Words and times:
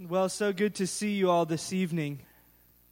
Well, 0.00 0.30
so 0.30 0.54
good 0.54 0.76
to 0.76 0.86
see 0.86 1.12
you 1.12 1.28
all 1.28 1.44
this 1.44 1.70
evening. 1.70 2.20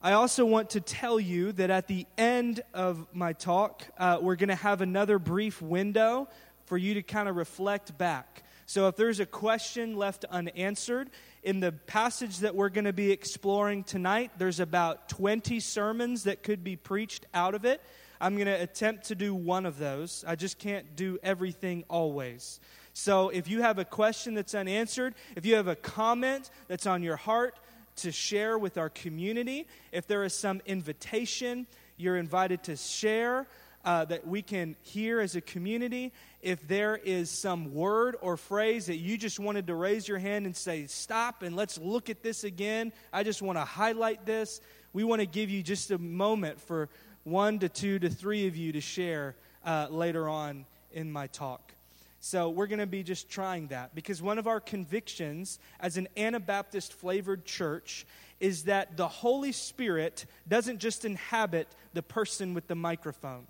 I 0.02 0.12
also 0.12 0.44
want 0.44 0.70
to 0.70 0.82
tell 0.82 1.18
you 1.18 1.50
that 1.52 1.70
at 1.70 1.86
the 1.86 2.06
end 2.18 2.60
of 2.74 3.06
my 3.14 3.32
talk, 3.32 3.86
uh, 3.96 4.18
we're 4.20 4.36
going 4.36 4.50
to 4.50 4.54
have 4.54 4.82
another 4.82 5.18
brief 5.18 5.62
window 5.62 6.28
for 6.66 6.76
you 6.76 6.92
to 6.94 7.02
kind 7.02 7.26
of 7.26 7.36
reflect 7.36 7.96
back. 7.96 8.42
So 8.66 8.86
if 8.86 8.96
there's 8.96 9.18
a 9.18 9.24
question 9.24 9.96
left 9.96 10.26
unanswered, 10.26 11.08
in 11.42 11.60
the 11.60 11.72
passage 11.72 12.40
that 12.40 12.54
we're 12.54 12.68
going 12.68 12.84
to 12.84 12.92
be 12.92 13.10
exploring 13.10 13.82
tonight, 13.82 14.32
there's 14.36 14.60
about 14.60 15.08
20 15.08 15.58
sermons 15.58 16.24
that 16.24 16.42
could 16.42 16.62
be 16.62 16.76
preached 16.76 17.24
out 17.32 17.54
of 17.54 17.64
it. 17.64 17.80
I'm 18.20 18.34
going 18.34 18.46
to 18.46 18.62
attempt 18.62 19.04
to 19.06 19.14
do 19.14 19.34
one 19.34 19.64
of 19.64 19.78
those. 19.78 20.22
I 20.28 20.36
just 20.36 20.58
can't 20.58 20.96
do 20.96 21.18
everything 21.22 21.84
always. 21.88 22.60
So 23.00 23.30
if 23.30 23.48
you 23.48 23.62
have 23.62 23.78
a 23.78 23.84
question 23.86 24.34
that's 24.34 24.54
unanswered, 24.54 25.14
if 25.34 25.46
you 25.46 25.54
have 25.54 25.68
a 25.68 25.74
comment 25.74 26.50
that's 26.68 26.84
on 26.84 27.02
your 27.02 27.16
heart 27.16 27.58
to 27.96 28.12
share 28.12 28.58
with 28.58 28.76
our 28.76 28.90
community, 28.90 29.66
if 29.90 30.06
there 30.06 30.22
is 30.22 30.34
some 30.34 30.60
invitation 30.66 31.66
you're 31.96 32.18
invited 32.18 32.62
to 32.64 32.76
share 32.76 33.46
uh, 33.86 34.04
that 34.04 34.26
we 34.26 34.42
can 34.42 34.76
hear 34.82 35.20
as 35.20 35.34
a 35.34 35.40
community, 35.40 36.12
if 36.42 36.68
there 36.68 37.00
is 37.02 37.30
some 37.30 37.72
word 37.72 38.16
or 38.20 38.36
phrase 38.36 38.84
that 38.84 38.98
you 38.98 39.16
just 39.16 39.40
wanted 39.40 39.66
to 39.68 39.74
raise 39.74 40.06
your 40.06 40.18
hand 40.18 40.44
and 40.44 40.54
say, 40.54 40.84
Stop 40.84 41.42
and 41.42 41.56
let's 41.56 41.78
look 41.78 42.10
at 42.10 42.22
this 42.22 42.44
again, 42.44 42.92
I 43.14 43.22
just 43.22 43.40
want 43.40 43.56
to 43.56 43.64
highlight 43.64 44.26
this. 44.26 44.60
We 44.92 45.04
want 45.04 45.20
to 45.20 45.26
give 45.26 45.48
you 45.48 45.62
just 45.62 45.90
a 45.90 45.96
moment 45.96 46.60
for 46.60 46.90
one 47.24 47.60
to 47.60 47.70
two 47.70 47.98
to 47.98 48.10
three 48.10 48.46
of 48.46 48.58
you 48.58 48.72
to 48.72 48.80
share 48.82 49.36
uh, 49.64 49.86
later 49.88 50.28
on 50.28 50.66
in 50.92 51.10
my 51.10 51.28
talk. 51.28 51.72
So 52.20 52.50
we're 52.50 52.66
going 52.66 52.80
to 52.80 52.86
be 52.86 53.02
just 53.02 53.30
trying 53.30 53.68
that 53.68 53.94
because 53.94 54.20
one 54.20 54.38
of 54.38 54.46
our 54.46 54.60
convictions 54.60 55.58
as 55.80 55.96
an 55.96 56.06
Anabaptist 56.18 56.92
flavored 56.92 57.46
church 57.46 58.06
is 58.40 58.64
that 58.64 58.98
the 58.98 59.08
Holy 59.08 59.52
Spirit 59.52 60.26
doesn't 60.46 60.78
just 60.78 61.06
inhabit 61.06 61.66
the 61.94 62.02
person 62.02 62.52
with 62.52 62.66
the 62.66 62.74
microphone. 62.74 63.46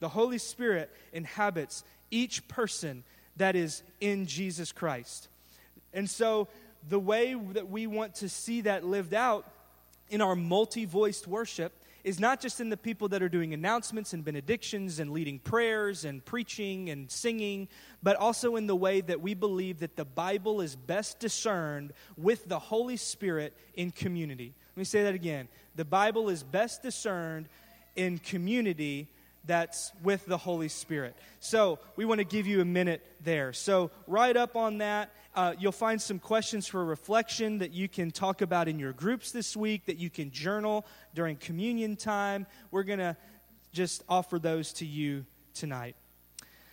The 0.00 0.10
Holy 0.10 0.38
Spirit 0.38 0.90
inhabits 1.14 1.84
each 2.10 2.46
person 2.48 3.02
that 3.36 3.56
is 3.56 3.82
in 4.00 4.26
Jesus 4.26 4.72
Christ. 4.72 5.28
And 5.94 6.08
so 6.08 6.48
the 6.88 7.00
way 7.00 7.34
that 7.52 7.70
we 7.70 7.86
want 7.86 8.16
to 8.16 8.28
see 8.28 8.62
that 8.62 8.84
lived 8.84 9.14
out 9.14 9.50
in 10.10 10.20
our 10.20 10.36
multi 10.36 10.84
voiced 10.84 11.26
worship 11.26 11.72
is 12.04 12.18
not 12.18 12.40
just 12.40 12.60
in 12.60 12.68
the 12.68 12.76
people 12.76 13.08
that 13.08 13.22
are 13.22 13.28
doing 13.28 13.54
announcements 13.54 14.12
and 14.12 14.24
benedictions 14.24 14.98
and 14.98 15.12
leading 15.12 15.38
prayers 15.38 16.04
and 16.04 16.24
preaching 16.24 16.90
and 16.90 17.10
singing, 17.10 17.68
but 18.02 18.16
also 18.16 18.56
in 18.56 18.66
the 18.66 18.76
way 18.76 19.00
that 19.00 19.20
we 19.20 19.34
believe 19.34 19.80
that 19.80 19.96
the 19.96 20.04
Bible 20.04 20.60
is 20.60 20.74
best 20.74 21.20
discerned 21.20 21.92
with 22.16 22.48
the 22.48 22.58
Holy 22.58 22.96
Spirit 22.96 23.52
in 23.74 23.90
community. 23.90 24.52
Let 24.74 24.80
me 24.80 24.84
say 24.84 25.04
that 25.04 25.14
again. 25.14 25.48
The 25.76 25.84
Bible 25.84 26.28
is 26.28 26.42
best 26.42 26.82
discerned 26.82 27.48
in 27.94 28.18
community 28.18 29.08
that's 29.44 29.92
with 30.02 30.24
the 30.26 30.38
Holy 30.38 30.68
Spirit. 30.68 31.16
So 31.40 31.78
we 31.96 32.04
want 32.04 32.18
to 32.18 32.24
give 32.24 32.46
you 32.46 32.60
a 32.60 32.64
minute 32.64 33.04
there. 33.22 33.52
So, 33.52 33.90
right 34.06 34.36
up 34.36 34.56
on 34.56 34.78
that, 34.78 35.10
uh, 35.34 35.54
you'll 35.58 35.72
find 35.72 36.00
some 36.00 36.18
questions 36.18 36.66
for 36.66 36.84
reflection 36.84 37.58
that 37.58 37.72
you 37.72 37.88
can 37.88 38.10
talk 38.10 38.42
about 38.42 38.68
in 38.68 38.78
your 38.78 38.92
groups 38.92 39.32
this 39.32 39.56
week, 39.56 39.86
that 39.86 39.96
you 39.96 40.10
can 40.10 40.30
journal 40.30 40.84
during 41.14 41.36
communion 41.36 41.96
time. 41.96 42.46
We're 42.70 42.82
going 42.82 42.98
to 42.98 43.16
just 43.72 44.04
offer 44.08 44.38
those 44.38 44.72
to 44.74 44.86
you 44.86 45.24
tonight. 45.54 45.96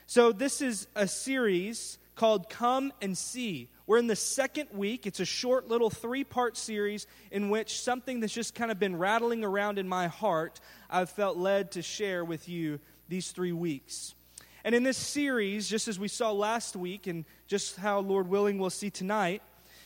So, 0.07 0.31
this 0.31 0.61
is 0.61 0.87
a 0.95 1.07
series 1.07 1.99
called 2.15 2.49
Come 2.49 2.91
and 3.01 3.17
See. 3.17 3.69
We're 3.87 3.97
in 3.97 4.07
the 4.07 4.15
second 4.15 4.67
week. 4.73 5.07
It's 5.07 5.21
a 5.21 5.25
short 5.25 5.69
little 5.69 5.89
three 5.89 6.25
part 6.25 6.57
series 6.57 7.07
in 7.31 7.49
which 7.49 7.79
something 7.79 8.19
that's 8.19 8.33
just 8.33 8.55
kind 8.55 8.71
of 8.71 8.77
been 8.77 8.97
rattling 8.97 9.43
around 9.43 9.79
in 9.79 9.87
my 9.87 10.07
heart, 10.07 10.59
I've 10.89 11.09
felt 11.09 11.37
led 11.37 11.71
to 11.71 11.81
share 11.81 12.25
with 12.25 12.49
you 12.49 12.79
these 13.07 13.31
three 13.31 13.53
weeks. 13.53 14.15
And 14.63 14.75
in 14.75 14.83
this 14.83 14.97
series, 14.97 15.67
just 15.67 15.87
as 15.87 15.97
we 15.97 16.07
saw 16.07 16.31
last 16.31 16.75
week, 16.75 17.07
and 17.07 17.25
just 17.47 17.77
how 17.77 17.99
Lord 17.99 18.27
willing 18.27 18.57
we'll 18.57 18.69
see 18.69 18.89
tonight, 18.89 19.41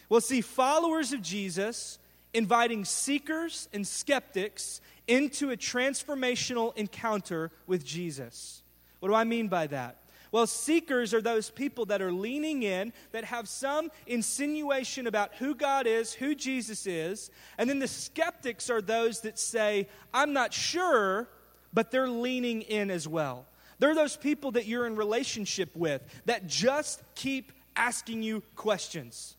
we'll 0.09 0.21
see 0.21 0.41
followers 0.41 1.13
of 1.13 1.21
Jesus 1.21 1.99
inviting 2.33 2.83
seekers 2.83 3.69
and 3.73 3.87
skeptics 3.87 4.81
into 5.07 5.51
a 5.51 5.57
transformational 5.57 6.75
encounter 6.75 7.51
with 7.67 7.85
Jesus. 7.85 8.63
What 8.99 9.09
do 9.09 9.15
I 9.15 9.23
mean 9.23 9.47
by 9.47 9.67
that? 9.67 9.97
Well, 10.31 10.47
seekers 10.47 11.13
are 11.13 11.21
those 11.21 11.51
people 11.51 11.85
that 11.85 12.01
are 12.01 12.11
leaning 12.11 12.63
in, 12.63 12.91
that 13.11 13.23
have 13.25 13.47
some 13.47 13.91
insinuation 14.07 15.05
about 15.05 15.35
who 15.35 15.53
God 15.53 15.85
is, 15.85 16.11
who 16.11 16.33
Jesus 16.33 16.87
is. 16.87 17.29
And 17.59 17.69
then 17.69 17.77
the 17.77 17.87
skeptics 17.87 18.71
are 18.71 18.81
those 18.81 19.21
that 19.21 19.37
say, 19.37 19.87
I'm 20.11 20.33
not 20.33 20.51
sure, 20.51 21.29
but 21.71 21.91
they're 21.91 22.09
leaning 22.09 22.63
in 22.63 22.89
as 22.89 23.07
well. 23.07 23.45
They're 23.83 23.93
those 23.93 24.15
people 24.15 24.51
that 24.51 24.65
you're 24.65 24.87
in 24.87 24.95
relationship 24.95 25.75
with 25.75 26.01
that 26.23 26.47
just 26.47 27.03
keep 27.15 27.51
asking 27.75 28.23
you 28.23 28.41
questions. 28.55 29.35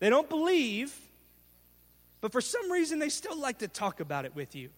They 0.00 0.10
don't 0.10 0.28
believe, 0.28 0.92
but 2.20 2.32
for 2.32 2.40
some 2.40 2.72
reason 2.72 2.98
they 2.98 3.10
still 3.10 3.38
like 3.38 3.58
to 3.58 3.68
talk 3.68 4.00
about 4.00 4.24
it 4.24 4.34
with 4.34 4.56
you. 4.56 4.70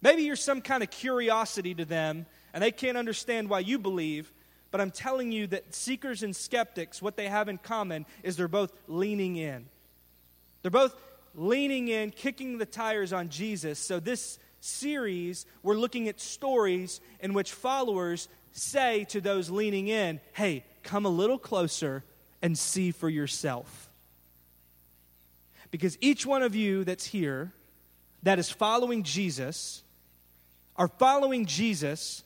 Maybe 0.00 0.22
you're 0.22 0.34
some 0.34 0.60
kind 0.60 0.82
of 0.82 0.90
curiosity 0.90 1.72
to 1.76 1.84
them 1.84 2.26
and 2.52 2.60
they 2.60 2.72
can't 2.72 2.98
understand 2.98 3.48
why 3.48 3.60
you 3.60 3.78
believe, 3.78 4.32
but 4.72 4.80
I'm 4.80 4.90
telling 4.90 5.30
you 5.30 5.46
that 5.46 5.72
seekers 5.72 6.24
and 6.24 6.34
skeptics, 6.34 7.00
what 7.00 7.16
they 7.16 7.28
have 7.28 7.48
in 7.48 7.58
common 7.58 8.06
is 8.24 8.36
they're 8.36 8.48
both 8.48 8.72
leaning 8.88 9.36
in. 9.36 9.66
They're 10.62 10.72
both 10.72 10.96
leaning 11.36 11.86
in, 11.86 12.10
kicking 12.10 12.58
the 12.58 12.66
tires 12.66 13.12
on 13.12 13.28
Jesus. 13.28 13.78
So, 13.78 14.00
this 14.00 14.40
series, 14.62 15.46
we're 15.62 15.74
looking 15.74 16.08
at 16.08 16.20
stories 16.20 17.00
in 17.20 17.34
which 17.34 17.52
followers 17.52 18.28
say 18.52 19.04
to 19.04 19.20
those 19.20 19.50
leaning 19.50 19.88
in, 19.88 20.20
hey, 20.32 20.64
come 20.82 21.06
a 21.06 21.10
little 21.10 21.38
closer 21.38 22.04
and 22.40 22.56
see 22.56 22.90
for 22.90 23.08
yourself. 23.08 23.88
Because 25.70 25.96
each 26.00 26.26
one 26.26 26.42
of 26.42 26.54
you 26.54 26.84
that's 26.84 27.06
here 27.06 27.52
that 28.22 28.38
is 28.38 28.50
following 28.50 29.02
Jesus 29.02 29.82
are 30.76 30.88
following 30.88 31.46
Jesus 31.46 32.22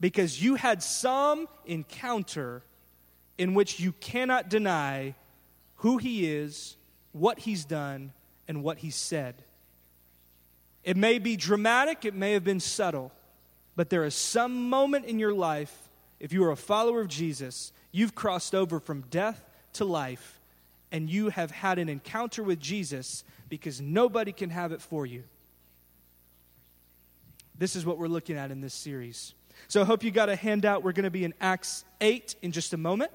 because 0.00 0.42
you 0.42 0.56
had 0.56 0.82
some 0.82 1.48
encounter 1.64 2.62
in 3.36 3.54
which 3.54 3.80
you 3.80 3.92
cannot 3.92 4.48
deny 4.48 5.14
who 5.76 5.98
he 5.98 6.26
is, 6.26 6.76
what 7.12 7.38
he's 7.38 7.64
done, 7.64 8.12
and 8.46 8.62
what 8.62 8.78
he 8.78 8.90
said. 8.90 9.34
It 10.84 10.96
may 10.96 11.18
be 11.18 11.36
dramatic, 11.36 12.04
it 12.04 12.14
may 12.14 12.32
have 12.32 12.44
been 12.44 12.60
subtle, 12.60 13.12
but 13.76 13.90
there 13.90 14.04
is 14.04 14.14
some 14.14 14.68
moment 14.70 15.04
in 15.06 15.18
your 15.18 15.34
life, 15.34 15.88
if 16.20 16.32
you 16.32 16.44
are 16.44 16.50
a 16.50 16.56
follower 16.56 17.00
of 17.00 17.08
Jesus, 17.08 17.72
you've 17.92 18.14
crossed 18.14 18.54
over 18.54 18.80
from 18.80 19.02
death 19.10 19.42
to 19.74 19.84
life, 19.84 20.40
and 20.90 21.10
you 21.10 21.28
have 21.28 21.50
had 21.50 21.78
an 21.78 21.88
encounter 21.88 22.42
with 22.42 22.60
Jesus 22.60 23.24
because 23.48 23.80
nobody 23.80 24.32
can 24.32 24.50
have 24.50 24.72
it 24.72 24.80
for 24.80 25.04
you. 25.04 25.24
This 27.58 27.74
is 27.74 27.84
what 27.84 27.98
we're 27.98 28.08
looking 28.08 28.36
at 28.36 28.50
in 28.50 28.60
this 28.60 28.74
series. 28.74 29.34
So 29.66 29.82
I 29.82 29.84
hope 29.84 30.04
you 30.04 30.10
got 30.10 30.28
a 30.28 30.36
handout. 30.36 30.84
We're 30.84 30.92
going 30.92 31.04
to 31.04 31.10
be 31.10 31.24
in 31.24 31.34
Acts 31.40 31.84
8 32.00 32.36
in 32.42 32.52
just 32.52 32.72
a 32.72 32.76
moment. 32.76 33.10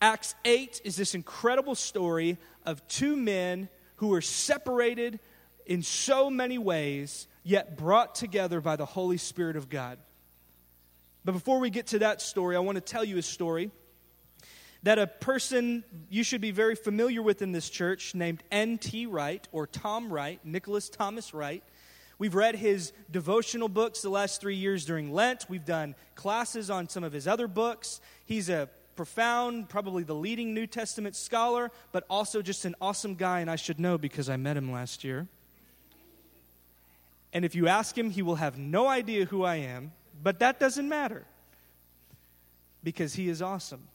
Acts 0.00 0.34
8 0.44 0.80
is 0.84 0.96
this 0.96 1.14
incredible 1.14 1.74
story 1.74 2.38
of 2.64 2.86
two 2.88 3.14
men 3.14 3.68
who 3.96 4.08
were 4.08 4.22
separated 4.22 5.20
in 5.66 5.82
so 5.82 6.30
many 6.30 6.58
ways, 6.58 7.26
yet 7.42 7.76
brought 7.76 8.14
together 8.14 8.60
by 8.60 8.76
the 8.76 8.86
Holy 8.86 9.16
Spirit 9.16 9.56
of 9.56 9.68
God. 9.68 9.98
But 11.24 11.32
before 11.32 11.58
we 11.58 11.70
get 11.70 11.88
to 11.88 12.00
that 12.00 12.20
story, 12.20 12.56
I 12.56 12.60
want 12.60 12.76
to 12.76 12.82
tell 12.82 13.04
you 13.04 13.18
a 13.18 13.22
story 13.22 13.70
that 14.82 14.98
a 14.98 15.06
person 15.06 15.82
you 16.10 16.22
should 16.22 16.42
be 16.42 16.50
very 16.50 16.74
familiar 16.74 17.22
with 17.22 17.40
in 17.40 17.52
this 17.52 17.70
church 17.70 18.14
named 18.14 18.42
N.T. 18.52 19.06
Wright 19.06 19.46
or 19.50 19.66
Tom 19.66 20.12
Wright, 20.12 20.38
Nicholas 20.44 20.90
Thomas 20.90 21.32
Wright. 21.32 21.64
We've 22.18 22.34
read 22.34 22.54
his 22.54 22.92
devotional 23.10 23.68
books 23.68 24.02
the 24.02 24.10
last 24.10 24.42
three 24.42 24.56
years 24.56 24.84
during 24.84 25.12
Lent. 25.12 25.46
We've 25.48 25.64
done 25.64 25.94
classes 26.14 26.70
on 26.70 26.88
some 26.90 27.02
of 27.02 27.12
his 27.12 27.26
other 27.26 27.48
books. 27.48 28.00
He's 28.26 28.50
a 28.50 28.68
profound, 28.94 29.68
probably 29.70 30.04
the 30.04 30.14
leading 30.14 30.54
New 30.54 30.66
Testament 30.66 31.16
scholar, 31.16 31.70
but 31.90 32.04
also 32.08 32.42
just 32.42 32.66
an 32.66 32.74
awesome 32.80 33.14
guy, 33.14 33.40
and 33.40 33.50
I 33.50 33.56
should 33.56 33.80
know 33.80 33.98
because 33.98 34.28
I 34.28 34.36
met 34.36 34.56
him 34.56 34.70
last 34.70 35.02
year. 35.02 35.26
And 37.34 37.44
if 37.44 37.56
you 37.56 37.66
ask 37.66 37.98
him, 37.98 38.10
he 38.10 38.22
will 38.22 38.36
have 38.36 38.56
no 38.56 38.86
idea 38.86 39.24
who 39.24 39.42
I 39.42 39.56
am, 39.56 39.92
but 40.22 40.38
that 40.38 40.60
doesn't 40.60 40.88
matter 40.88 41.26
because 42.84 43.14
he 43.14 43.28
is 43.28 43.42
awesome. 43.42 43.88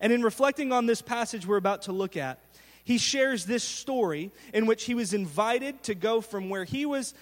And 0.00 0.12
in 0.12 0.22
reflecting 0.22 0.72
on 0.72 0.86
this 0.86 1.00
passage 1.00 1.46
we're 1.46 1.56
about 1.56 1.82
to 1.82 1.92
look 1.92 2.16
at, 2.16 2.40
he 2.82 2.98
shares 2.98 3.44
this 3.44 3.62
story 3.62 4.32
in 4.52 4.66
which 4.66 4.84
he 4.84 4.94
was 4.94 5.14
invited 5.14 5.82
to 5.84 5.94
go 5.94 6.20
from 6.20 6.50
where 6.50 6.64
he 6.64 6.84
was 6.84 7.14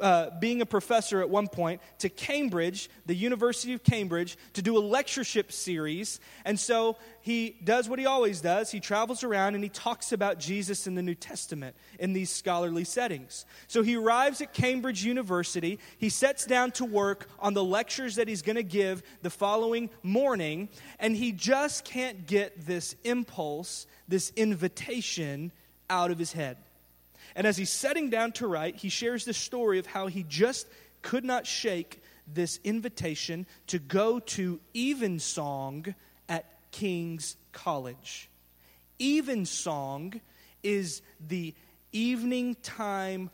uh, 0.00 0.30
being 0.40 0.60
a 0.60 0.66
professor 0.66 1.20
at 1.20 1.30
one 1.30 1.48
point 1.48 1.80
to 1.98 2.08
Cambridge, 2.08 2.88
the 3.06 3.14
University 3.14 3.72
of 3.72 3.82
Cambridge, 3.82 4.36
to 4.54 4.62
do 4.62 4.76
a 4.76 4.80
lectureship 4.80 5.52
series. 5.52 6.20
And 6.44 6.58
so 6.58 6.96
he 7.20 7.56
does 7.64 7.88
what 7.88 7.98
he 7.98 8.06
always 8.06 8.40
does. 8.40 8.70
He 8.70 8.80
travels 8.80 9.24
around 9.24 9.54
and 9.54 9.62
he 9.62 9.70
talks 9.70 10.12
about 10.12 10.38
Jesus 10.38 10.86
in 10.86 10.94
the 10.94 11.02
New 11.02 11.14
Testament 11.14 11.76
in 11.98 12.12
these 12.12 12.30
scholarly 12.30 12.84
settings. 12.84 13.46
So 13.66 13.82
he 13.82 13.96
arrives 13.96 14.40
at 14.40 14.52
Cambridge 14.52 15.04
University. 15.04 15.78
He 15.98 16.08
sets 16.08 16.44
down 16.44 16.70
to 16.72 16.84
work 16.84 17.28
on 17.38 17.54
the 17.54 17.64
lectures 17.64 18.16
that 18.16 18.28
he's 18.28 18.42
going 18.42 18.56
to 18.56 18.62
give 18.62 19.02
the 19.22 19.30
following 19.30 19.90
morning. 20.02 20.68
And 20.98 21.16
he 21.16 21.32
just 21.32 21.84
can't 21.84 22.26
get 22.26 22.66
this 22.66 22.94
impulse, 23.04 23.86
this 24.08 24.32
invitation 24.36 25.52
out 25.90 26.10
of 26.10 26.18
his 26.18 26.32
head. 26.32 26.56
And 27.36 27.46
as 27.46 27.56
he's 27.56 27.70
setting 27.70 28.10
down 28.10 28.32
to 28.32 28.46
write, 28.46 28.76
he 28.76 28.88
shares 28.88 29.24
the 29.24 29.34
story 29.34 29.78
of 29.78 29.86
how 29.86 30.06
he 30.06 30.22
just 30.22 30.68
could 31.02 31.24
not 31.24 31.46
shake 31.46 32.02
this 32.32 32.58
invitation 32.64 33.46
to 33.66 33.78
go 33.78 34.18
to 34.20 34.60
Evensong 34.74 35.94
at 36.28 36.46
King's 36.70 37.36
College. 37.52 38.30
Evensong 39.00 40.20
is 40.62 41.02
the 41.26 41.54
evening 41.92 42.56
time 42.62 43.30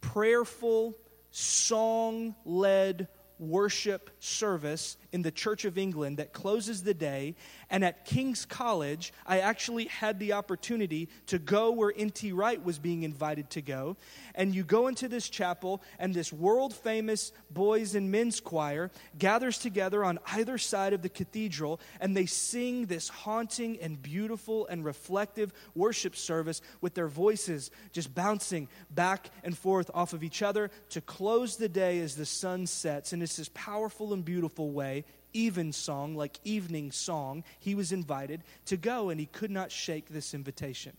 prayerful, 0.00 0.94
song 1.30 2.34
led 2.44 3.08
worship 3.38 4.10
service 4.18 4.96
in 5.12 5.22
the 5.22 5.30
Church 5.30 5.64
of 5.64 5.78
England 5.78 6.18
that 6.18 6.32
closes 6.32 6.82
the 6.82 6.94
day. 6.94 7.34
And 7.70 7.84
at 7.84 8.04
King's 8.04 8.44
College, 8.44 9.12
I 9.26 9.40
actually 9.40 9.86
had 9.86 10.18
the 10.18 10.32
opportunity 10.34 11.08
to 11.26 11.38
go 11.38 11.72
where 11.72 11.92
N.T. 11.94 12.32
Wright 12.32 12.62
was 12.62 12.78
being 12.78 13.02
invited 13.02 13.50
to 13.50 13.62
go. 13.62 13.96
And 14.34 14.54
you 14.54 14.64
go 14.64 14.88
into 14.88 15.08
this 15.08 15.28
chapel, 15.28 15.82
and 15.98 16.14
this 16.14 16.32
world 16.32 16.74
famous 16.74 17.32
boys 17.50 17.94
and 17.94 18.10
men's 18.10 18.40
choir 18.40 18.90
gathers 19.18 19.58
together 19.58 20.04
on 20.04 20.18
either 20.32 20.58
side 20.58 20.92
of 20.92 21.02
the 21.02 21.08
cathedral, 21.08 21.80
and 22.00 22.16
they 22.16 22.26
sing 22.26 22.86
this 22.86 23.08
haunting 23.08 23.78
and 23.80 24.00
beautiful 24.02 24.66
and 24.66 24.84
reflective 24.84 25.52
worship 25.74 26.16
service 26.16 26.60
with 26.80 26.94
their 26.94 27.08
voices 27.08 27.70
just 27.92 28.14
bouncing 28.14 28.68
back 28.90 29.30
and 29.42 29.56
forth 29.56 29.90
off 29.94 30.12
of 30.12 30.22
each 30.22 30.42
other 30.42 30.70
to 30.90 31.00
close 31.00 31.56
the 31.56 31.68
day 31.68 32.00
as 32.00 32.16
the 32.16 32.26
sun 32.26 32.66
sets. 32.66 33.12
And 33.12 33.22
it's 33.22 33.36
this 33.36 33.50
powerful 33.54 34.12
and 34.12 34.24
beautiful 34.24 34.70
way 34.70 35.04
evensong, 35.34 36.14
like 36.14 36.38
evening 36.44 36.92
song, 36.92 37.44
he 37.58 37.74
was 37.74 37.92
invited 37.92 38.42
to 38.66 38.76
go, 38.76 39.10
and 39.10 39.20
he 39.20 39.26
could 39.26 39.50
not 39.50 39.70
shake 39.70 40.08
this 40.08 40.34
invitation. 40.34 40.96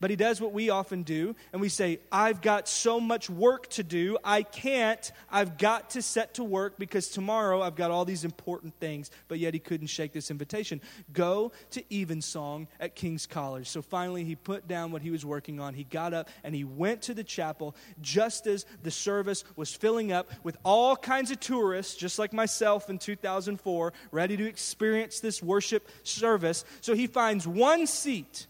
But 0.00 0.10
he 0.10 0.16
does 0.16 0.40
what 0.40 0.52
we 0.52 0.70
often 0.70 1.02
do, 1.02 1.34
and 1.52 1.60
we 1.60 1.68
say, 1.68 2.00
I've 2.10 2.40
got 2.40 2.68
so 2.68 3.00
much 3.00 3.28
work 3.30 3.68
to 3.70 3.82
do, 3.82 4.18
I 4.24 4.42
can't, 4.42 5.10
I've 5.30 5.58
got 5.58 5.90
to 5.90 6.02
set 6.02 6.34
to 6.34 6.44
work 6.44 6.78
because 6.78 7.08
tomorrow 7.08 7.62
I've 7.62 7.76
got 7.76 7.90
all 7.90 8.04
these 8.04 8.24
important 8.24 8.74
things. 8.80 9.10
But 9.28 9.38
yet 9.38 9.54
he 9.54 9.60
couldn't 9.60 9.88
shake 9.88 10.12
this 10.12 10.30
invitation. 10.30 10.80
Go 11.12 11.52
to 11.70 11.94
Evensong 11.94 12.68
at 12.78 12.94
King's 12.94 13.26
College. 13.26 13.68
So 13.68 13.82
finally, 13.82 14.24
he 14.24 14.36
put 14.36 14.68
down 14.68 14.92
what 14.92 15.02
he 15.02 15.10
was 15.10 15.24
working 15.24 15.60
on. 15.60 15.74
He 15.74 15.84
got 15.84 16.14
up 16.14 16.28
and 16.44 16.54
he 16.54 16.64
went 16.64 17.02
to 17.02 17.14
the 17.14 17.24
chapel 17.24 17.74
just 18.00 18.46
as 18.46 18.66
the 18.82 18.90
service 18.90 19.44
was 19.56 19.74
filling 19.74 20.12
up 20.12 20.30
with 20.42 20.56
all 20.64 20.96
kinds 20.96 21.30
of 21.30 21.40
tourists, 21.40 21.94
just 21.94 22.18
like 22.18 22.32
myself 22.32 22.90
in 22.90 22.98
2004, 22.98 23.92
ready 24.10 24.36
to 24.36 24.46
experience 24.46 25.20
this 25.20 25.42
worship 25.42 25.88
service. 26.02 26.64
So 26.80 26.94
he 26.94 27.06
finds 27.06 27.46
one 27.46 27.86
seat 27.86 28.46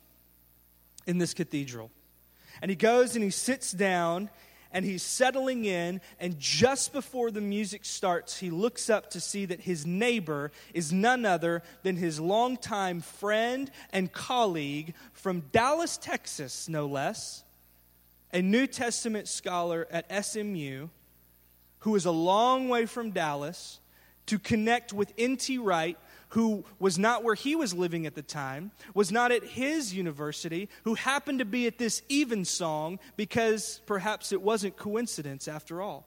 in 1.10 1.18
this 1.18 1.34
cathedral. 1.34 1.90
And 2.62 2.70
he 2.70 2.76
goes 2.76 3.16
and 3.16 3.24
he 3.24 3.30
sits 3.30 3.72
down 3.72 4.30
and 4.72 4.84
he's 4.84 5.02
settling 5.02 5.64
in. 5.64 6.00
And 6.20 6.38
just 6.38 6.92
before 6.92 7.32
the 7.32 7.40
music 7.40 7.84
starts, 7.84 8.38
he 8.38 8.48
looks 8.48 8.88
up 8.88 9.10
to 9.10 9.20
see 9.20 9.44
that 9.46 9.60
his 9.60 9.84
neighbor 9.84 10.52
is 10.72 10.92
none 10.92 11.26
other 11.26 11.64
than 11.82 11.96
his 11.96 12.20
longtime 12.20 13.00
friend 13.00 13.72
and 13.92 14.12
colleague 14.12 14.94
from 15.12 15.40
Dallas, 15.50 15.98
Texas, 15.98 16.68
no 16.68 16.86
less, 16.86 17.42
a 18.32 18.40
New 18.40 18.68
Testament 18.68 19.26
scholar 19.26 19.88
at 19.90 20.24
SMU 20.24 20.88
who 21.80 21.96
is 21.96 22.04
a 22.04 22.12
long 22.12 22.68
way 22.68 22.86
from 22.86 23.10
Dallas 23.10 23.80
to 24.26 24.38
connect 24.38 24.92
with 24.92 25.12
N.T. 25.18 25.58
Wright 25.58 25.98
who 26.30 26.64
was 26.78 26.98
not 26.98 27.22
where 27.22 27.34
he 27.34 27.54
was 27.54 27.74
living 27.74 28.06
at 28.06 28.14
the 28.14 28.22
time, 28.22 28.70
was 28.94 29.12
not 29.12 29.32
at 29.32 29.44
his 29.44 29.92
university, 29.94 30.68
who 30.84 30.94
happened 30.94 31.40
to 31.40 31.44
be 31.44 31.66
at 31.66 31.78
this 31.78 32.02
evensong 32.10 32.98
because 33.16 33.80
perhaps 33.86 34.32
it 34.32 34.40
wasn't 34.40 34.76
coincidence 34.76 35.48
after 35.48 35.82
all. 35.82 36.06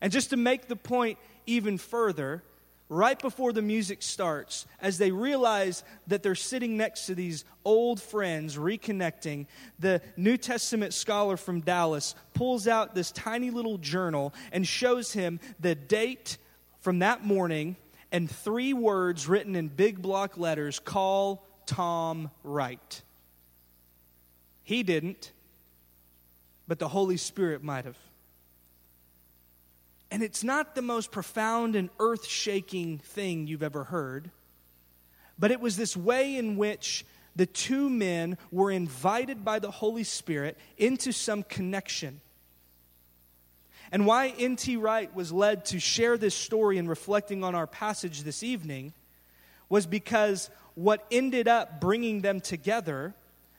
And 0.00 0.12
just 0.12 0.30
to 0.30 0.36
make 0.36 0.68
the 0.68 0.76
point 0.76 1.18
even 1.46 1.78
further, 1.78 2.42
right 2.88 3.20
before 3.20 3.52
the 3.52 3.62
music 3.62 4.02
starts, 4.02 4.66
as 4.80 4.98
they 4.98 5.12
realize 5.12 5.84
that 6.08 6.22
they're 6.22 6.34
sitting 6.34 6.76
next 6.76 7.06
to 7.06 7.14
these 7.14 7.44
old 7.64 8.02
friends 8.02 8.56
reconnecting, 8.56 9.46
the 9.78 10.02
New 10.16 10.36
Testament 10.36 10.92
scholar 10.92 11.36
from 11.36 11.60
Dallas 11.60 12.16
pulls 12.34 12.66
out 12.66 12.94
this 12.94 13.12
tiny 13.12 13.50
little 13.50 13.78
journal 13.78 14.34
and 14.50 14.66
shows 14.66 15.12
him 15.12 15.38
the 15.60 15.76
date 15.76 16.36
from 16.80 16.98
that 16.98 17.24
morning 17.24 17.76
and 18.12 18.30
three 18.30 18.72
words 18.72 19.28
written 19.28 19.54
in 19.56 19.68
big 19.68 20.02
block 20.02 20.36
letters 20.36 20.78
call 20.78 21.44
Tom 21.66 22.30
Wright. 22.42 23.02
He 24.62 24.82
didn't, 24.82 25.32
but 26.66 26.78
the 26.78 26.88
Holy 26.88 27.16
Spirit 27.16 27.62
might 27.62 27.84
have. 27.84 27.98
And 30.10 30.22
it's 30.22 30.42
not 30.42 30.74
the 30.74 30.82
most 30.82 31.12
profound 31.12 31.76
and 31.76 31.88
earth 32.00 32.26
shaking 32.26 32.98
thing 32.98 33.46
you've 33.46 33.62
ever 33.62 33.84
heard, 33.84 34.30
but 35.38 35.50
it 35.50 35.60
was 35.60 35.76
this 35.76 35.96
way 35.96 36.36
in 36.36 36.56
which 36.56 37.04
the 37.36 37.46
two 37.46 37.88
men 37.88 38.36
were 38.50 38.72
invited 38.72 39.44
by 39.44 39.60
the 39.60 39.70
Holy 39.70 40.04
Spirit 40.04 40.58
into 40.76 41.12
some 41.12 41.44
connection 41.44 42.20
and 43.92 44.06
why 44.06 44.28
N.T. 44.38 44.76
Wright 44.76 45.14
was 45.14 45.32
led 45.32 45.64
to 45.66 45.80
share 45.80 46.16
this 46.16 46.34
story 46.34 46.78
and 46.78 46.88
reflecting 46.88 47.42
on 47.42 47.54
our 47.54 47.66
passage 47.66 48.22
this 48.22 48.42
evening 48.42 48.92
was 49.68 49.86
because 49.86 50.50
what 50.74 51.04
ended 51.10 51.48
up 51.48 51.80
bringing 51.80 52.20
them 52.20 52.40
together, 52.40 53.14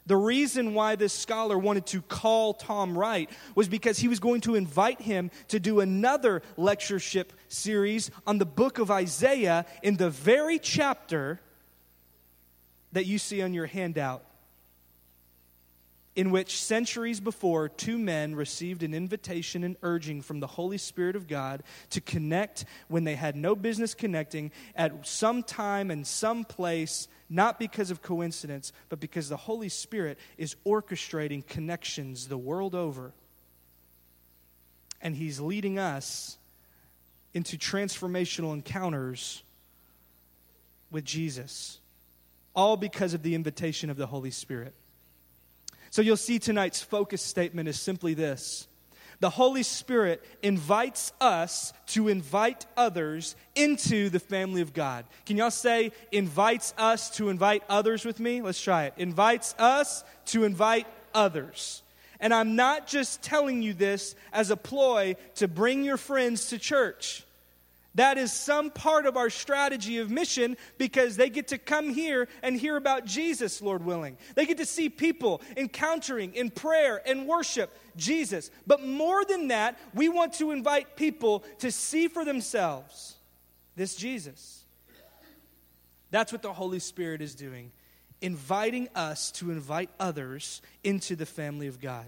the 0.06 0.16
reason 0.16 0.74
why 0.74 0.96
this 0.96 1.14
scholar 1.14 1.58
wanted 1.58 1.86
to 1.88 2.02
call 2.02 2.54
Tom 2.54 2.98
Wright 2.98 3.30
was 3.56 3.68
because 3.68 4.00
he 4.00 4.08
was 4.08 4.20
going 4.20 4.42
to 4.42 4.56
invite 4.56 5.02
him 5.02 5.32
to 5.50 5.60
do 5.60 5.80
another 5.82 6.42
lectureship 6.58 7.34
series 7.50 8.10
on 8.26 8.38
the 8.38 8.46
book 8.46 8.80
of 8.80 8.90
Isaiah 8.90 9.66
in 9.84 9.98
the 9.98 10.10
very 10.10 10.60
chapter 10.60 11.40
that 12.94 13.06
you 13.06 13.18
see 13.18 13.42
on 13.42 13.54
your 13.54 13.66
handout 13.66 14.24
in 16.16 16.30
which 16.32 16.62
centuries 16.62 17.22
before 17.22 17.70
two 17.70 17.98
men 17.98 18.36
received 18.36 18.84
an 18.84 18.94
invitation 18.94 19.64
and 19.64 19.78
urging 19.82 20.22
from 20.22 20.42
the 20.42 20.48
Holy 20.48 20.78
Spirit 20.78 21.16
of 21.16 21.28
God 21.28 21.64
to 21.92 22.02
connect 22.02 22.66
when 22.90 23.06
they 23.06 23.16
had 23.16 23.36
no 23.36 23.56
business 23.56 23.94
connecting 23.94 24.52
at 24.76 25.08
some 25.08 25.42
time 25.42 25.90
and 25.90 26.06
some 26.06 26.44
place, 26.44 27.08
not 27.30 27.60
because 27.60 27.92
of 27.92 28.02
coincidence, 28.02 28.74
but 28.90 29.00
because 29.00 29.30
the 29.30 29.38
Holy 29.38 29.70
Spirit 29.70 30.18
is 30.38 30.56
orchestrating 30.66 31.48
connections 31.48 32.28
the 32.28 32.38
world 32.38 32.76
over. 32.76 33.14
And 35.02 35.16
He's 35.16 35.40
leading 35.40 35.80
us 35.80 36.38
into 37.34 37.58
transformational 37.58 38.54
encounters 38.54 39.44
with 40.92 41.06
Jesus, 41.06 41.80
all 42.54 42.76
because 42.76 43.14
of 43.14 43.24
the 43.24 43.34
invitation 43.34 43.90
of 43.90 43.96
the 43.96 44.08
Holy 44.08 44.32
Spirit. 44.32 44.74
So 45.92 46.02
you'll 46.02 46.18
see 46.18 46.40
tonight's 46.40 46.82
focus 46.82 47.22
statement 47.22 47.70
is 47.70 47.80
simply 47.80 48.14
this 48.16 48.68
the 49.22 49.30
Holy 49.30 49.62
Spirit 49.62 50.26
invites 50.42 51.14
us 51.22 51.74
to 51.88 52.08
invite 52.08 52.66
others 52.76 53.36
into 53.54 54.10
the 54.10 54.20
family 54.20 54.62
of 54.62 54.74
God. 54.74 55.06
Can 55.28 55.38
y'all 55.38 55.52
say, 55.52 55.92
invites 56.12 56.74
us 56.76 57.12
to 57.18 57.30
invite 57.30 57.64
others 57.70 58.04
with 58.04 58.20
me? 58.20 58.42
Let's 58.42 58.60
try 58.60 58.86
it. 58.86 58.96
Invites 58.98 59.54
us 59.60 60.04
to 60.28 60.44
invite 60.44 60.88
others. 61.14 61.84
And 62.20 62.34
I'm 62.34 62.56
not 62.56 62.88
just 62.88 63.22
telling 63.22 63.62
you 63.62 63.76
this 63.76 64.16
as 64.34 64.50
a 64.50 64.58
ploy 64.58 65.16
to 65.36 65.48
bring 65.48 65.84
your 65.84 65.98
friends 65.98 66.48
to 66.48 66.58
church. 66.58 67.24
That 67.96 68.18
is 68.18 68.32
some 68.32 68.70
part 68.70 69.06
of 69.06 69.18
our 69.18 69.30
strategy 69.30 69.98
of 69.98 70.10
mission 70.10 70.56
because 70.78 71.18
they 71.18 71.30
get 71.30 71.50
to 71.50 71.58
come 71.58 71.90
here 71.90 72.30
and 72.42 72.56
hear 72.56 72.78
about 72.78 73.06
Jesus, 73.06 73.62
Lord 73.62 73.84
willing. 73.84 74.18
They 74.36 74.46
get 74.46 74.60
to 74.60 74.66
see 74.66 74.88
people 74.88 75.42
encountering 75.58 76.34
in 76.34 76.52
prayer 76.52 77.02
and 77.06 77.28
worship 77.28 77.76
Jesus. 77.98 78.50
But 78.66 78.86
more 78.86 79.26
than 79.26 79.50
that, 79.50 79.78
we 79.94 80.08
want 80.08 80.34
to 80.36 80.52
invite 80.52 80.96
people 80.96 81.44
to 81.60 81.70
see 81.70 82.08
for 82.08 82.24
themselves 82.24 83.16
this 83.76 83.96
Jesus. 83.96 84.64
That's 86.12 86.32
what 86.32 86.42
the 86.42 86.54
Holy 86.54 86.80
Spirit 86.80 87.22
is 87.22 87.36
doing, 87.36 87.72
inviting 88.22 88.88
us 88.96 89.32
to 89.32 89.52
invite 89.52 89.90
others 90.00 90.62
into 90.84 91.18
the 91.18 91.26
family 91.26 91.68
of 91.68 91.82
God. 91.82 92.06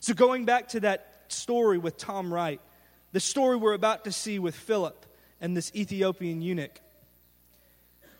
So, 0.00 0.14
going 0.14 0.46
back 0.46 0.68
to 0.68 0.80
that 0.80 1.24
story 1.28 1.76
with 1.76 1.96
Tom 1.96 2.32
Wright, 2.32 2.60
the 3.12 3.20
story 3.20 3.56
we're 3.56 3.74
about 3.74 4.04
to 4.04 4.12
see 4.12 4.38
with 4.38 4.54
Philip 4.54 5.06
and 5.40 5.56
this 5.56 5.72
Ethiopian 5.74 6.42
eunuch. 6.42 6.80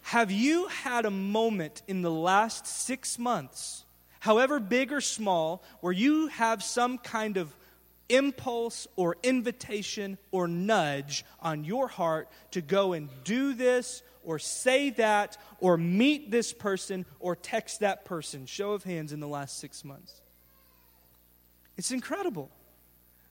Have 0.03 0.31
you 0.31 0.67
had 0.67 1.05
a 1.05 1.11
moment 1.11 1.83
in 1.87 2.03
the 2.03 2.11
last 2.11 2.67
six 2.67 3.19
months, 3.19 3.85
however 4.19 4.59
big 4.59 4.93
or 4.93 5.01
small, 5.01 5.63
where 5.81 5.93
you 5.93 6.29
have 6.29 6.63
some 6.63 6.99
kind 6.99 7.37
of 7.37 7.55
impulse 8.09 8.89
or 8.97 9.17
invitation 9.23 10.19
or 10.33 10.49
nudge 10.49 11.25
on 11.41 11.65
your 11.65 11.87
heart 11.87 12.29
to 12.51 12.61
go 12.61 12.93
and 12.93 13.09
do 13.25 13.55
this 13.55 14.03
or 14.25 14.39
say 14.39 14.91
that 14.91 15.37
or 15.61 15.77
meet 15.77 16.31
this 16.31 16.53
person 16.53 17.07
or 17.21 17.37
text 17.37 17.81
that 17.81 18.05
person? 18.05 18.47
Show 18.47 18.73
of 18.73 18.83
hands 18.83 19.13
in 19.13 19.21
the 19.21 19.29
last 19.29 19.59
six 19.59 19.85
months. 19.85 20.23
It's 21.77 21.93
incredible 21.93 22.51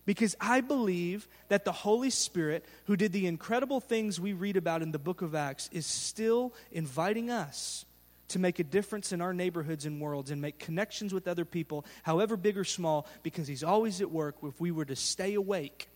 because 0.09 0.35
I 0.41 0.61
believe 0.61 1.27
that 1.49 1.65
the 1.65 1.71
Holy 1.71 2.09
Spirit, 2.09 2.65
who 2.85 2.95
did 2.95 3.11
the 3.11 3.27
incredible 3.27 3.79
things 3.79 4.19
we 4.19 4.33
read 4.33 4.57
about 4.57 4.81
in 4.81 4.91
the 4.91 4.97
book 4.97 5.21
of 5.21 5.35
Acts, 5.35 5.69
is 5.71 5.85
still 5.85 6.51
inviting 6.71 7.29
us 7.29 7.85
to 8.29 8.39
make 8.39 8.57
a 8.57 8.63
difference 8.63 9.11
in 9.11 9.21
our 9.21 9.35
neighborhoods 9.35 9.85
and 9.85 10.01
worlds 10.01 10.31
and 10.31 10.41
make 10.41 10.57
connections 10.57 11.13
with 11.13 11.27
other 11.27 11.45
people, 11.45 11.85
however 12.01 12.37
big 12.37 12.57
or 12.57 12.63
small, 12.63 13.05
because 13.21 13.47
He's 13.47 13.63
always 13.63 14.01
at 14.01 14.09
work 14.09 14.37
if 14.41 14.59
we 14.59 14.71
were 14.71 14.85
to 14.85 14.95
stay 14.95 15.35
awake 15.35 15.89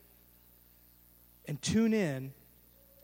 and 1.48 1.60
tune 1.60 1.96
in 1.96 2.34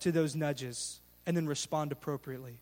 to 0.01 0.11
those 0.11 0.35
nudges 0.35 0.99
and 1.25 1.35
then 1.35 1.47
respond 1.47 1.91
appropriately. 1.91 2.59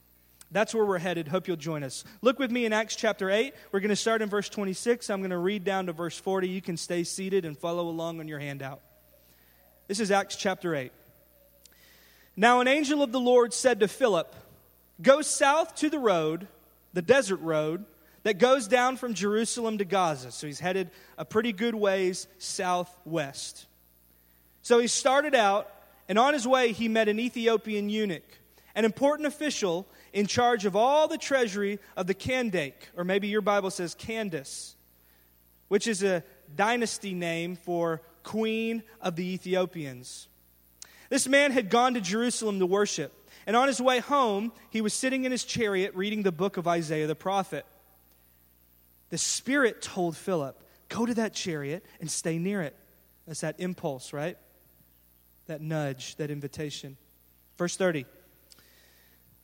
That's 0.52 0.74
where 0.74 0.86
we're 0.86 0.98
headed. 0.98 1.28
Hope 1.28 1.48
you'll 1.48 1.58
join 1.58 1.84
us. 1.84 2.06
Look 2.22 2.40
with 2.40 2.52
me 2.52 2.66
in 2.66 2.72
Acts 2.72 2.96
chapter 2.96 3.30
8. 3.30 3.54
We're 3.72 3.82
going 3.82 3.90
to 3.90 3.96
start 3.96 4.22
in 4.22 4.30
verse 4.30 4.48
26. 4.48 5.10
I'm 5.10 5.20
going 5.20 5.32
to 5.32 5.38
read 5.38 5.64
down 5.64 5.88
to 5.88 5.94
verse 5.94 6.18
40. 6.18 6.48
You 6.48 6.62
can 6.62 6.78
stay 6.78 7.04
seated 7.04 7.44
and 7.44 7.58
follow 7.58 7.90
along 7.90 8.20
on 8.20 8.28
your 8.28 8.40
handout. 8.40 8.82
This 9.88 10.00
is 10.00 10.10
Acts 10.10 10.38
chapter 10.38 10.74
8. 10.74 10.92
Now, 12.38 12.62
an 12.62 12.68
angel 12.68 13.04
of 13.04 13.12
the 13.12 13.20
Lord 13.20 13.54
said 13.54 13.82
to 13.82 13.88
Philip, 13.88 14.34
Go 15.02 15.22
south 15.22 15.76
to 15.76 15.90
the 15.90 16.00
road, 16.00 16.48
the 16.94 17.02
desert 17.02 17.42
road, 17.42 17.86
that 18.24 18.40
goes 18.40 18.68
down 18.68 18.98
from 18.98 19.14
Jerusalem 19.14 19.78
to 19.78 19.86
Gaza. 19.86 20.32
So 20.32 20.48
he's 20.48 20.60
headed 20.60 20.92
a 21.18 21.26
pretty 21.26 21.52
good 21.52 21.76
ways 21.76 22.28
southwest. 22.38 23.66
So 24.62 24.80
he 24.80 24.88
started 24.88 25.36
out, 25.36 25.72
and 26.10 26.20
on 26.20 26.34
his 26.34 26.48
way, 26.48 26.72
he 26.74 26.88
met 26.88 27.08
an 27.08 27.20
Ethiopian 27.20 27.90
eunuch, 27.90 28.26
an 28.76 28.86
important 28.86 29.28
official 29.28 29.88
in 30.14 30.28
charge 30.28 30.66
of 30.66 30.76
all 30.76 31.08
the 31.08 31.18
treasury 31.18 31.80
of 31.96 32.08
the 32.08 32.14
Kandake, 32.14 32.90
or 32.96 33.04
maybe 33.04 33.28
your 33.28 33.42
Bible 33.42 33.72
says 33.72 33.96
Candace, 33.96 34.76
which 35.68 35.88
is 35.88 36.04
a 36.04 36.24
dynasty 36.56 37.14
name 37.14 37.56
for 37.56 38.02
queen 38.24 38.84
of 39.02 39.16
the 39.16 39.34
Ethiopians. 39.34 40.28
This 41.10 41.28
man 41.28 41.52
had 41.52 41.70
gone 41.70 41.94
to 41.94 42.02
Jerusalem 42.02 42.60
to 42.60 42.66
worship, 42.66 43.14
and 43.46 43.56
on 43.56 43.68
his 43.68 43.82
way 43.82 44.00
home, 44.00 44.52
he 44.70 44.82
was 44.82 44.94
sitting 44.94 45.24
in 45.24 45.32
his 45.32 45.44
chariot 45.44 45.96
reading 45.96 46.24
the 46.24 46.32
book 46.32 46.58
of 46.58 46.68
Isaiah 46.68 47.08
the 47.08 47.16
prophet. 47.16 47.66
The 49.10 49.18
Spirit 49.18 49.82
told 49.82 50.18
Philip, 50.18 50.62
Go 50.90 51.06
to 51.06 51.14
that 51.16 51.34
chariot 51.34 51.86
and 52.00 52.10
stay 52.10 52.38
near 52.38 52.62
it. 52.62 52.76
That's 53.28 53.42
that 53.42 53.60
impulse, 53.60 54.14
right? 54.14 54.38
That 55.48 55.62
nudge, 55.62 56.16
that 56.16 56.32
invitation. 56.32 56.98
Verse 57.58 57.76
30. 57.76 58.06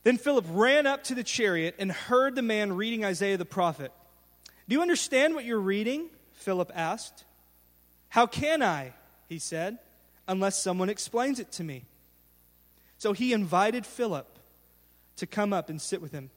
Then 0.04 0.18
Philip 0.18 0.44
ran 0.50 0.86
up 0.86 1.02
to 1.04 1.14
the 1.14 1.24
chariot 1.24 1.74
and 1.78 1.90
heard 1.90 2.34
the 2.34 2.42
man 2.42 2.74
reading 2.74 3.04
Isaiah 3.04 3.38
the 3.38 3.44
prophet. 3.44 3.90
Do 4.68 4.74
you 4.74 4.82
understand 4.82 5.34
what 5.34 5.44
you're 5.44 5.58
reading? 5.58 6.08
Philip 6.34 6.70
asked. 6.74 7.24
How 8.10 8.26
can 8.26 8.62
I, 8.62 8.92
he 9.28 9.38
said, 9.38 9.78
unless 10.28 10.62
someone 10.62 10.90
explains 10.90 11.40
it 11.40 11.50
to 11.52 11.64
me? 11.64 11.86
So 12.98 13.12
he 13.12 13.32
invited 13.32 13.86
Philip 13.86 14.38
to 15.16 15.26
come 15.26 15.52
up 15.52 15.70
and 15.70 15.80
sit 15.80 16.02
with 16.02 16.12
him. 16.12 16.30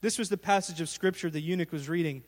This 0.00 0.18
was 0.18 0.28
the 0.28 0.36
passage 0.36 0.80
of 0.80 0.88
scripture 0.88 1.30
the 1.30 1.40
eunuch 1.40 1.72
was 1.72 1.88
reading. 1.88 2.22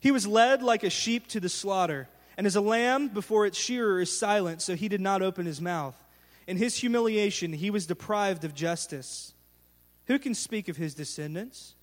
He 0.00 0.10
was 0.10 0.26
led 0.26 0.62
like 0.62 0.82
a 0.82 0.90
sheep 0.90 1.26
to 1.28 1.40
the 1.40 1.48
slaughter, 1.48 2.08
and 2.36 2.46
as 2.46 2.56
a 2.56 2.60
lamb 2.60 3.08
before 3.08 3.46
its 3.46 3.58
shearer 3.58 4.00
is 4.00 4.18
silent, 4.18 4.62
so 4.62 4.74
he 4.74 4.88
did 4.88 5.00
not 5.00 5.22
open 5.22 5.46
his 5.46 5.60
mouth. 5.60 5.96
In 6.46 6.56
his 6.56 6.76
humiliation, 6.76 7.52
he 7.52 7.70
was 7.70 7.86
deprived 7.86 8.44
of 8.44 8.54
justice. 8.54 9.33
Who 10.06 10.18
can 10.18 10.34
speak 10.34 10.68
of 10.68 10.76
his 10.76 10.94
descendants? 10.94 11.74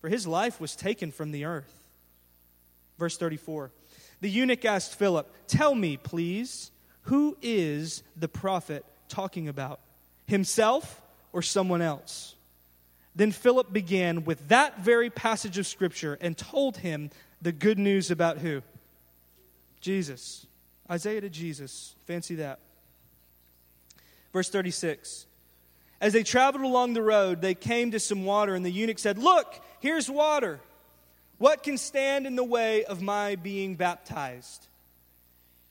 For 0.00 0.08
his 0.08 0.26
life 0.26 0.60
was 0.60 0.76
taken 0.76 1.12
from 1.12 1.30
the 1.30 1.44
earth. 1.44 1.72
Verse 2.98 3.16
34 3.16 3.70
The 4.20 4.28
eunuch 4.30 4.64
asked 4.64 4.94
Philip, 4.94 5.32
Tell 5.46 5.74
me, 5.74 5.96
please, 5.96 6.70
who 7.02 7.36
is 7.40 8.02
the 8.16 8.28
prophet 8.28 8.84
talking 9.08 9.48
about? 9.48 9.80
Himself 10.26 11.00
or 11.32 11.42
someone 11.42 11.82
else? 11.82 12.34
Then 13.14 13.30
Philip 13.30 13.72
began 13.72 14.24
with 14.24 14.48
that 14.48 14.80
very 14.80 15.10
passage 15.10 15.58
of 15.58 15.66
Scripture 15.66 16.16
and 16.20 16.36
told 16.36 16.78
him 16.78 17.10
the 17.42 17.52
good 17.52 17.78
news 17.78 18.10
about 18.10 18.38
who? 18.38 18.62
Jesus. 19.80 20.46
Isaiah 20.90 21.20
to 21.20 21.28
Jesus. 21.28 21.94
Fancy 22.06 22.36
that. 22.36 22.60
Verse 24.32 24.48
36. 24.48 25.26
As 26.02 26.12
they 26.12 26.24
traveled 26.24 26.64
along 26.64 26.94
the 26.94 27.02
road, 27.02 27.40
they 27.40 27.54
came 27.54 27.92
to 27.92 28.00
some 28.00 28.24
water, 28.24 28.56
and 28.56 28.66
the 28.66 28.72
eunuch 28.72 28.98
said, 28.98 29.18
Look, 29.18 29.54
here's 29.78 30.10
water. 30.10 30.58
What 31.38 31.62
can 31.62 31.78
stand 31.78 32.26
in 32.26 32.34
the 32.34 32.42
way 32.42 32.84
of 32.84 33.00
my 33.00 33.36
being 33.36 33.76
baptized? 33.76 34.66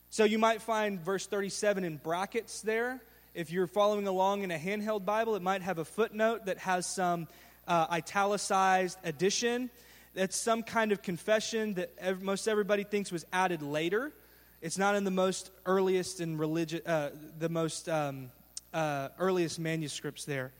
So 0.10 0.24
you 0.24 0.40
might 0.40 0.62
find 0.62 1.02
verse 1.02 1.28
37 1.28 1.84
in 1.84 1.98
brackets 1.98 2.62
there. 2.62 3.02
If 3.34 3.52
you're 3.52 3.68
following 3.68 4.08
along 4.08 4.44
in 4.44 4.52
a 4.52 4.58
handheld 4.58 5.04
Bible, 5.04 5.36
it 5.36 5.42
might 5.42 5.64
have 5.64 5.80
a 5.80 5.86
footnote 5.86 6.46
that 6.46 6.60
has 6.60 6.86
some 6.86 7.28
uh, 7.68 7.88
italicized 7.92 9.00
addition. 9.04 9.70
That's 10.14 10.38
some 10.38 10.64
kind 10.64 10.94
of 10.94 11.02
confession 11.02 11.74
that 11.74 11.92
ev- 11.98 12.22
most 12.22 12.48
everybody 12.48 12.86
thinks 12.86 13.12
was 13.12 13.26
added 13.34 13.62
later. 13.62 14.14
It's 14.62 14.78
not 14.78 14.96
in 14.96 15.04
the 15.04 15.12
most 15.12 15.52
earliest 15.66 16.22
and 16.22 16.40
religious, 16.40 16.86
uh, 16.86 17.10
the 17.38 17.50
most 17.50 17.90
um, 17.90 18.32
uh, 18.74 19.10
earliest 19.20 19.60
manuscripts 19.60 20.26
there. 20.26 20.52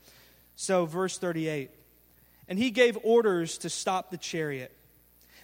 So, 0.56 0.86
verse 0.86 1.18
38 1.18 1.70
And 2.48 2.58
he 2.58 2.70
gave 2.70 2.98
orders 3.02 3.58
to 3.58 3.70
stop 3.70 4.10
the 4.10 4.18
chariot. 4.18 4.72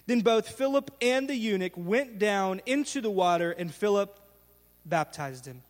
Then 0.05 0.21
both 0.21 0.49
Philip 0.49 0.91
and 1.01 1.27
the 1.27 1.35
eunuch 1.35 1.73
went 1.75 2.17
down 2.17 2.61
into 2.65 2.99
the 3.01 3.11
water, 3.11 3.51
and 3.51 3.73
Philip 3.73 4.19
baptized 4.85 5.45
him. 5.45 5.61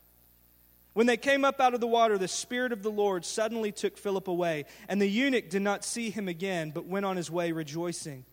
When 0.94 1.08
they 1.08 1.18
came 1.18 1.46
up 1.46 1.60
out 1.60 1.74
of 1.74 1.82
the 1.82 1.88
water, 1.88 2.18
the 2.18 2.28
Spirit 2.28 2.72
of 2.72 2.84
the 2.84 2.92
Lord 2.92 3.26
suddenly 3.26 3.72
took 3.72 3.98
Philip 3.98 4.28
away, 4.28 4.66
and 4.88 5.02
the 5.02 5.08
eunuch 5.08 5.50
did 5.50 5.62
not 5.62 5.86
see 5.86 6.10
him 6.10 6.28
again, 6.28 6.72
but 6.72 6.86
went 6.86 7.06
on 7.06 7.18
his 7.18 7.30
way 7.30 7.52
rejoicing. 7.52 8.26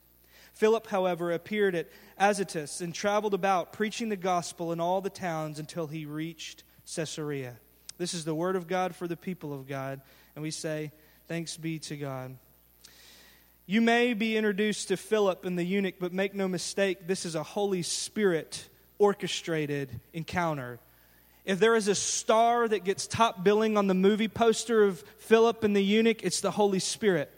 Philip, 0.52 0.86
however, 0.86 1.32
appeared 1.32 1.74
at 1.74 1.88
Azotus 2.18 2.80
and 2.80 2.94
traveled 2.94 3.34
about, 3.34 3.72
preaching 3.72 4.08
the 4.08 4.16
gospel 4.16 4.72
in 4.72 4.80
all 4.80 5.00
the 5.00 5.10
towns 5.10 5.58
until 5.58 5.86
he 5.86 6.06
reached 6.06 6.64
Caesarea. 6.94 7.58
This 7.98 8.14
is 8.14 8.24
the 8.24 8.34
word 8.34 8.56
of 8.56 8.66
God 8.66 8.94
for 8.94 9.08
the 9.08 9.16
people 9.16 9.52
of 9.52 9.66
God. 9.66 10.00
And 10.34 10.42
we 10.42 10.50
say, 10.50 10.92
Thanks 11.28 11.56
be 11.56 11.78
to 11.80 11.96
God. 11.96 12.36
You 13.66 13.80
may 13.80 14.14
be 14.14 14.36
introduced 14.36 14.88
to 14.88 14.96
Philip 14.96 15.44
and 15.44 15.58
the 15.58 15.64
eunuch, 15.64 15.96
but 15.98 16.12
make 16.12 16.34
no 16.34 16.46
mistake, 16.46 17.08
this 17.08 17.26
is 17.26 17.34
a 17.34 17.42
Holy 17.42 17.82
Spirit 17.82 18.68
orchestrated 18.98 20.00
encounter. 20.12 20.78
If 21.44 21.58
there 21.58 21.74
is 21.74 21.88
a 21.88 21.94
star 21.94 22.68
that 22.68 22.84
gets 22.84 23.08
top 23.08 23.42
billing 23.42 23.76
on 23.76 23.88
the 23.88 23.94
movie 23.94 24.28
poster 24.28 24.84
of 24.84 25.00
Philip 25.18 25.64
and 25.64 25.74
the 25.74 25.82
eunuch, 25.82 26.22
it's 26.22 26.40
the 26.40 26.52
Holy 26.52 26.78
Spirit. 26.78 27.32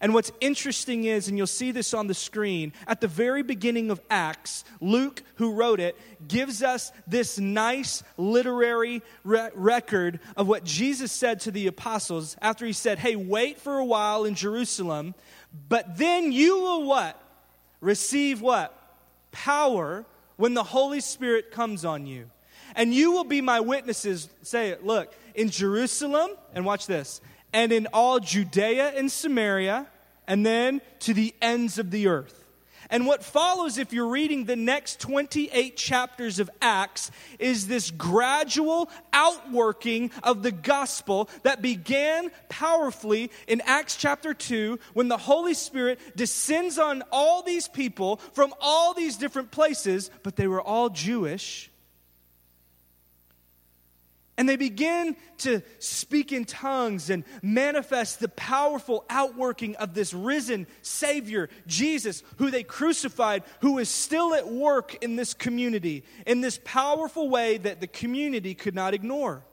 And 0.00 0.14
what's 0.14 0.32
interesting 0.40 1.04
is, 1.04 1.28
and 1.28 1.36
you'll 1.36 1.46
see 1.46 1.72
this 1.72 1.92
on 1.92 2.06
the 2.06 2.14
screen, 2.14 2.72
at 2.86 3.02
the 3.02 3.08
very 3.08 3.42
beginning 3.42 3.90
of 3.90 4.00
Acts, 4.08 4.64
Luke, 4.80 5.22
who 5.34 5.52
wrote 5.52 5.78
it, 5.78 5.96
gives 6.26 6.62
us 6.62 6.90
this 7.06 7.38
nice 7.38 8.02
literary 8.16 9.02
re- 9.24 9.50
record 9.54 10.20
of 10.36 10.48
what 10.48 10.64
Jesus 10.64 11.12
said 11.12 11.40
to 11.40 11.50
the 11.50 11.66
apostles 11.66 12.36
after 12.40 12.64
he 12.64 12.72
said, 12.72 12.98
Hey, 12.98 13.14
wait 13.14 13.60
for 13.60 13.78
a 13.78 13.84
while 13.84 14.24
in 14.24 14.34
Jerusalem, 14.34 15.14
but 15.68 15.98
then 15.98 16.32
you 16.32 16.60
will 16.60 16.84
what? 16.84 17.20
Receive 17.80 18.40
what? 18.40 18.74
Power 19.32 20.06
when 20.36 20.54
the 20.54 20.64
Holy 20.64 21.00
Spirit 21.00 21.50
comes 21.50 21.84
on 21.84 22.06
you. 22.06 22.30
And 22.74 22.94
you 22.94 23.12
will 23.12 23.24
be 23.24 23.40
my 23.40 23.60
witnesses. 23.60 24.30
Say 24.42 24.68
it, 24.68 24.84
look, 24.86 25.12
in 25.34 25.50
Jerusalem, 25.50 26.30
and 26.54 26.64
watch 26.64 26.86
this, 26.86 27.20
and 27.52 27.72
in 27.72 27.88
all 27.92 28.20
Judea 28.20 28.92
and 28.96 29.10
Samaria, 29.10 29.86
and 30.26 30.44
then 30.46 30.80
to 31.00 31.14
the 31.14 31.34
ends 31.40 31.78
of 31.78 31.90
the 31.90 32.06
earth. 32.06 32.40
And 32.90 33.06
what 33.06 33.22
follows, 33.22 33.78
if 33.78 33.92
you're 33.92 34.08
reading 34.08 34.44
the 34.44 34.56
next 34.56 34.98
28 35.00 35.76
chapters 35.76 36.40
of 36.40 36.50
Acts, 36.60 37.12
is 37.38 37.68
this 37.68 37.92
gradual 37.92 38.90
outworking 39.12 40.10
of 40.24 40.42
the 40.42 40.50
gospel 40.50 41.30
that 41.44 41.62
began 41.62 42.32
powerfully 42.48 43.30
in 43.46 43.60
Acts 43.64 43.96
chapter 43.96 44.34
2 44.34 44.78
when 44.92 45.06
the 45.06 45.16
Holy 45.16 45.54
Spirit 45.54 46.00
descends 46.16 46.78
on 46.78 47.04
all 47.12 47.42
these 47.42 47.68
people 47.68 48.16
from 48.32 48.52
all 48.60 48.92
these 48.92 49.16
different 49.16 49.52
places, 49.52 50.10
but 50.24 50.34
they 50.34 50.48
were 50.48 50.62
all 50.62 50.88
Jewish. 50.88 51.70
And 54.40 54.48
they 54.48 54.56
begin 54.56 55.16
to 55.40 55.60
speak 55.80 56.32
in 56.32 56.46
tongues 56.46 57.10
and 57.10 57.24
manifest 57.42 58.20
the 58.20 58.28
powerful 58.30 59.04
outworking 59.10 59.76
of 59.76 59.92
this 59.92 60.14
risen 60.14 60.66
Savior, 60.80 61.50
Jesus, 61.66 62.22
who 62.38 62.50
they 62.50 62.62
crucified, 62.62 63.42
who 63.60 63.76
is 63.76 63.90
still 63.90 64.32
at 64.32 64.48
work 64.48 64.96
in 65.04 65.16
this 65.16 65.34
community 65.34 66.04
in 66.24 66.40
this 66.40 66.58
powerful 66.64 67.28
way 67.28 67.58
that 67.58 67.82
the 67.82 67.86
community 67.86 68.54
could 68.54 68.74
not 68.74 68.94
ignore. 68.94 69.44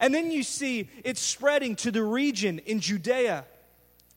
And 0.00 0.14
then 0.14 0.30
you 0.30 0.42
see 0.42 0.88
it 1.04 1.18
spreading 1.18 1.76
to 1.76 1.90
the 1.90 2.02
region 2.02 2.60
in 2.60 2.80
Judea. 2.80 3.44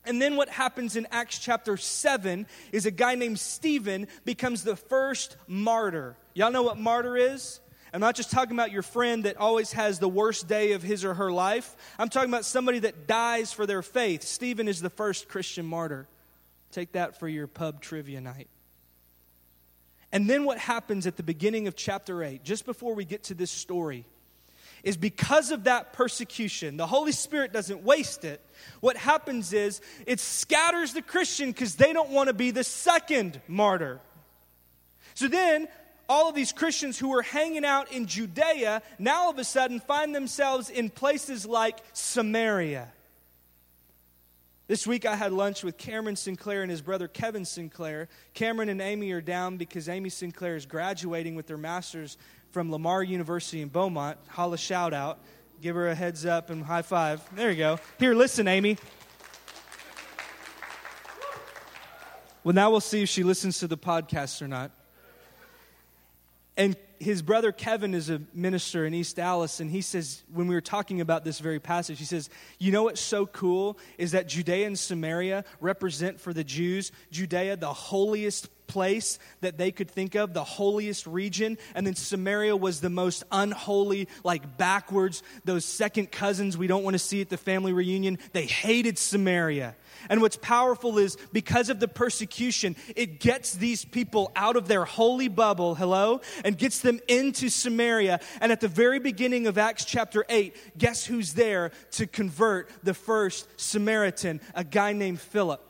And 0.06 0.22
then 0.22 0.36
what 0.36 0.48
happens 0.48 0.96
in 0.96 1.06
Acts 1.10 1.38
chapter 1.38 1.76
7 1.76 2.46
is 2.72 2.86
a 2.86 2.90
guy 2.90 3.14
named 3.14 3.38
Stephen 3.38 4.08
becomes 4.24 4.64
the 4.64 4.76
first 4.76 5.36
martyr. 5.46 6.16
Y'all 6.32 6.50
know 6.50 6.62
what 6.62 6.78
martyr 6.78 7.14
is? 7.14 7.60
I'm 7.94 8.00
not 8.00 8.16
just 8.16 8.32
talking 8.32 8.56
about 8.56 8.72
your 8.72 8.82
friend 8.82 9.24
that 9.24 9.36
always 9.36 9.70
has 9.72 10.00
the 10.00 10.08
worst 10.08 10.48
day 10.48 10.72
of 10.72 10.82
his 10.82 11.04
or 11.04 11.14
her 11.14 11.30
life. 11.30 11.76
I'm 11.96 12.08
talking 12.08 12.28
about 12.28 12.44
somebody 12.44 12.80
that 12.80 13.06
dies 13.06 13.52
for 13.52 13.66
their 13.66 13.82
faith. 13.82 14.24
Stephen 14.24 14.66
is 14.66 14.80
the 14.80 14.90
first 14.90 15.28
Christian 15.28 15.64
martyr. 15.64 16.08
Take 16.72 16.92
that 16.92 17.20
for 17.20 17.28
your 17.28 17.46
pub 17.46 17.80
trivia 17.80 18.20
night. 18.20 18.48
And 20.10 20.28
then 20.28 20.44
what 20.44 20.58
happens 20.58 21.06
at 21.06 21.16
the 21.16 21.22
beginning 21.22 21.68
of 21.68 21.76
chapter 21.76 22.24
8, 22.24 22.42
just 22.42 22.66
before 22.66 22.96
we 22.96 23.04
get 23.04 23.22
to 23.24 23.34
this 23.34 23.52
story, 23.52 24.04
is 24.82 24.96
because 24.96 25.52
of 25.52 25.64
that 25.64 25.92
persecution, 25.92 26.76
the 26.76 26.88
Holy 26.88 27.12
Spirit 27.12 27.52
doesn't 27.52 27.84
waste 27.84 28.24
it. 28.24 28.40
What 28.80 28.96
happens 28.96 29.52
is 29.52 29.80
it 30.04 30.18
scatters 30.18 30.94
the 30.94 31.02
Christian 31.02 31.52
because 31.52 31.76
they 31.76 31.92
don't 31.92 32.10
want 32.10 32.26
to 32.26 32.34
be 32.34 32.50
the 32.50 32.64
second 32.64 33.40
martyr. 33.46 34.00
So 35.14 35.28
then 35.28 35.68
all 36.08 36.28
of 36.28 36.34
these 36.34 36.52
Christians 36.52 36.98
who 36.98 37.08
were 37.08 37.22
hanging 37.22 37.64
out 37.64 37.90
in 37.92 38.06
Judea 38.06 38.82
now 38.98 39.24
all 39.24 39.30
of 39.30 39.38
a 39.38 39.44
sudden 39.44 39.80
find 39.80 40.14
themselves 40.14 40.70
in 40.70 40.90
places 40.90 41.46
like 41.46 41.78
Samaria. 41.92 42.88
This 44.66 44.86
week 44.86 45.04
I 45.04 45.14
had 45.14 45.32
lunch 45.32 45.62
with 45.62 45.76
Cameron 45.76 46.16
Sinclair 46.16 46.62
and 46.62 46.70
his 46.70 46.80
brother 46.80 47.06
Kevin 47.06 47.44
Sinclair. 47.44 48.08
Cameron 48.32 48.70
and 48.70 48.80
Amy 48.80 49.12
are 49.12 49.20
down 49.20 49.58
because 49.58 49.88
Amy 49.90 50.08
Sinclair 50.08 50.56
is 50.56 50.64
graduating 50.64 51.34
with 51.34 51.48
her 51.50 51.58
master's 51.58 52.16
from 52.50 52.70
Lamar 52.70 53.02
University 53.02 53.60
in 53.60 53.68
Beaumont. 53.68 54.16
Holla 54.28 54.56
shout 54.56 54.94
out. 54.94 55.18
Give 55.60 55.76
her 55.76 55.88
a 55.88 55.94
heads 55.94 56.24
up 56.24 56.50
and 56.50 56.64
high 56.64 56.82
five. 56.82 57.20
There 57.36 57.50
you 57.50 57.58
go. 57.58 57.78
Here, 57.98 58.14
listen, 58.14 58.48
Amy. 58.48 58.78
Well, 62.42 62.54
now 62.54 62.70
we'll 62.70 62.80
see 62.80 63.02
if 63.02 63.08
she 63.08 63.22
listens 63.22 63.58
to 63.60 63.66
the 63.66 63.78
podcast 63.78 64.42
or 64.42 64.48
not. 64.48 64.70
And 66.56 66.76
his 67.00 67.22
brother 67.22 67.52
Kevin 67.52 67.94
is 67.94 68.10
a 68.10 68.22
minister 68.32 68.86
in 68.86 68.94
East 68.94 69.16
Dallas, 69.16 69.60
and 69.60 69.70
he 69.70 69.80
says, 69.80 70.22
when 70.32 70.46
we 70.46 70.54
were 70.54 70.60
talking 70.60 71.00
about 71.00 71.24
this 71.24 71.40
very 71.40 71.58
passage, 71.58 71.98
he 71.98 72.04
says, 72.04 72.30
You 72.58 72.72
know 72.72 72.84
what's 72.84 73.00
so 73.00 73.26
cool 73.26 73.78
is 73.98 74.12
that 74.12 74.28
Judea 74.28 74.66
and 74.66 74.78
Samaria 74.78 75.44
represent 75.60 76.20
for 76.20 76.32
the 76.32 76.44
Jews, 76.44 76.92
Judea, 77.10 77.56
the 77.56 77.72
holiest 77.72 78.48
place 78.66 79.18
that 79.40 79.58
they 79.58 79.70
could 79.70 79.90
think 79.90 80.14
of, 80.14 80.34
the 80.34 80.44
holiest 80.44 81.06
region. 81.06 81.58
And 81.74 81.86
then 81.86 81.94
Samaria 81.94 82.56
was 82.56 82.80
the 82.80 82.90
most 82.90 83.24
unholy, 83.30 84.08
like 84.22 84.56
backwards, 84.56 85.22
those 85.44 85.64
second 85.64 86.10
cousins 86.10 86.56
we 86.56 86.66
don't 86.66 86.82
want 86.82 86.94
to 86.94 86.98
see 86.98 87.20
at 87.20 87.28
the 87.28 87.36
family 87.36 87.72
reunion. 87.72 88.18
They 88.32 88.46
hated 88.46 88.98
Samaria. 88.98 89.76
And 90.08 90.20
what's 90.20 90.36
powerful 90.36 90.98
is 90.98 91.16
because 91.32 91.68
of 91.68 91.80
the 91.80 91.88
persecution, 91.88 92.76
it 92.94 93.20
gets 93.20 93.54
these 93.54 93.84
people 93.84 94.32
out 94.36 94.56
of 94.56 94.68
their 94.68 94.84
holy 94.84 95.28
bubble, 95.28 95.74
hello, 95.74 96.20
and 96.44 96.58
gets 96.58 96.80
them 96.80 97.00
into 97.08 97.48
Samaria. 97.48 98.20
And 98.40 98.52
at 98.52 98.60
the 98.60 98.68
very 98.68 98.98
beginning 98.98 99.46
of 99.46 99.58
Acts 99.58 99.84
chapter 99.84 100.24
8, 100.28 100.54
guess 100.78 101.04
who's 101.04 101.34
there 101.34 101.70
to 101.92 102.06
convert 102.06 102.70
the 102.82 102.94
first 102.94 103.48
Samaritan? 103.56 104.40
A 104.54 104.64
guy 104.64 104.92
named 104.92 105.20
Philip. 105.20 105.62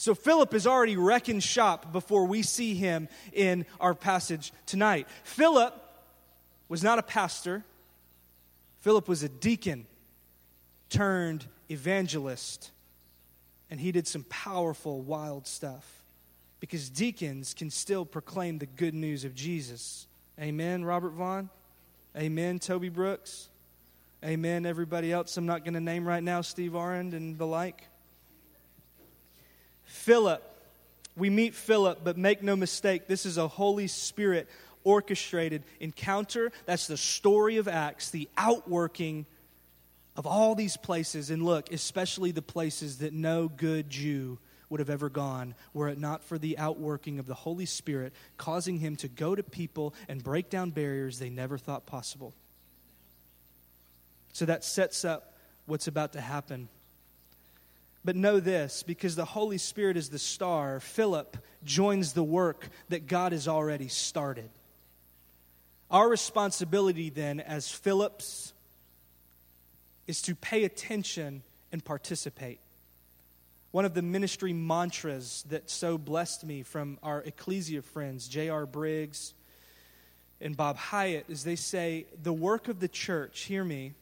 So 0.00 0.14
Philip 0.14 0.54
is 0.54 0.66
already 0.66 0.96
wrecking 0.96 1.40
shop 1.40 1.92
before 1.92 2.24
we 2.24 2.40
see 2.40 2.74
him 2.74 3.06
in 3.34 3.66
our 3.78 3.94
passage 3.94 4.50
tonight. 4.64 5.06
Philip 5.24 5.74
was 6.70 6.82
not 6.82 6.98
a 6.98 7.02
pastor, 7.02 7.62
Philip 8.78 9.08
was 9.08 9.22
a 9.22 9.28
deacon 9.28 9.86
turned 10.88 11.44
evangelist. 11.68 12.70
And 13.70 13.78
he 13.78 13.92
did 13.92 14.08
some 14.08 14.24
powerful, 14.30 15.02
wild 15.02 15.46
stuff 15.46 16.02
because 16.60 16.88
deacons 16.88 17.52
can 17.52 17.68
still 17.68 18.06
proclaim 18.06 18.56
the 18.56 18.64
good 18.64 18.94
news 18.94 19.26
of 19.26 19.34
Jesus. 19.34 20.06
Amen, 20.40 20.82
Robert 20.82 21.10
Vaughn? 21.10 21.50
Amen, 22.16 22.58
Toby 22.58 22.88
Brooks? 22.88 23.50
Amen, 24.24 24.64
everybody 24.64 25.12
else 25.12 25.36
I'm 25.36 25.44
not 25.44 25.62
going 25.62 25.74
to 25.74 25.80
name 25.80 26.08
right 26.08 26.22
now, 26.22 26.40
Steve 26.40 26.72
Arend 26.74 27.12
and 27.12 27.36
the 27.36 27.46
like. 27.46 27.89
Philip. 29.90 30.42
We 31.16 31.30
meet 31.30 31.54
Philip, 31.54 32.00
but 32.04 32.16
make 32.16 32.42
no 32.42 32.54
mistake, 32.56 33.08
this 33.08 33.26
is 33.26 33.36
a 33.36 33.48
Holy 33.48 33.88
Spirit 33.88 34.48
orchestrated 34.84 35.64
encounter. 35.80 36.52
That's 36.64 36.86
the 36.86 36.96
story 36.96 37.56
of 37.56 37.68
Acts, 37.68 38.10
the 38.10 38.28
outworking 38.38 39.26
of 40.16 40.26
all 40.26 40.54
these 40.54 40.76
places. 40.76 41.30
And 41.30 41.42
look, 41.42 41.72
especially 41.72 42.30
the 42.30 42.40
places 42.40 42.98
that 42.98 43.12
no 43.12 43.48
good 43.48 43.90
Jew 43.90 44.38
would 44.70 44.78
have 44.78 44.90
ever 44.90 45.10
gone 45.10 45.54
were 45.74 45.88
it 45.88 45.98
not 45.98 46.22
for 46.22 46.38
the 46.38 46.56
outworking 46.56 47.18
of 47.18 47.26
the 47.26 47.34
Holy 47.34 47.66
Spirit 47.66 48.12
causing 48.38 48.78
him 48.78 48.94
to 48.96 49.08
go 49.08 49.34
to 49.34 49.42
people 49.42 49.92
and 50.08 50.22
break 50.22 50.48
down 50.48 50.70
barriers 50.70 51.18
they 51.18 51.30
never 51.30 51.58
thought 51.58 51.84
possible. 51.84 52.32
So 54.32 54.44
that 54.44 54.62
sets 54.62 55.04
up 55.04 55.34
what's 55.66 55.88
about 55.88 56.12
to 56.12 56.20
happen 56.20 56.68
but 58.04 58.16
know 58.16 58.40
this 58.40 58.82
because 58.82 59.16
the 59.16 59.24
Holy 59.24 59.58
Spirit 59.58 59.96
is 59.96 60.08
the 60.08 60.18
star, 60.18 60.80
Philip 60.80 61.36
joins 61.64 62.12
the 62.12 62.22
work 62.22 62.68
that 62.88 63.06
God 63.06 63.32
has 63.32 63.46
already 63.46 63.88
started. 63.88 64.48
Our 65.90 66.08
responsibility 66.08 67.10
then, 67.10 67.40
as 67.40 67.70
Philip's, 67.70 68.52
is 70.06 70.22
to 70.22 70.34
pay 70.34 70.64
attention 70.64 71.42
and 71.72 71.84
participate. 71.84 72.60
One 73.72 73.84
of 73.84 73.94
the 73.94 74.02
ministry 74.02 74.52
mantras 74.52 75.44
that 75.48 75.70
so 75.70 75.98
blessed 75.98 76.44
me 76.44 76.62
from 76.62 76.98
our 77.02 77.20
Ecclesia 77.22 77.82
friends, 77.82 78.28
J.R. 78.28 78.66
Briggs 78.66 79.34
and 80.40 80.56
Bob 80.56 80.76
Hyatt, 80.76 81.26
is 81.28 81.44
they 81.44 81.56
say, 81.56 82.06
The 82.22 82.32
work 82.32 82.68
of 82.68 82.80
the 82.80 82.88
church, 82.88 83.42
hear 83.42 83.62
me, 83.62 83.92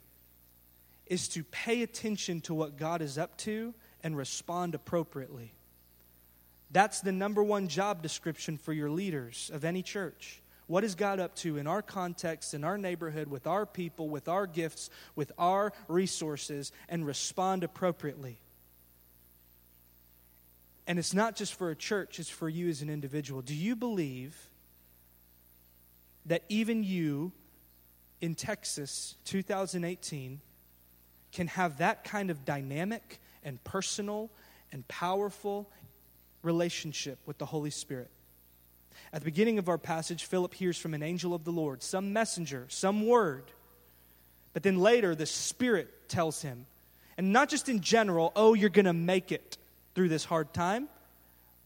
is 1.06 1.28
to 1.28 1.42
pay 1.44 1.82
attention 1.82 2.40
to 2.42 2.54
what 2.54 2.76
God 2.76 3.02
is 3.02 3.18
up 3.18 3.36
to 3.38 3.74
and 4.08 4.16
respond 4.16 4.74
appropriately. 4.74 5.52
That's 6.70 7.02
the 7.02 7.12
number 7.12 7.44
one 7.44 7.68
job 7.68 8.00
description 8.00 8.56
for 8.56 8.72
your 8.72 8.88
leaders 8.88 9.50
of 9.52 9.66
any 9.66 9.82
church. 9.82 10.40
What 10.66 10.82
is 10.82 10.94
God 10.94 11.20
up 11.20 11.34
to 11.36 11.58
in 11.58 11.66
our 11.66 11.82
context, 11.82 12.54
in 12.54 12.64
our 12.64 12.78
neighborhood, 12.78 13.28
with 13.28 13.46
our 13.46 13.66
people, 13.66 14.08
with 14.08 14.26
our 14.26 14.46
gifts, 14.46 14.88
with 15.14 15.30
our 15.36 15.74
resources, 15.88 16.72
and 16.88 17.04
respond 17.04 17.64
appropriately? 17.64 18.38
And 20.86 20.98
it's 20.98 21.12
not 21.12 21.36
just 21.36 21.52
for 21.52 21.68
a 21.68 21.76
church, 21.76 22.18
it's 22.18 22.30
for 22.30 22.48
you 22.48 22.70
as 22.70 22.80
an 22.80 22.88
individual. 22.88 23.42
Do 23.42 23.54
you 23.54 23.76
believe 23.76 24.34
that 26.24 26.44
even 26.48 26.82
you 26.82 27.32
in 28.22 28.34
Texas 28.34 29.16
2018 29.26 30.40
can 31.30 31.46
have 31.48 31.76
that 31.76 32.04
kind 32.04 32.30
of 32.30 32.46
dynamic 32.46 33.20
and 33.48 33.62
personal 33.64 34.30
and 34.70 34.86
powerful 34.86 35.68
relationship 36.42 37.18
with 37.26 37.38
the 37.38 37.46
Holy 37.46 37.70
Spirit. 37.70 38.10
At 39.12 39.22
the 39.22 39.24
beginning 39.24 39.58
of 39.58 39.68
our 39.68 39.78
passage, 39.78 40.24
Philip 40.24 40.54
hears 40.54 40.76
from 40.76 40.94
an 40.94 41.02
angel 41.02 41.34
of 41.34 41.44
the 41.44 41.50
Lord, 41.50 41.82
some 41.82 42.12
messenger, 42.12 42.66
some 42.68 43.06
word. 43.06 43.44
But 44.52 44.62
then 44.62 44.78
later, 44.78 45.14
the 45.14 45.26
Spirit 45.26 46.08
tells 46.08 46.42
him, 46.42 46.66
and 47.16 47.32
not 47.32 47.48
just 47.48 47.68
in 47.68 47.80
general, 47.80 48.32
oh, 48.36 48.54
you're 48.54 48.70
going 48.70 48.84
to 48.84 48.92
make 48.92 49.32
it 49.32 49.56
through 49.94 50.08
this 50.08 50.24
hard 50.24 50.52
time, 50.52 50.88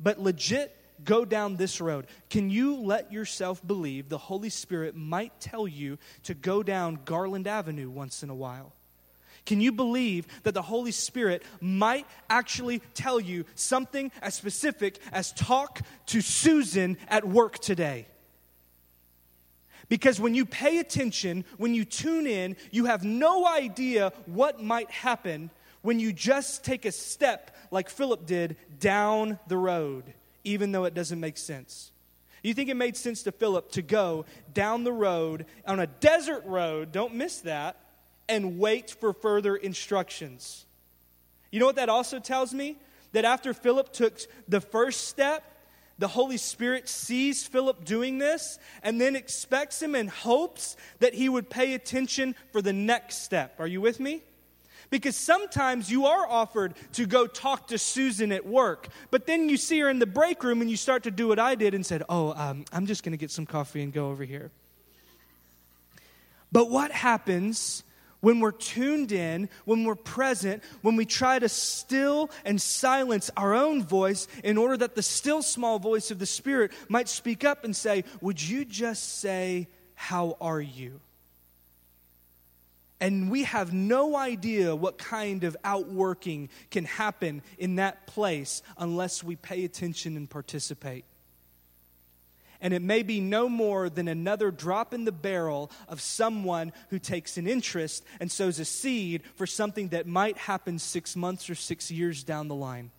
but 0.00 0.20
legit 0.20 0.74
go 1.04 1.24
down 1.24 1.56
this 1.56 1.80
road. 1.80 2.06
Can 2.30 2.48
you 2.48 2.76
let 2.76 3.12
yourself 3.12 3.66
believe 3.66 4.08
the 4.08 4.18
Holy 4.18 4.48
Spirit 4.48 4.94
might 4.94 5.40
tell 5.40 5.66
you 5.66 5.98
to 6.24 6.34
go 6.34 6.62
down 6.62 7.00
Garland 7.04 7.46
Avenue 7.46 7.90
once 7.90 8.22
in 8.22 8.30
a 8.30 8.34
while? 8.34 8.72
Can 9.44 9.60
you 9.60 9.72
believe 9.72 10.26
that 10.44 10.54
the 10.54 10.62
Holy 10.62 10.92
Spirit 10.92 11.42
might 11.60 12.06
actually 12.30 12.80
tell 12.94 13.18
you 13.18 13.44
something 13.54 14.12
as 14.20 14.34
specific 14.34 14.98
as 15.10 15.32
talk 15.32 15.80
to 16.06 16.20
Susan 16.20 16.96
at 17.08 17.26
work 17.26 17.58
today? 17.58 18.06
Because 19.88 20.20
when 20.20 20.34
you 20.34 20.46
pay 20.46 20.78
attention, 20.78 21.44
when 21.58 21.74
you 21.74 21.84
tune 21.84 22.26
in, 22.26 22.56
you 22.70 22.86
have 22.86 23.04
no 23.04 23.46
idea 23.46 24.12
what 24.26 24.62
might 24.62 24.90
happen 24.90 25.50
when 25.82 25.98
you 25.98 26.12
just 26.12 26.64
take 26.64 26.84
a 26.84 26.92
step 26.92 27.54
like 27.70 27.90
Philip 27.90 28.24
did 28.24 28.56
down 28.78 29.38
the 29.48 29.58
road, 29.58 30.14
even 30.44 30.72
though 30.72 30.84
it 30.84 30.94
doesn't 30.94 31.20
make 31.20 31.36
sense. 31.36 31.90
You 32.42 32.54
think 32.54 32.70
it 32.70 32.76
made 32.76 32.96
sense 32.96 33.22
to 33.24 33.32
Philip 33.32 33.72
to 33.72 33.82
go 33.82 34.24
down 34.54 34.84
the 34.84 34.92
road 34.92 35.46
on 35.66 35.80
a 35.80 35.86
desert 35.86 36.44
road, 36.46 36.92
don't 36.92 37.14
miss 37.14 37.40
that, 37.40 37.76
and 38.28 38.58
wait 38.58 38.90
for 38.90 39.12
further 39.12 39.56
instructions. 39.56 40.64
You 41.50 41.60
know 41.60 41.66
what 41.66 41.76
that 41.76 41.88
also 41.88 42.18
tells 42.18 42.52
me? 42.54 42.78
That 43.12 43.24
after 43.24 43.52
Philip 43.52 43.92
took 43.92 44.18
the 44.48 44.60
first 44.60 45.08
step, 45.08 45.44
the 45.98 46.08
Holy 46.08 46.38
Spirit 46.38 46.88
sees 46.88 47.46
Philip 47.46 47.84
doing 47.84 48.18
this 48.18 48.58
and 48.82 49.00
then 49.00 49.14
expects 49.14 49.80
him 49.80 49.94
and 49.94 50.08
hopes 50.08 50.76
that 51.00 51.14
he 51.14 51.28
would 51.28 51.50
pay 51.50 51.74
attention 51.74 52.34
for 52.50 52.62
the 52.62 52.72
next 52.72 53.22
step. 53.22 53.60
Are 53.60 53.66
you 53.66 53.80
with 53.80 54.00
me? 54.00 54.22
Because 54.90 55.16
sometimes 55.16 55.90
you 55.90 56.06
are 56.06 56.26
offered 56.26 56.74
to 56.94 57.06
go 57.06 57.26
talk 57.26 57.68
to 57.68 57.78
Susan 57.78 58.32
at 58.32 58.44
work, 58.46 58.88
but 59.10 59.26
then 59.26 59.48
you 59.48 59.56
see 59.56 59.78
her 59.80 59.88
in 59.88 59.98
the 59.98 60.06
break 60.06 60.42
room 60.42 60.60
and 60.60 60.70
you 60.70 60.76
start 60.76 61.04
to 61.04 61.10
do 61.10 61.28
what 61.28 61.38
I 61.38 61.54
did 61.54 61.72
and 61.72 61.84
said, 61.84 62.02
Oh, 62.08 62.34
um, 62.34 62.64
I'm 62.72 62.86
just 62.86 63.02
going 63.02 63.12
to 63.12 63.18
get 63.18 63.30
some 63.30 63.46
coffee 63.46 63.82
and 63.82 63.92
go 63.92 64.10
over 64.10 64.24
here. 64.24 64.50
But 66.50 66.68
what 66.68 66.90
happens 66.90 67.84
when 68.22 68.40
we're 68.40 68.52
tuned 68.52 69.12
in, 69.12 69.50
when 69.66 69.84
we're 69.84 69.94
present, 69.94 70.62
when 70.80 70.96
we 70.96 71.04
try 71.04 71.38
to 71.38 71.48
still 71.48 72.30
and 72.46 72.62
silence 72.62 73.30
our 73.36 73.52
own 73.52 73.84
voice 73.84 74.26
in 74.42 74.56
order 74.56 74.76
that 74.76 74.94
the 74.94 75.02
still 75.02 75.42
small 75.42 75.78
voice 75.78 76.10
of 76.10 76.18
the 76.18 76.26
Spirit 76.26 76.72
might 76.88 77.08
speak 77.08 77.44
up 77.44 77.64
and 77.64 77.76
say, 77.76 78.04
Would 78.22 78.40
you 78.40 78.64
just 78.64 79.20
say, 79.20 79.68
How 79.94 80.38
are 80.40 80.60
you? 80.60 81.00
And 83.00 83.32
we 83.32 83.42
have 83.42 83.72
no 83.72 84.16
idea 84.16 84.76
what 84.76 84.96
kind 84.96 85.42
of 85.42 85.56
outworking 85.64 86.48
can 86.70 86.84
happen 86.84 87.42
in 87.58 87.76
that 87.76 88.06
place 88.06 88.62
unless 88.78 89.24
we 89.24 89.34
pay 89.34 89.64
attention 89.64 90.16
and 90.16 90.30
participate. 90.30 91.04
And 92.62 92.72
it 92.72 92.80
may 92.80 93.02
be 93.02 93.20
no 93.20 93.48
more 93.48 93.90
than 93.90 94.08
another 94.08 94.50
drop 94.50 94.94
in 94.94 95.04
the 95.04 95.12
barrel 95.12 95.70
of 95.88 96.00
someone 96.00 96.72
who 96.88 96.98
takes 96.98 97.36
an 97.36 97.46
interest 97.46 98.04
and 98.20 98.30
sows 98.30 98.58
a 98.58 98.64
seed 98.64 99.24
for 99.34 99.46
something 99.46 99.88
that 99.88 100.06
might 100.06 100.38
happen 100.38 100.78
six 100.78 101.14
months 101.14 101.50
or 101.50 101.54
six 101.54 101.90
years 101.90 102.22
down 102.24 102.48
the 102.48 102.54
line. 102.54 102.90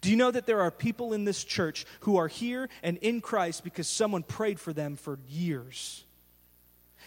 Do 0.00 0.10
you 0.10 0.16
know 0.16 0.30
that 0.30 0.46
there 0.46 0.60
are 0.60 0.72
people 0.72 1.12
in 1.12 1.24
this 1.24 1.44
church 1.44 1.86
who 2.00 2.16
are 2.16 2.28
here 2.28 2.68
and 2.82 2.98
in 2.98 3.20
Christ 3.20 3.64
because 3.64 3.88
someone 3.88 4.24
prayed 4.24 4.58
for 4.58 4.72
them 4.72 4.96
for 4.96 5.18
years? 5.28 6.04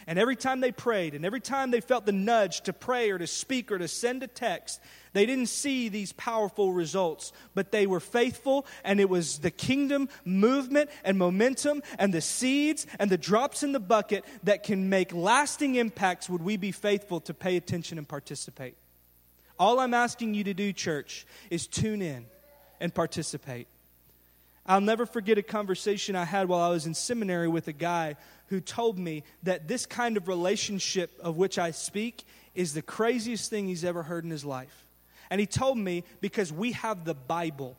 And 0.07 0.17
every 0.17 0.35
time 0.35 0.61
they 0.61 0.71
prayed, 0.71 1.13
and 1.13 1.25
every 1.25 1.41
time 1.41 1.71
they 1.71 1.81
felt 1.81 2.05
the 2.05 2.11
nudge 2.11 2.61
to 2.61 2.73
pray 2.73 3.11
or 3.11 3.17
to 3.17 3.27
speak 3.27 3.71
or 3.71 3.77
to 3.77 3.87
send 3.87 4.23
a 4.23 4.27
text, 4.27 4.81
they 5.13 5.25
didn't 5.25 5.47
see 5.47 5.89
these 5.89 6.13
powerful 6.13 6.71
results, 6.73 7.33
but 7.53 7.71
they 7.71 7.85
were 7.85 7.99
faithful, 7.99 8.65
and 8.83 8.99
it 8.99 9.09
was 9.09 9.39
the 9.39 9.51
kingdom 9.51 10.09
movement 10.23 10.89
and 11.03 11.17
momentum 11.17 11.83
and 11.99 12.13
the 12.13 12.21
seeds 12.21 12.87
and 12.97 13.09
the 13.09 13.17
drops 13.17 13.63
in 13.63 13.71
the 13.73 13.79
bucket 13.79 14.25
that 14.43 14.63
can 14.63 14.89
make 14.89 15.13
lasting 15.13 15.75
impacts. 15.75 16.29
Would 16.29 16.41
we 16.41 16.57
be 16.57 16.71
faithful 16.71 17.19
to 17.21 17.33
pay 17.33 17.57
attention 17.57 17.97
and 17.97 18.07
participate? 18.07 18.75
All 19.59 19.79
I'm 19.79 19.93
asking 19.93 20.33
you 20.33 20.43
to 20.45 20.53
do, 20.53 20.73
church, 20.73 21.25
is 21.49 21.67
tune 21.67 22.01
in 22.01 22.25
and 22.79 22.93
participate. 22.93 23.67
I'll 24.65 24.81
never 24.81 25.05
forget 25.05 25.37
a 25.37 25.43
conversation 25.43 26.15
I 26.15 26.25
had 26.25 26.47
while 26.47 26.61
I 26.61 26.69
was 26.69 26.85
in 26.85 26.93
seminary 26.93 27.47
with 27.47 27.67
a 27.67 27.73
guy 27.73 28.15
who 28.47 28.59
told 28.59 28.99
me 28.99 29.23
that 29.43 29.67
this 29.67 29.85
kind 29.85 30.17
of 30.17 30.27
relationship 30.27 31.11
of 31.21 31.37
which 31.37 31.57
I 31.57 31.71
speak 31.71 32.23
is 32.53 32.73
the 32.73 32.81
craziest 32.81 33.49
thing 33.49 33.67
he's 33.67 33.85
ever 33.85 34.03
heard 34.03 34.23
in 34.23 34.29
his 34.29 34.45
life. 34.45 34.85
And 35.29 35.39
he 35.39 35.47
told 35.47 35.77
me 35.77 36.03
because 36.19 36.51
we 36.51 36.73
have 36.73 37.05
the 37.05 37.13
Bible. 37.13 37.77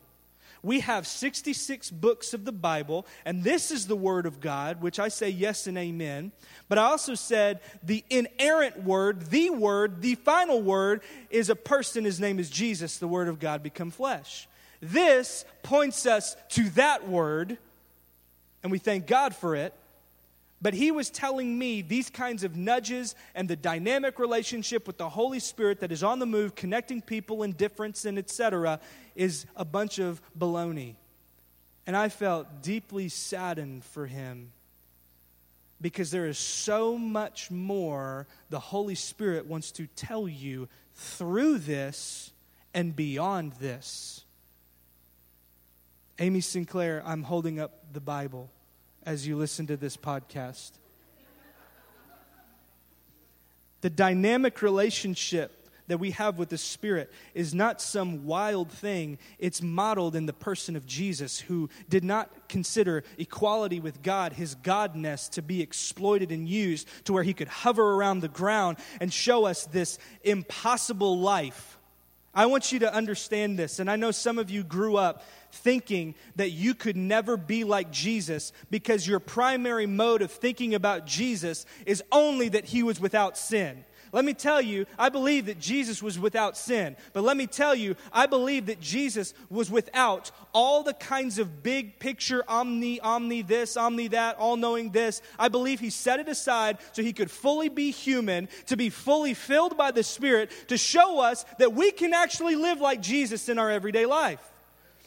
We 0.63 0.79
have 0.79 1.05
66 1.05 1.91
books 1.91 2.33
of 2.33 2.45
the 2.45 2.53
Bible, 2.53 3.05
and 3.25 3.43
this 3.43 3.69
is 3.69 3.85
the 3.85 3.97
Word 3.97 4.25
of 4.25 4.39
God, 4.39 4.81
which 4.81 4.97
I 4.97 5.09
say 5.09 5.29
yes 5.29 5.67
and 5.67 5.77
amen. 5.77 6.31
But 6.69 6.77
I 6.77 6.83
also 6.83 7.15
said 7.15 7.59
the 7.83 8.03
inerrant 8.09 8.81
Word, 8.83 9.27
the 9.27 9.49
Word, 9.49 10.01
the 10.01 10.15
final 10.15 10.61
Word, 10.61 11.01
is 11.29 11.49
a 11.49 11.55
person. 11.55 12.05
His 12.05 12.19
name 12.19 12.39
is 12.39 12.49
Jesus, 12.49 12.97
the 12.97 13.09
Word 13.09 13.27
of 13.27 13.39
God 13.39 13.61
become 13.61 13.91
flesh. 13.91 14.47
This 14.83 15.45
points 15.61 16.05
us 16.05 16.35
to 16.49 16.69
that 16.71 17.07
Word, 17.07 17.57
and 18.61 18.71
we 18.71 18.79
thank 18.79 19.07
God 19.07 19.33
for 19.33 19.55
it. 19.55 19.73
But 20.61 20.73
he 20.73 20.91
was 20.91 21.09
telling 21.09 21.57
me 21.57 21.81
these 21.81 22.09
kinds 22.09 22.43
of 22.43 22.57
nudges 22.57 23.15
and 23.33 23.49
the 23.49 23.55
dynamic 23.55 24.19
relationship 24.19 24.85
with 24.85 24.97
the 24.97 25.07
Holy 25.07 25.39
Spirit 25.39 25.79
that 25.79 25.93
is 25.93 26.03
on 26.03 26.19
the 26.19 26.25
move, 26.25 26.55
connecting 26.55 27.01
people 27.01 27.43
in 27.43 27.53
difference 27.53 28.03
and 28.03 28.17
etc., 28.17 28.81
is 29.15 29.45
a 29.55 29.63
bunch 29.63 29.99
of 29.99 30.21
baloney. 30.37 30.95
And 31.87 31.95
I 31.95 32.09
felt 32.09 32.61
deeply 32.61 33.07
saddened 33.07 33.85
for 33.85 34.05
him 34.05 34.51
because 35.79 36.11
there 36.11 36.25
is 36.25 36.37
so 36.37 36.97
much 36.97 37.49
more 37.49 38.27
the 38.49 38.59
Holy 38.59 38.95
Spirit 38.95 39.45
wants 39.45 39.71
to 39.73 39.87
tell 39.95 40.27
you 40.27 40.67
through 40.93 41.59
this 41.59 42.33
and 42.73 42.93
beyond 42.93 43.53
this. 43.61 44.25
Amy 46.19 46.41
Sinclair, 46.41 47.01
I'm 47.05 47.23
holding 47.23 47.59
up 47.59 47.91
the 47.91 47.99
Bible 47.99 48.51
as 49.03 49.25
you 49.25 49.35
listen 49.35 49.65
to 49.67 49.77
this 49.77 49.97
podcast. 49.97 50.71
The 53.81 53.89
dynamic 53.89 54.61
relationship 54.61 55.59
that 55.87 55.97
we 55.97 56.11
have 56.11 56.37
with 56.37 56.49
the 56.49 56.57
Spirit 56.57 57.11
is 57.33 57.53
not 57.53 57.81
some 57.81 58.25
wild 58.25 58.71
thing. 58.71 59.17
It's 59.39 59.61
modeled 59.61 60.15
in 60.15 60.27
the 60.27 60.33
person 60.33 60.75
of 60.75 60.85
Jesus, 60.85 61.39
who 61.39 61.69
did 61.89 62.03
not 62.03 62.47
consider 62.47 63.03
equality 63.17 63.79
with 63.79 64.03
God, 64.03 64.33
his 64.33 64.55
godness, 64.55 65.31
to 65.31 65.41
be 65.41 65.61
exploited 65.61 66.31
and 66.31 66.47
used 66.47 66.87
to 67.05 67.13
where 67.13 67.23
he 67.23 67.33
could 67.33 67.49
hover 67.49 67.95
around 67.95 68.19
the 68.19 68.29
ground 68.29 68.77
and 69.01 69.11
show 69.11 69.45
us 69.45 69.65
this 69.65 69.97
impossible 70.23 71.19
life. 71.19 71.79
I 72.35 72.47
want 72.47 72.71
you 72.71 72.79
to 72.79 72.93
understand 72.93 73.59
this, 73.59 73.79
and 73.79 73.89
I 73.89 73.95
know 73.95 74.11
some 74.11 74.39
of 74.39 74.49
you 74.49 74.63
grew 74.63 74.97
up 74.97 75.23
thinking 75.51 76.15
that 76.35 76.49
you 76.49 76.73
could 76.73 76.97
never 76.97 77.37
be 77.37 77.63
like 77.63 77.91
Jesus 77.91 78.51
because 78.71 79.07
your 79.07 79.19
primary 79.19 79.85
mode 79.85 80.23
of 80.23 80.31
thinking 80.31 80.73
about 80.73 81.05
Jesus 81.05 81.67
is 81.85 82.03
only 82.11 82.49
that 82.49 82.65
he 82.65 82.81
was 82.81 82.99
without 82.99 83.37
sin. 83.37 83.85
Let 84.13 84.25
me 84.25 84.35
tell 84.35 84.61
you, 84.61 84.85
I 84.97 85.09
believe 85.09 85.47
that 85.47 85.59
Jesus 85.59 86.03
was 86.03 86.19
without 86.19 86.55
sin. 86.55 86.95
But 87.13 87.23
let 87.23 87.35
me 87.35 87.47
tell 87.47 87.73
you, 87.73 87.95
I 88.13 88.27
believe 88.27 88.67
that 88.67 88.79
Jesus 88.79 89.33
was 89.49 89.71
without 89.71 90.29
all 90.53 90.83
the 90.83 90.93
kinds 90.93 91.39
of 91.39 91.63
big 91.63 91.97
picture, 91.97 92.43
omni, 92.47 92.99
omni 92.99 93.41
this, 93.41 93.75
omni 93.75 94.09
that, 94.09 94.37
all 94.37 94.55
knowing 94.55 94.91
this. 94.91 95.23
I 95.39 95.47
believe 95.47 95.79
he 95.79 95.89
set 95.89 96.19
it 96.19 96.29
aside 96.29 96.77
so 96.91 97.01
he 97.01 97.11
could 97.11 97.31
fully 97.31 97.69
be 97.69 97.89
human, 97.89 98.49
to 98.67 98.77
be 98.77 98.91
fully 98.91 99.33
filled 99.33 99.75
by 99.77 99.89
the 99.89 100.03
Spirit, 100.03 100.51
to 100.67 100.77
show 100.77 101.19
us 101.19 101.43
that 101.57 101.73
we 101.73 101.89
can 101.91 102.13
actually 102.13 102.55
live 102.55 102.79
like 102.79 103.01
Jesus 103.01 103.49
in 103.49 103.57
our 103.57 103.71
everyday 103.71 104.05
life. 104.05 104.52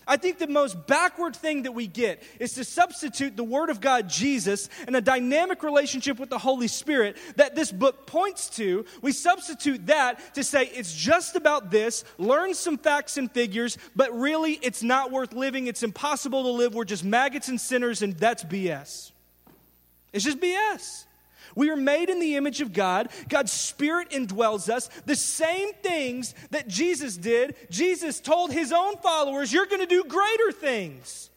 I 0.07 0.17
think 0.17 0.39
the 0.39 0.47
most 0.47 0.87
backward 0.87 1.35
thing 1.35 1.63
that 1.65 1.73
we 1.73 1.89
get 1.89 2.23
is 2.39 2.55
to 2.55 2.65
substitute 2.65 3.37
the 3.37 3.43
Word 3.43 3.71
of 3.71 3.81
God, 3.81 4.09
Jesus, 4.09 4.69
and 4.87 4.95
a 4.95 5.01
dynamic 5.01 5.65
relationship 5.65 6.21
with 6.21 6.31
the 6.31 6.39
Holy 6.39 6.69
Spirit 6.69 7.17
that 7.35 7.57
this 7.57 7.73
book 7.73 8.07
points 8.07 8.49
to. 8.51 8.85
We 9.03 9.11
substitute 9.11 9.87
that 9.87 10.35
to 10.35 10.45
say 10.45 10.67
it's 10.67 10.95
just 10.95 11.35
about 11.35 11.71
this, 11.73 12.05
learn 12.19 12.55
some 12.55 12.79
facts 12.79 13.17
and 13.17 13.31
figures, 13.31 13.79
but 13.97 14.17
really 14.17 14.53
it's 14.63 14.83
not 14.83 15.11
worth 15.11 15.33
living. 15.33 15.67
It's 15.67 15.83
impossible 15.83 16.45
to 16.45 16.51
live. 16.51 16.75
We're 16.75 16.85
just 16.85 17.05
maggots 17.05 17.49
and 17.49 17.61
sinners, 17.61 18.03
and 18.03 18.15
that's 18.15 18.45
BS. 18.45 19.11
It's 20.13 20.25
just 20.25 20.39
BS. 20.39 21.07
We 21.57 21.71
are 21.71 21.77
made 21.77 22.11
in 22.11 22.21
the 22.21 22.37
image 22.37 22.61
of 22.61 22.73
God. 22.73 23.09
God's 23.29 23.51
Spirit 23.51 24.11
indwells 24.11 24.69
us. 24.69 24.89
The 25.07 25.17
same 25.17 25.73
things 25.83 26.35
that 26.51 26.69
Jesus 26.69 27.17
did, 27.17 27.57
Jesus 27.71 28.21
told 28.21 28.53
his 28.53 28.73
own 28.73 28.99
followers, 28.99 29.53
You're 29.53 29.67
going 29.67 29.81
to 29.81 29.87
do 29.87 30.05
greater 30.05 30.53
things. 30.53 31.31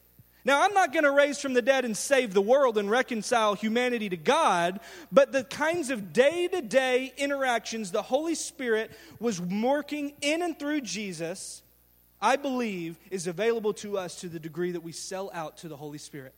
Now, 0.45 0.63
I'm 0.63 0.73
not 0.73 0.93
going 0.93 1.03
to 1.03 1.11
raise 1.11 1.39
from 1.39 1.53
the 1.53 1.61
dead 1.61 1.85
and 1.85 1.95
save 1.95 2.33
the 2.33 2.41
world 2.41 2.77
and 2.77 2.89
reconcile 2.89 3.55
humanity 3.55 4.09
to 4.09 4.17
God, 4.17 4.79
but 5.11 5.31
the 5.31 5.43
kinds 5.43 5.89
of 5.89 6.13
day 6.13 6.47
to 6.47 6.61
day 6.61 7.13
interactions 7.17 7.91
the 7.91 8.01
Holy 8.01 8.35
Spirit 8.35 8.91
was 9.19 9.39
working 9.41 10.13
in 10.21 10.41
and 10.41 10.57
through 10.57 10.81
Jesus, 10.81 11.61
I 12.21 12.35
believe, 12.35 12.97
is 13.11 13.27
available 13.27 13.73
to 13.75 13.97
us 13.97 14.21
to 14.21 14.29
the 14.29 14.39
degree 14.39 14.71
that 14.71 14.81
we 14.81 14.91
sell 14.91 15.29
out 15.33 15.57
to 15.57 15.67
the 15.67 15.77
Holy 15.77 15.97
Spirit. 15.97 16.33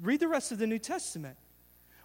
Read 0.00 0.20
the 0.20 0.28
rest 0.28 0.50
of 0.50 0.58
the 0.58 0.66
New 0.66 0.78
Testament. 0.78 1.36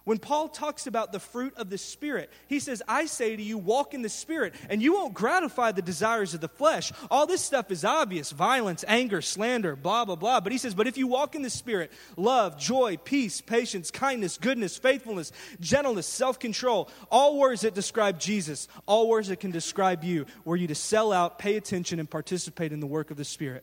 When 0.08 0.18
Paul 0.18 0.48
talks 0.48 0.86
about 0.86 1.12
the 1.12 1.20
fruit 1.20 1.52
of 1.58 1.68
the 1.68 1.76
Spirit, 1.76 2.30
he 2.46 2.60
says, 2.60 2.82
I 2.88 3.04
say 3.04 3.36
to 3.36 3.42
you, 3.42 3.58
walk 3.58 3.92
in 3.92 4.00
the 4.00 4.08
Spirit, 4.08 4.54
and 4.70 4.82
you 4.82 4.94
won't 4.94 5.12
gratify 5.12 5.72
the 5.72 5.82
desires 5.82 6.32
of 6.32 6.40
the 6.40 6.48
flesh. 6.48 6.92
All 7.10 7.26
this 7.26 7.44
stuff 7.44 7.70
is 7.70 7.84
obvious 7.84 8.30
violence, 8.30 8.86
anger, 8.88 9.20
slander, 9.20 9.76
blah, 9.76 10.06
blah, 10.06 10.16
blah. 10.16 10.40
But 10.40 10.52
he 10.52 10.56
says, 10.56 10.74
But 10.74 10.86
if 10.86 10.96
you 10.96 11.08
walk 11.08 11.34
in 11.34 11.42
the 11.42 11.50
Spirit, 11.50 11.92
love, 12.16 12.58
joy, 12.58 12.96
peace, 12.96 13.42
patience, 13.42 13.90
kindness, 13.90 14.38
goodness, 14.38 14.78
faithfulness, 14.78 15.30
gentleness, 15.60 16.06
self 16.06 16.38
control, 16.38 16.88
all 17.10 17.38
words 17.38 17.60
that 17.60 17.74
describe 17.74 18.18
Jesus, 18.18 18.66
all 18.86 19.10
words 19.10 19.28
that 19.28 19.40
can 19.40 19.50
describe 19.50 20.04
you, 20.04 20.24
were 20.46 20.56
you 20.56 20.68
to 20.68 20.74
sell 20.74 21.12
out, 21.12 21.38
pay 21.38 21.56
attention, 21.56 22.00
and 22.00 22.08
participate 22.08 22.72
in 22.72 22.80
the 22.80 22.86
work 22.86 23.10
of 23.10 23.18
the 23.18 23.26
Spirit. 23.26 23.62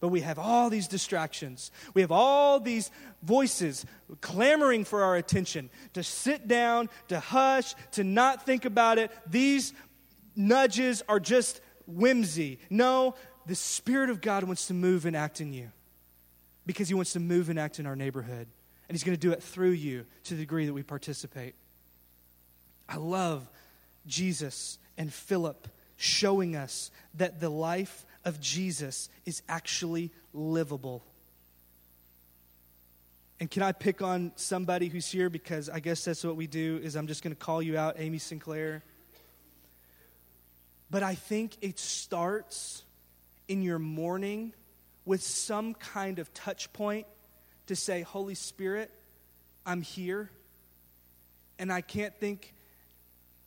But 0.00 0.08
we 0.08 0.20
have 0.20 0.38
all 0.38 0.70
these 0.70 0.88
distractions. 0.88 1.70
We 1.94 2.00
have 2.02 2.12
all 2.12 2.60
these 2.60 2.90
voices 3.22 3.84
clamoring 4.20 4.84
for 4.84 5.02
our 5.02 5.16
attention 5.16 5.70
to 5.94 6.02
sit 6.02 6.46
down, 6.48 6.88
to 7.08 7.20
hush, 7.20 7.74
to 7.92 8.04
not 8.04 8.46
think 8.46 8.64
about 8.64 8.98
it. 8.98 9.10
These 9.28 9.72
nudges 10.34 11.02
are 11.08 11.20
just 11.20 11.60
whimsy. 11.86 12.58
No, 12.70 13.14
the 13.46 13.54
Spirit 13.54 14.10
of 14.10 14.20
God 14.20 14.44
wants 14.44 14.68
to 14.68 14.74
move 14.74 15.06
and 15.06 15.16
act 15.16 15.40
in 15.40 15.52
you 15.52 15.70
because 16.66 16.88
He 16.88 16.94
wants 16.94 17.12
to 17.14 17.20
move 17.20 17.48
and 17.48 17.58
act 17.58 17.78
in 17.78 17.86
our 17.86 17.96
neighborhood. 17.96 18.46
And 18.88 18.94
He's 18.94 19.04
going 19.04 19.16
to 19.16 19.20
do 19.20 19.32
it 19.32 19.42
through 19.42 19.70
you 19.70 20.06
to 20.24 20.34
the 20.34 20.40
degree 20.40 20.66
that 20.66 20.72
we 20.72 20.82
participate. 20.82 21.54
I 22.88 22.96
love 22.96 23.48
Jesus 24.06 24.78
and 24.96 25.12
Philip 25.12 25.68
showing 25.96 26.54
us 26.56 26.90
that 27.14 27.40
the 27.40 27.48
life 27.48 28.05
of 28.26 28.40
Jesus 28.40 29.08
is 29.24 29.40
actually 29.48 30.10
livable. 30.34 31.02
And 33.38 33.50
can 33.50 33.62
I 33.62 33.72
pick 33.72 34.02
on 34.02 34.32
somebody 34.34 34.88
who's 34.88 35.06
here 35.06 35.30
because 35.30 35.70
I 35.70 35.80
guess 35.80 36.04
that's 36.04 36.24
what 36.24 36.36
we 36.36 36.46
do 36.46 36.80
is 36.82 36.96
I'm 36.96 37.06
just 37.06 37.22
going 37.22 37.34
to 37.34 37.40
call 37.40 37.62
you 37.62 37.78
out 37.78 37.94
Amy 37.98 38.18
Sinclair. 38.18 38.82
But 40.90 41.02
I 41.02 41.14
think 41.14 41.56
it 41.60 41.78
starts 41.78 42.82
in 43.46 43.62
your 43.62 43.78
morning 43.78 44.52
with 45.04 45.22
some 45.22 45.74
kind 45.74 46.18
of 46.18 46.32
touch 46.34 46.72
point 46.72 47.06
to 47.66 47.76
say, 47.76 48.02
Holy 48.02 48.34
Spirit, 48.34 48.90
I'm 49.64 49.82
here. 49.82 50.30
And 51.58 51.72
I 51.72 51.80
can't 51.80 52.14
think 52.18 52.54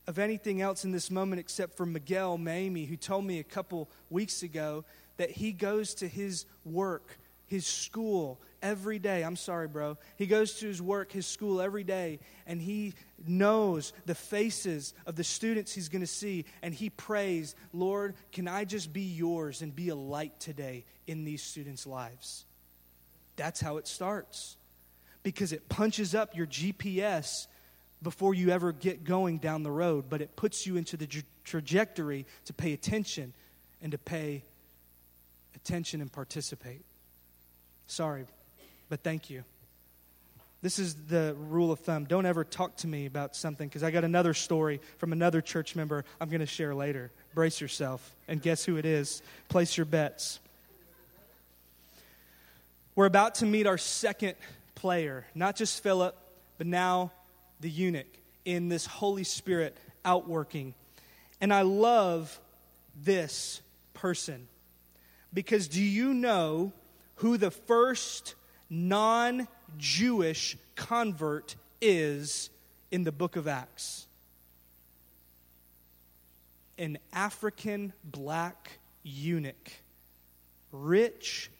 of 0.09 0.17
anything 0.17 0.59
else 0.59 0.85
in 0.85 0.91
this 0.91 1.11
moment 1.11 1.39
except 1.39 1.77
for 1.77 1.85
Miguel 1.85 2.35
Mamie, 2.39 2.85
who 2.85 2.97
told 2.97 3.23
me 3.23 3.37
a 3.37 3.43
couple 3.43 3.87
weeks 4.09 4.41
ago 4.41 4.83
that 5.17 5.29
he 5.29 5.51
goes 5.51 5.93
to 5.93 6.07
his 6.07 6.47
work, 6.65 7.19
his 7.45 7.67
school, 7.67 8.41
every 8.63 8.97
day. 8.97 9.21
I'm 9.21 9.35
sorry, 9.35 9.67
bro. 9.67 9.99
He 10.17 10.25
goes 10.25 10.55
to 10.55 10.65
his 10.65 10.81
work, 10.81 11.11
his 11.11 11.27
school 11.27 11.61
every 11.61 11.83
day, 11.83 12.17
and 12.47 12.59
he 12.59 12.95
knows 13.27 13.93
the 14.07 14.15
faces 14.15 14.95
of 15.05 15.15
the 15.15 15.23
students 15.23 15.75
he's 15.75 15.89
going 15.89 16.01
to 16.01 16.07
see, 16.07 16.45
and 16.63 16.73
he 16.73 16.89
prays, 16.89 17.53
Lord, 17.71 18.15
can 18.31 18.47
I 18.47 18.65
just 18.65 18.91
be 18.91 19.03
yours 19.03 19.61
and 19.61 19.75
be 19.75 19.89
a 19.89 19.95
light 19.95 20.39
today 20.39 20.85
in 21.05 21.23
these 21.23 21.43
students' 21.43 21.85
lives? 21.85 22.45
That's 23.35 23.61
how 23.61 23.77
it 23.77 23.87
starts 23.87 24.57
because 25.21 25.53
it 25.53 25.69
punches 25.69 26.15
up 26.15 26.35
your 26.35 26.47
GPS 26.47 27.45
before 28.01 28.33
you 28.33 28.49
ever 28.49 28.71
get 28.71 29.03
going 29.03 29.38
down 29.38 29.63
the 29.63 29.71
road, 29.71 30.05
but 30.09 30.21
it 30.21 30.35
puts 30.35 30.65
you 30.65 30.77
into 30.77 30.95
the 30.95 31.07
tra- 31.07 31.21
trajectory 31.43 32.25
to 32.45 32.53
pay 32.53 32.73
attention 32.73 33.33
and 33.81 33.91
to 33.91 33.97
pay 33.97 34.43
attention 35.55 36.01
and 36.01 36.12
participate. 36.12 36.81
Sorry, 37.88 38.25
but 38.89 39.03
thank 39.03 39.29
you. 39.29 39.43
This 40.62 40.77
is 40.77 40.93
the 41.07 41.35
rule 41.39 41.71
of 41.71 41.79
thumb. 41.79 42.03
Don't 42.03 42.25
ever 42.25 42.43
talk 42.43 42.75
to 42.77 42.88
me 42.88 43.05
about 43.05 43.35
something 43.35 43.67
because 43.67 43.81
I 43.81 43.91
got 43.91 44.03
another 44.03 44.33
story 44.33 44.81
from 44.97 45.13
another 45.13 45.41
church 45.41 45.75
member 45.75 46.03
I'm 46.19 46.29
going 46.29 46.41
to 46.41 46.45
share 46.45 46.75
later. 46.75 47.12
Brace 47.33 47.62
yourself 47.62 48.15
and 48.27 48.41
guess 48.41 48.65
who 48.65 48.75
it 48.75 48.85
is. 48.85 49.21
Place 49.47 49.77
your 49.77 49.85
bets. 49.85 50.39
We're 52.93 53.05
about 53.05 53.35
to 53.35 53.45
meet 53.45 53.67
our 53.67 53.77
second 53.77 54.35
player, 54.75 55.25
not 55.33 55.55
just 55.55 55.81
Philip, 55.81 56.15
but 56.57 56.67
now 56.67 57.13
the 57.59 57.69
eunuch 57.69 58.07
in 58.45 58.69
this 58.69 58.85
Holy 58.85 59.23
Spirit 59.23 59.77
outworking. 60.05 60.73
And 61.41 61.53
I 61.53 61.61
love 61.61 62.39
this 62.95 63.61
person 63.93 64.47
because 65.33 65.67
do 65.67 65.81
you 65.81 66.13
know 66.13 66.71
who 67.15 67.37
the 67.37 67.51
first 67.51 68.35
non 68.69 69.47
Jewish 69.77 70.57
convert 70.75 71.55
is 71.81 72.49
in 72.91 73.03
the 73.03 73.11
book 73.11 73.35
of 73.35 73.47
Acts? 73.47 74.07
An 76.77 76.97
African 77.11 77.93
black 78.03 78.79
eunuch, 79.03 79.71
rich, 80.71 81.51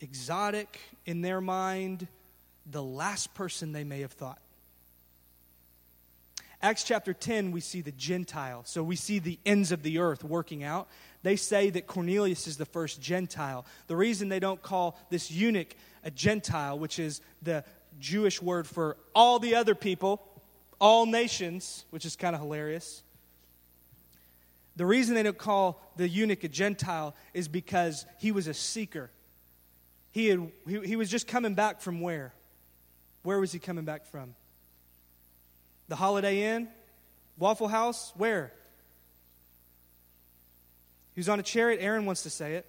exotic 0.00 0.80
in 1.06 1.22
their 1.22 1.40
mind, 1.40 2.08
the 2.66 2.82
last 2.82 3.34
person 3.34 3.72
they 3.72 3.84
may 3.84 4.00
have 4.00 4.12
thought. 4.12 4.40
Acts 6.60 6.82
chapter 6.82 7.12
10, 7.12 7.52
we 7.52 7.60
see 7.60 7.82
the 7.82 7.92
Gentile. 7.92 8.62
So 8.64 8.82
we 8.82 8.96
see 8.96 9.20
the 9.20 9.38
ends 9.46 9.70
of 9.70 9.82
the 9.82 9.98
earth 9.98 10.24
working 10.24 10.64
out. 10.64 10.88
They 11.22 11.36
say 11.36 11.70
that 11.70 11.86
Cornelius 11.86 12.48
is 12.48 12.56
the 12.56 12.64
first 12.64 13.00
Gentile. 13.00 13.64
The 13.86 13.96
reason 13.96 14.28
they 14.28 14.40
don't 14.40 14.60
call 14.60 14.98
this 15.08 15.30
eunuch 15.30 15.76
a 16.02 16.10
Gentile, 16.10 16.78
which 16.78 16.98
is 16.98 17.20
the 17.42 17.64
Jewish 18.00 18.42
word 18.42 18.66
for 18.66 18.96
all 19.14 19.38
the 19.38 19.54
other 19.54 19.74
people, 19.74 20.20
all 20.80 21.06
nations, 21.06 21.84
which 21.90 22.04
is 22.04 22.16
kind 22.16 22.34
of 22.34 22.40
hilarious. 22.40 23.02
The 24.74 24.86
reason 24.86 25.14
they 25.14 25.24
don't 25.24 25.38
call 25.38 25.80
the 25.96 26.08
eunuch 26.08 26.44
a 26.44 26.48
Gentile 26.48 27.14
is 27.34 27.46
because 27.48 28.04
he 28.18 28.32
was 28.32 28.46
a 28.46 28.54
seeker. 28.54 29.10
He, 30.10 30.28
had, 30.28 30.50
he, 30.66 30.80
he 30.80 30.96
was 30.96 31.10
just 31.10 31.28
coming 31.28 31.54
back 31.54 31.80
from 31.80 32.00
where? 32.00 32.32
Where 33.22 33.38
was 33.38 33.52
he 33.52 33.58
coming 33.58 33.84
back 33.84 34.06
from? 34.06 34.34
The 35.88 35.96
Holiday 35.96 36.54
Inn? 36.54 36.68
Waffle 37.38 37.68
House? 37.68 38.12
Where? 38.16 38.52
He 41.14 41.28
on 41.28 41.40
a 41.40 41.42
chariot. 41.42 41.80
Aaron 41.82 42.06
wants 42.06 42.22
to 42.22 42.30
say 42.30 42.54
it. 42.54 42.66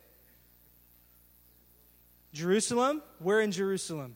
Jerusalem? 2.34 3.01
Where 3.19 3.41
in 3.41 3.51
Jerusalem? 3.51 4.15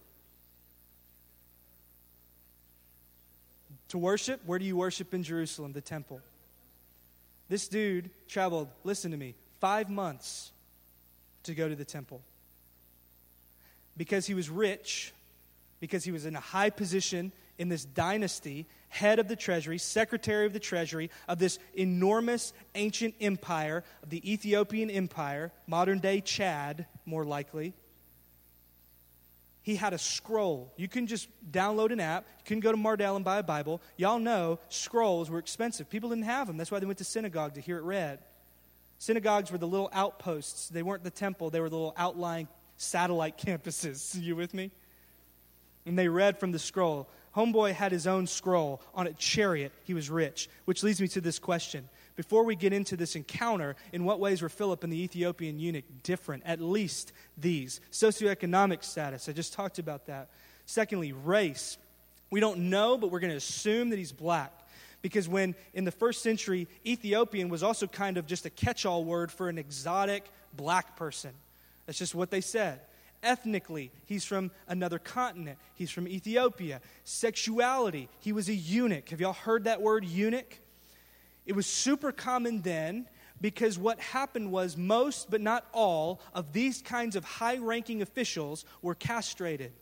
To 3.90 3.98
worship? 3.98 4.42
Where 4.46 4.58
do 4.58 4.66
you 4.66 4.76
worship 4.76 5.14
in 5.14 5.22
Jerusalem? 5.22 5.74
The 5.74 5.82
temple. 5.82 6.20
This 7.50 7.68
dude 7.68 8.10
traveled, 8.28 8.70
listen 8.84 9.12
to 9.12 9.18
me, 9.18 9.36
five 9.60 9.90
months 9.90 10.52
to 11.44 11.54
go 11.54 11.70
to 11.70 11.76
the 11.76 11.86
temple. 11.86 12.22
Because 13.96 14.26
he 14.26 14.34
was 14.34 14.50
rich, 14.50 15.14
because 15.80 16.04
he 16.04 16.12
was 16.12 16.26
in 16.26 16.36
a 16.36 16.40
high 16.40 16.72
position 16.72 17.32
in 17.60 17.70
this 17.70 17.86
dynasty, 17.86 18.66
head 18.94 19.18
of 19.18 19.28
the 19.28 19.36
treasury, 19.36 19.80
secretary 19.80 20.46
of 20.46 20.54
the 20.54 20.60
treasury 20.60 21.10
of 21.28 21.40
this 21.40 21.58
enormous 21.74 22.54
ancient 22.76 23.16
empire, 23.20 23.84
of 24.04 24.12
the 24.12 24.32
Ethiopian 24.32 24.92
Empire, 24.92 25.52
modern 25.66 25.98
day 25.98 26.22
Chad, 26.22 26.86
more 27.04 27.26
likely. 27.26 27.74
He 29.64 29.76
had 29.76 29.94
a 29.94 29.98
scroll. 29.98 30.72
You 30.78 30.88
can 30.88 31.08
just 31.08 31.28
download 31.52 31.92
an 31.92 32.00
app. 32.00 32.26
You 32.40 32.46
can 32.46 32.60
go 32.60 32.72
to 32.72 32.78
Mardel 32.78 33.16
and 33.16 33.26
buy 33.26 33.40
a 33.40 33.44
Bible. 33.44 33.82
Y'all 33.98 34.20
know 34.20 34.60
scrolls 34.70 35.28
were 35.28 35.40
expensive. 35.40 35.90
People 35.90 36.10
didn't 36.10 36.26
have 36.26 36.46
them. 36.46 36.58
That's 36.58 36.70
why 36.70 36.80
they 36.80 36.86
went 36.86 37.00
to 37.00 37.04
synagogue 37.04 37.56
to 37.56 37.62
hear 37.62 37.80
it 37.80 37.84
read. 37.84 38.20
Synagogues 39.00 39.52
were 39.52 39.58
the 39.58 39.68
little 39.68 39.90
outposts. 39.92 40.70
They 40.70 40.84
weren't 40.84 41.04
the 41.04 41.10
temple, 41.10 41.50
they 41.50 41.62
were 41.62 41.70
the 41.70 41.78
little 41.78 41.96
outlying 41.98 42.48
satellite 42.78 43.38
campuses. 43.44 44.22
You 44.22 44.36
with 44.36 44.54
me? 44.54 44.70
And 45.88 45.98
they 45.98 46.10
read 46.10 46.40
from 46.40 46.52
the 46.52 46.60
scroll. 46.60 47.10
Homeboy 47.36 47.74
had 47.74 47.92
his 47.92 48.06
own 48.06 48.28
scroll 48.28 48.82
on 48.94 49.08
a 49.08 49.14
chariot. 49.14 49.72
He 49.84 49.94
was 49.94 50.10
rich. 50.10 50.50
Which 50.66 50.84
leads 50.84 51.02
me 51.02 51.08
to 51.10 51.22
this 51.22 51.40
question. 51.40 51.90
Before 52.16 52.44
we 52.44 52.56
get 52.56 52.74
into 52.74 52.96
this 52.96 53.16
encounter, 53.16 53.76
in 53.92 54.06
what 54.06 54.20
ways 54.20 54.42
were 54.42 54.50
Philip 54.50 54.84
and 54.84 54.94
the 54.94 55.02
Ethiopian 55.02 55.60
eunuch 55.60 55.86
different? 56.04 56.44
At 56.46 56.62
least 56.62 57.12
these. 57.38 57.82
Socioeconomic 57.92 58.84
status, 58.84 59.28
I 59.28 59.32
just 59.32 59.54
talked 59.54 59.80
about 59.80 60.06
that. 60.06 60.30
Secondly, 60.68 61.12
race. 61.12 61.78
We 62.30 62.40
don't 62.40 62.70
know, 62.70 62.98
but 62.98 63.10
we're 63.12 63.20
going 63.20 63.32
to 63.32 63.38
assume 63.38 63.90
that 63.90 63.98
he's 63.98 64.12
black. 64.12 64.52
Because 65.02 65.28
when 65.28 65.56
in 65.74 65.86
the 65.86 65.92
first 65.92 66.22
century, 66.22 66.68
Ethiopian 66.86 67.50
was 67.50 67.64
also 67.64 67.88
kind 67.88 68.18
of 68.18 68.28
just 68.28 68.46
a 68.46 68.50
catch 68.50 68.86
all 68.86 69.04
word 69.04 69.32
for 69.32 69.50
an 69.50 69.58
exotic 69.58 70.24
black 70.56 70.96
person. 70.96 71.32
That's 71.86 71.98
just 71.98 72.16
what 72.16 72.30
they 72.30 72.42
said 72.42 72.80
ethnically, 73.24 73.92
he's 74.06 74.26
from 74.26 74.52
another 74.68 75.00
continent. 75.00 75.58
He's 75.76 75.90
from 75.90 76.08
Ethiopia. 76.08 76.82
Sexuality, 77.04 78.10
he 78.20 78.32
was 78.32 78.50
a 78.50 78.54
eunuch. 78.54 79.10
Have 79.10 79.22
y'all 79.22 79.34
heard 79.34 79.64
that 79.64 79.82
word 79.82 80.06
eunuch? 80.06 80.60
It 81.46 81.56
was 81.56 81.66
super 81.66 82.12
common 82.12 82.62
then 82.62 83.08
because 83.42 83.78
what 83.78 84.00
happened 84.00 84.52
was 84.52 84.78
most, 84.78 85.30
but 85.30 85.42
not 85.42 85.68
all, 85.74 86.22
of 86.34 86.54
these 86.54 86.82
kinds 86.82 87.16
of 87.16 87.26
high 87.26 87.58
ranking 87.58 88.02
officials 88.02 88.64
were 88.82 88.96
castrated. 88.96 89.74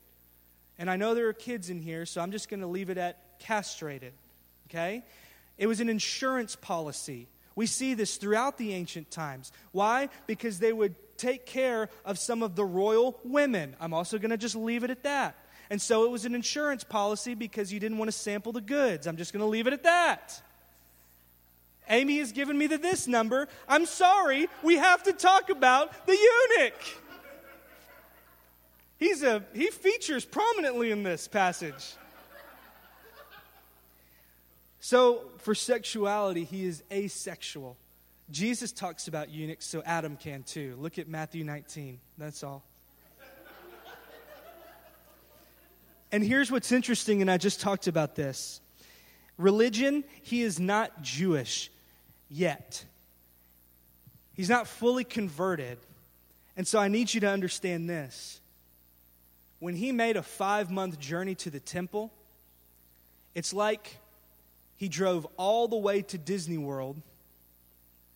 And 0.80 0.90
I 0.90 0.96
know 0.96 1.14
there 1.14 1.28
are 1.28 1.34
kids 1.34 1.70
in 1.70 1.80
here, 1.80 2.06
so 2.08 2.22
I'm 2.22 2.32
just 2.32 2.50
going 2.50 2.62
to 2.62 2.68
leave 2.68 2.90
it 2.90 2.98
at 2.98 3.40
castrated. 3.40 4.14
Okay? 4.70 5.04
It 5.58 5.68
was 5.68 5.80
an 5.80 5.90
insurance 5.90 6.56
policy. 6.56 7.28
We 7.56 7.68
see 7.68 7.94
this 7.94 8.18
throughout 8.18 8.58
the 8.58 8.74
ancient 8.74 9.12
times. 9.12 9.52
Why? 9.72 10.10
Because 10.26 10.58
they 10.58 10.74
would 10.74 10.96
take 11.22 11.46
care 11.46 11.90
of 12.04 12.18
some 12.18 12.42
of 12.42 12.56
the 12.56 12.66
royal 12.66 13.20
women. 13.24 13.76
I'm 13.80 13.94
also 13.94 14.18
going 14.18 14.32
to 14.32 14.38
just 14.38 14.56
leave 14.56 14.84
it 14.84 14.90
at 14.90 15.04
that. 15.04 15.36
And 15.70 15.82
so 15.82 16.04
it 16.04 16.12
was 16.12 16.26
an 16.26 16.36
insurance 16.36 16.84
policy 16.84 17.36
because 17.36 17.72
you 17.72 17.80
didn't 17.80 17.98
want 17.98 18.10
to 18.10 18.18
sample 18.18 18.52
the 18.52 18.62
goods. 18.62 19.08
I'm 19.08 19.16
just 19.16 19.32
going 19.32 19.42
to 19.42 19.48
leave 19.48 19.68
it 19.68 19.74
at 19.74 19.84
that. 19.84 20.42
Amy 21.90 22.18
has 22.20 22.32
given 22.32 22.58
me 22.58 22.68
the 22.68 22.78
this 22.78 23.08
number. 23.08 23.48
I'm 23.68 23.86
sorry, 23.86 24.48
we 24.64 24.76
have 24.76 25.04
to 25.04 25.14
talk 25.14 25.50
about 25.50 26.06
the 26.08 26.18
eunuch. 26.18 26.74
He's 28.98 29.24
a, 29.24 29.44
he 29.54 29.68
features 29.68 30.26
prominently 30.26 30.92
in 30.92 31.04
this 31.04 31.28
passage. 31.28 31.96
So, 34.80 35.24
for 35.38 35.54
sexuality, 35.54 36.44
he 36.44 36.66
is 36.66 36.84
asexual. 36.92 37.78
Jesus 38.32 38.72
talks 38.72 39.08
about 39.10 39.30
eunuchs, 39.30 39.66
so 39.66 39.84
Adam 39.86 40.16
can 40.16 40.44
too. 40.44 40.78
Look 40.80 40.98
at 40.98 41.08
Matthew 41.08 41.44
19. 41.44 42.00
That's 42.18 42.44
all. 42.44 42.64
and 46.12 46.24
here's 46.24 46.50
what's 46.50 46.72
interesting, 46.72 47.22
and 47.22 47.30
I 47.30 47.38
just 47.38 47.60
talked 47.60 47.88
about 47.88 48.16
this. 48.16 48.62
Religion, 49.38 50.06
he 50.22 50.42
is 50.44 50.60
not 50.60 51.02
Jewish 51.02 51.70
yet. 52.30 52.86
He's 54.34 54.50
not 54.50 54.66
fully 54.66 55.04
converted. 55.04 55.78
And 56.56 56.66
so 56.66 56.80
I 56.80 56.88
need 56.88 57.14
you 57.14 57.20
to 57.22 57.28
understand 57.28 57.90
this. 57.90 58.40
When 59.60 59.76
he 59.76 59.92
made 59.92 60.16
a 60.16 60.24
five 60.24 60.72
month 60.72 61.00
journey 61.00 61.36
to 61.36 61.50
the 61.50 61.60
temple, 61.60 62.12
it's 63.36 63.54
like 63.54 63.98
he 64.78 64.88
drove 64.88 65.28
all 65.38 65.68
the 65.68 65.78
way 65.78 66.02
to 66.04 66.18
Disney 66.18 66.58
World 66.58 67.02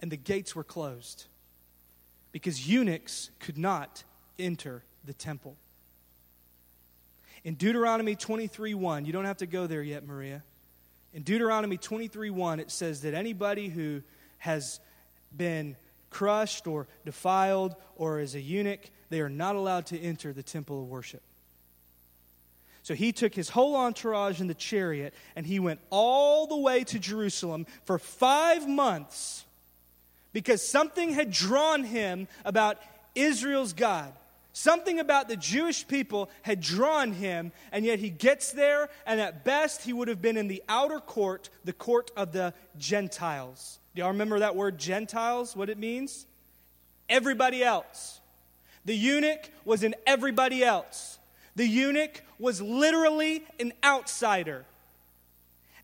and 0.05 0.11
the 0.11 0.17
gates 0.17 0.55
were 0.55 0.63
closed 0.63 1.25
because 2.31 2.69
eunuchs 2.69 3.31
could 3.39 3.57
not 3.57 4.03
enter 4.37 4.83
the 5.03 5.13
temple. 5.13 5.57
In 7.43 7.55
Deuteronomy 7.55 8.15
23 8.15 8.75
1, 8.75 9.05
you 9.05 9.11
don't 9.11 9.25
have 9.25 9.37
to 9.37 9.47
go 9.47 9.65
there 9.65 9.81
yet, 9.81 10.05
Maria. 10.05 10.43
In 11.15 11.23
Deuteronomy 11.23 11.77
23 11.77 12.29
1, 12.29 12.59
it 12.59 12.69
says 12.69 13.01
that 13.01 13.15
anybody 13.15 13.67
who 13.67 14.03
has 14.37 14.79
been 15.35 15.75
crushed 16.11 16.67
or 16.67 16.87
defiled 17.03 17.75
or 17.95 18.19
is 18.19 18.35
a 18.35 18.39
eunuch, 18.39 18.91
they 19.09 19.21
are 19.21 19.29
not 19.29 19.55
allowed 19.55 19.87
to 19.87 19.99
enter 19.99 20.33
the 20.33 20.43
temple 20.43 20.83
of 20.83 20.87
worship. 20.87 21.23
So 22.83 22.93
he 22.93 23.11
took 23.11 23.33
his 23.33 23.49
whole 23.49 23.75
entourage 23.75 24.39
in 24.39 24.45
the 24.45 24.53
chariot 24.53 25.15
and 25.35 25.47
he 25.47 25.59
went 25.59 25.79
all 25.89 26.45
the 26.45 26.57
way 26.57 26.83
to 26.83 26.99
Jerusalem 26.99 27.65
for 27.85 27.97
five 27.97 28.67
months 28.67 29.44
because 30.35 30.61
something 30.61 31.11
had 31.11 31.31
drawn 31.31 31.85
him 31.85 32.27
about 32.43 32.77
Israel's 33.15 33.71
God. 33.71 34.11
Something 34.51 34.99
about 34.99 35.29
the 35.29 35.37
Jewish 35.37 35.87
people 35.87 36.29
had 36.41 36.59
drawn 36.59 37.13
him, 37.13 37.53
and 37.71 37.85
yet 37.85 37.99
he 37.99 38.09
gets 38.09 38.51
there, 38.51 38.89
and 39.05 39.21
at 39.21 39.45
best 39.45 39.83
he 39.83 39.93
would 39.93 40.09
have 40.09 40.21
been 40.21 40.35
in 40.35 40.49
the 40.49 40.61
outer 40.67 40.99
court, 40.99 41.49
the 41.63 41.71
court 41.71 42.11
of 42.17 42.33
the 42.33 42.53
Gentiles. 42.77 43.79
Do 43.95 44.01
y'all 44.01 44.11
remember 44.11 44.39
that 44.39 44.57
word 44.57 44.77
Gentiles, 44.77 45.55
what 45.55 45.69
it 45.69 45.77
means? 45.77 46.27
Everybody 47.07 47.63
else. 47.63 48.19
The 48.83 48.93
eunuch 48.93 49.49
was 49.63 49.83
in 49.83 49.95
everybody 50.05 50.65
else. 50.65 51.17
The 51.55 51.65
eunuch 51.65 52.23
was 52.39 52.61
literally 52.61 53.45
an 53.57 53.71
outsider. 53.85 54.65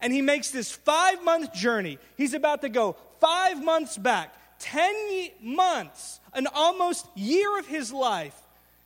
And 0.01 0.11
he 0.11 0.21
makes 0.21 0.51
this 0.51 0.73
five 0.73 1.23
month 1.23 1.53
journey. 1.53 1.99
He's 2.17 2.33
about 2.33 2.63
to 2.63 2.69
go 2.69 2.97
five 3.21 3.63
months 3.63 3.97
back, 3.97 4.33
10 4.61 5.29
months, 5.41 6.19
an 6.33 6.47
almost 6.53 7.05
year 7.15 7.59
of 7.59 7.67
his 7.67 7.91
life 7.91 8.39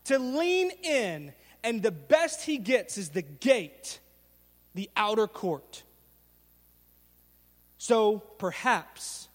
to 0.05 0.17
lean 0.17 0.71
in. 0.83 1.33
And 1.63 1.83
the 1.83 1.91
best 1.91 2.43
he 2.43 2.57
gets 2.57 2.97
is 2.97 3.09
the 3.09 3.21
gate, 3.21 3.99
the 4.73 4.89
outer 4.95 5.27
court. 5.27 5.83
So 7.77 8.19
perhaps 8.37 9.27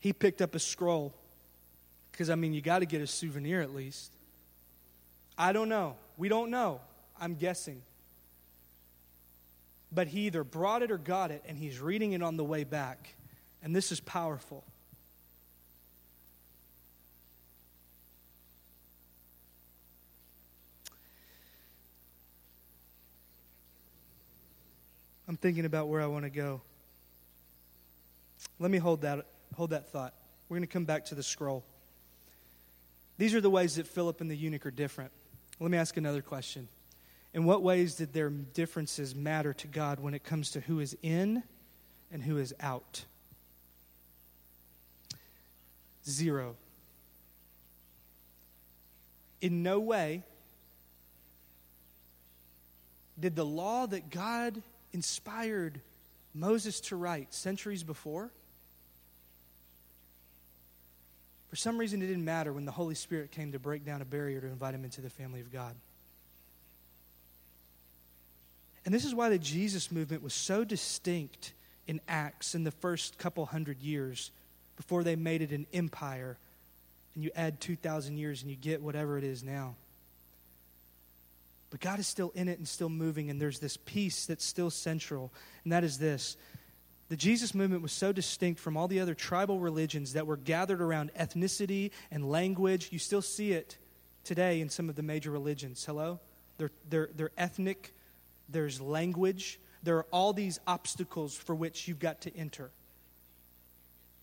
he 0.00 0.12
picked 0.12 0.42
up 0.42 0.54
a 0.54 0.58
scroll. 0.58 1.14
Because, 2.10 2.28
I 2.28 2.34
mean, 2.34 2.52
you 2.52 2.60
got 2.60 2.80
to 2.80 2.86
get 2.86 3.00
a 3.00 3.06
souvenir 3.06 3.60
at 3.62 3.74
least. 3.74 4.12
I 5.38 5.52
don't 5.52 5.68
know. 5.68 5.96
We 6.18 6.28
don't 6.28 6.50
know. 6.50 6.80
I'm 7.18 7.34
guessing. 7.34 7.80
But 9.92 10.08
he 10.08 10.26
either 10.26 10.44
brought 10.44 10.82
it 10.82 10.90
or 10.90 10.98
got 10.98 11.30
it, 11.30 11.42
and 11.46 11.56
he's 11.56 11.80
reading 11.80 12.12
it 12.12 12.22
on 12.22 12.36
the 12.36 12.44
way 12.44 12.64
back. 12.64 13.14
And 13.62 13.74
this 13.74 13.92
is 13.92 14.00
powerful. 14.00 14.64
I'm 25.30 25.36
thinking 25.36 25.64
about 25.64 25.86
where 25.86 26.02
I 26.02 26.06
want 26.06 26.24
to 26.24 26.28
go. 26.28 26.60
Let 28.58 28.68
me 28.68 28.78
hold 28.78 29.02
that, 29.02 29.26
hold 29.54 29.70
that 29.70 29.88
thought. 29.92 30.12
We're 30.48 30.56
going 30.56 30.66
to 30.66 30.72
come 30.72 30.86
back 30.86 31.04
to 31.04 31.14
the 31.14 31.22
scroll. 31.22 31.62
These 33.16 33.36
are 33.36 33.40
the 33.40 33.48
ways 33.48 33.76
that 33.76 33.86
Philip 33.86 34.20
and 34.20 34.28
the 34.28 34.34
eunuch 34.34 34.66
are 34.66 34.72
different. 34.72 35.12
Let 35.60 35.70
me 35.70 35.78
ask 35.78 35.96
another 35.96 36.20
question. 36.20 36.66
In 37.32 37.44
what 37.44 37.62
ways 37.62 37.94
did 37.94 38.12
their 38.12 38.28
differences 38.28 39.14
matter 39.14 39.52
to 39.52 39.68
God 39.68 40.00
when 40.00 40.14
it 40.14 40.24
comes 40.24 40.50
to 40.50 40.60
who 40.62 40.80
is 40.80 40.96
in 41.00 41.44
and 42.10 42.24
who 42.24 42.36
is 42.36 42.52
out? 42.58 43.04
Zero. 46.04 46.56
In 49.40 49.62
no 49.62 49.78
way 49.78 50.24
did 53.20 53.36
the 53.36 53.46
law 53.46 53.86
that 53.86 54.10
God 54.10 54.60
inspired 54.92 55.80
Moses 56.34 56.80
to 56.82 56.96
write 56.96 57.32
centuries 57.34 57.82
before, 57.82 58.30
for 61.50 61.56
some 61.56 61.78
reason, 61.78 62.00
it 62.00 62.06
didn't 62.06 62.24
matter 62.24 62.52
when 62.52 62.64
the 62.64 62.72
Holy 62.72 62.94
Spirit 62.94 63.32
came 63.32 63.50
to 63.52 63.58
break 63.58 63.84
down 63.84 64.00
a 64.00 64.04
barrier 64.04 64.40
to 64.40 64.46
invite 64.46 64.72
him 64.72 64.84
into 64.84 65.00
the 65.00 65.10
family 65.10 65.40
of 65.40 65.52
God. 65.52 65.74
And 68.84 68.94
this 68.94 69.04
is 69.04 69.14
why 69.14 69.30
the 69.30 69.38
Jesus 69.38 69.90
movement 69.90 70.22
was 70.22 70.32
so 70.32 70.62
distinct 70.62 71.52
in 71.88 72.00
Acts 72.08 72.54
in 72.54 72.62
the 72.62 72.70
first 72.70 73.18
couple 73.18 73.44
hundred 73.46 73.82
years 73.82 74.30
before 74.76 75.02
they 75.02 75.16
made 75.16 75.42
it 75.42 75.50
an 75.50 75.66
empire. 75.72 76.38
And 77.16 77.24
you 77.24 77.32
add 77.34 77.60
2,000 77.60 78.16
years 78.16 78.42
and 78.42 78.50
you 78.50 78.56
get 78.56 78.80
whatever 78.80 79.18
it 79.18 79.24
is 79.24 79.42
now. 79.42 79.74
But 81.70 81.80
God 81.80 81.98
is 82.00 82.06
still 82.06 82.32
in 82.34 82.48
it 82.48 82.58
and 82.58 82.66
still 82.66 82.88
moving, 82.88 83.30
and 83.30 83.40
there's 83.40 83.60
this 83.60 83.76
peace 83.76 84.26
that's 84.26 84.44
still 84.44 84.70
central, 84.70 85.32
and 85.64 85.72
that 85.72 85.84
is 85.84 85.98
this 85.98 86.36
the 87.10 87.16
Jesus 87.16 87.56
movement 87.56 87.82
was 87.82 87.90
so 87.90 88.12
distinct 88.12 88.60
from 88.60 88.76
all 88.76 88.86
the 88.86 89.00
other 89.00 89.14
tribal 89.14 89.58
religions 89.58 90.12
that 90.12 90.28
were 90.28 90.36
gathered 90.36 90.80
around 90.80 91.10
ethnicity 91.18 91.90
and 92.12 92.30
language. 92.30 92.90
You 92.92 93.00
still 93.00 93.20
see 93.20 93.50
it 93.50 93.78
today 94.22 94.60
in 94.60 94.68
some 94.68 94.88
of 94.88 94.94
the 94.94 95.02
major 95.02 95.32
religions. 95.32 95.84
Hello? 95.84 96.20
They're, 96.56 96.70
they're, 96.88 97.10
they're 97.16 97.32
ethnic, 97.36 97.92
there's 98.48 98.80
language, 98.80 99.58
there 99.82 99.96
are 99.96 100.06
all 100.12 100.32
these 100.32 100.60
obstacles 100.68 101.34
for 101.34 101.52
which 101.52 101.88
you've 101.88 101.98
got 101.98 102.20
to 102.22 102.36
enter. 102.36 102.70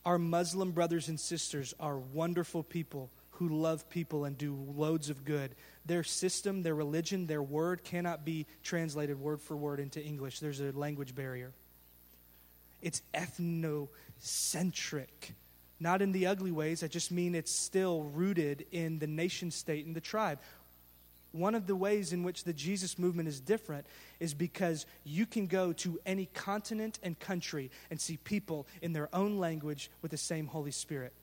Our 0.05 0.17
Muslim 0.17 0.71
brothers 0.71 1.09
and 1.09 1.19
sisters 1.19 1.73
are 1.81 1.97
wonderful 1.97 2.63
people 2.63 3.09
who 3.37 3.49
love 3.49 3.89
people 3.89 4.25
and 4.25 4.37
do 4.37 4.55
loads 4.75 5.09
of 5.09 5.23
good. 5.23 5.55
Their 5.85 6.03
system, 6.03 6.63
their 6.63 6.73
religion, 6.73 7.27
their 7.27 7.43
word 7.43 7.83
cannot 7.83 8.25
be 8.25 8.47
translated 8.63 9.19
word 9.19 9.41
for 9.41 9.55
word 9.55 9.79
into 9.79 10.03
English. 10.03 10.39
There's 10.39 10.59
a 10.59 10.71
language 10.71 11.13
barrier. 11.13 11.51
It's 12.81 13.03
ethnocentric. 13.13 13.87
Not 15.79 16.01
in 16.01 16.11
the 16.11 16.25
ugly 16.25 16.51
ways, 16.51 16.83
I 16.83 16.87
just 16.87 17.11
mean 17.11 17.35
it's 17.35 17.51
still 17.51 18.01
rooted 18.03 18.65
in 18.71 18.97
the 18.97 19.05
nation 19.05 19.51
state 19.51 19.85
and 19.85 19.95
the 19.95 20.01
tribe. 20.01 20.39
One 21.31 21.53
of 21.53 21.67
the 21.67 21.75
ways 21.75 22.13
in 22.13 22.23
which 22.23 22.43
the 22.43 22.53
Jesus 22.53 22.97
movement 22.97 23.29
is 23.29 23.39
different 23.39 23.85
is 24.19 24.33
because 24.33 24.87
you 25.03 25.27
can 25.27 25.45
go 25.45 25.73
to 25.73 25.99
any 26.07 26.25
continent 26.33 26.97
and 27.03 27.19
country 27.19 27.69
and 27.91 28.01
see 28.01 28.17
people 28.17 28.65
in 28.81 28.93
their 28.93 29.09
own 29.13 29.37
language 29.37 29.91
with 30.01 30.09
the 30.09 30.17
same 30.17 30.47
Holy 30.47 30.71
Spirit. 30.71 31.13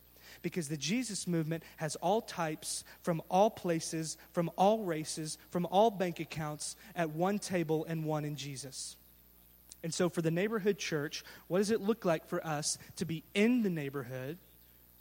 Because 0.43 0.69
the 0.69 0.77
Jesus 0.77 1.27
movement 1.27 1.63
has 1.77 1.97
all 1.97 2.21
types 2.21 2.85
from 3.03 3.23
all 3.29 3.51
places, 3.51 4.17
from 4.33 4.51
all 4.57 4.81
races, 4.81 5.39
from 5.51 5.67
all 5.67 5.91
bank 5.91 6.21
accounts 6.21 6.77
at 6.95 7.11
one 7.11 7.39
table 7.39 7.85
and 7.89 8.05
one 8.05 8.25
in 8.25 8.37
Jesus. 8.37 8.97
And 9.83 9.93
so, 9.93 10.09
for 10.09 10.23
the 10.23 10.31
neighborhood 10.31 10.79
church, 10.79 11.25
what 11.47 11.59
does 11.59 11.71
it 11.71 11.81
look 11.81 12.05
like 12.05 12.27
for 12.27 12.45
us 12.45 12.79
to 12.97 13.05
be 13.05 13.23
in 13.35 13.63
the 13.63 13.71
neighborhood, 13.71 14.39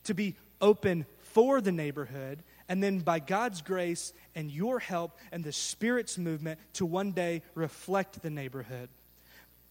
to 0.03 0.13
be 0.13 0.35
open 0.59 1.05
for 1.21 1.61
the 1.61 1.71
neighborhood, 1.71 2.43
and 2.67 2.83
then 2.83 2.99
by 2.99 3.19
God's 3.19 3.61
grace 3.61 4.13
and 4.35 4.51
your 4.51 4.79
help 4.79 5.17
and 5.31 5.43
the 5.43 5.53
Spirit's 5.53 6.17
movement 6.17 6.59
to 6.73 6.85
one 6.85 7.11
day 7.11 7.43
reflect 7.55 8.21
the 8.21 8.29
neighborhood? 8.29 8.89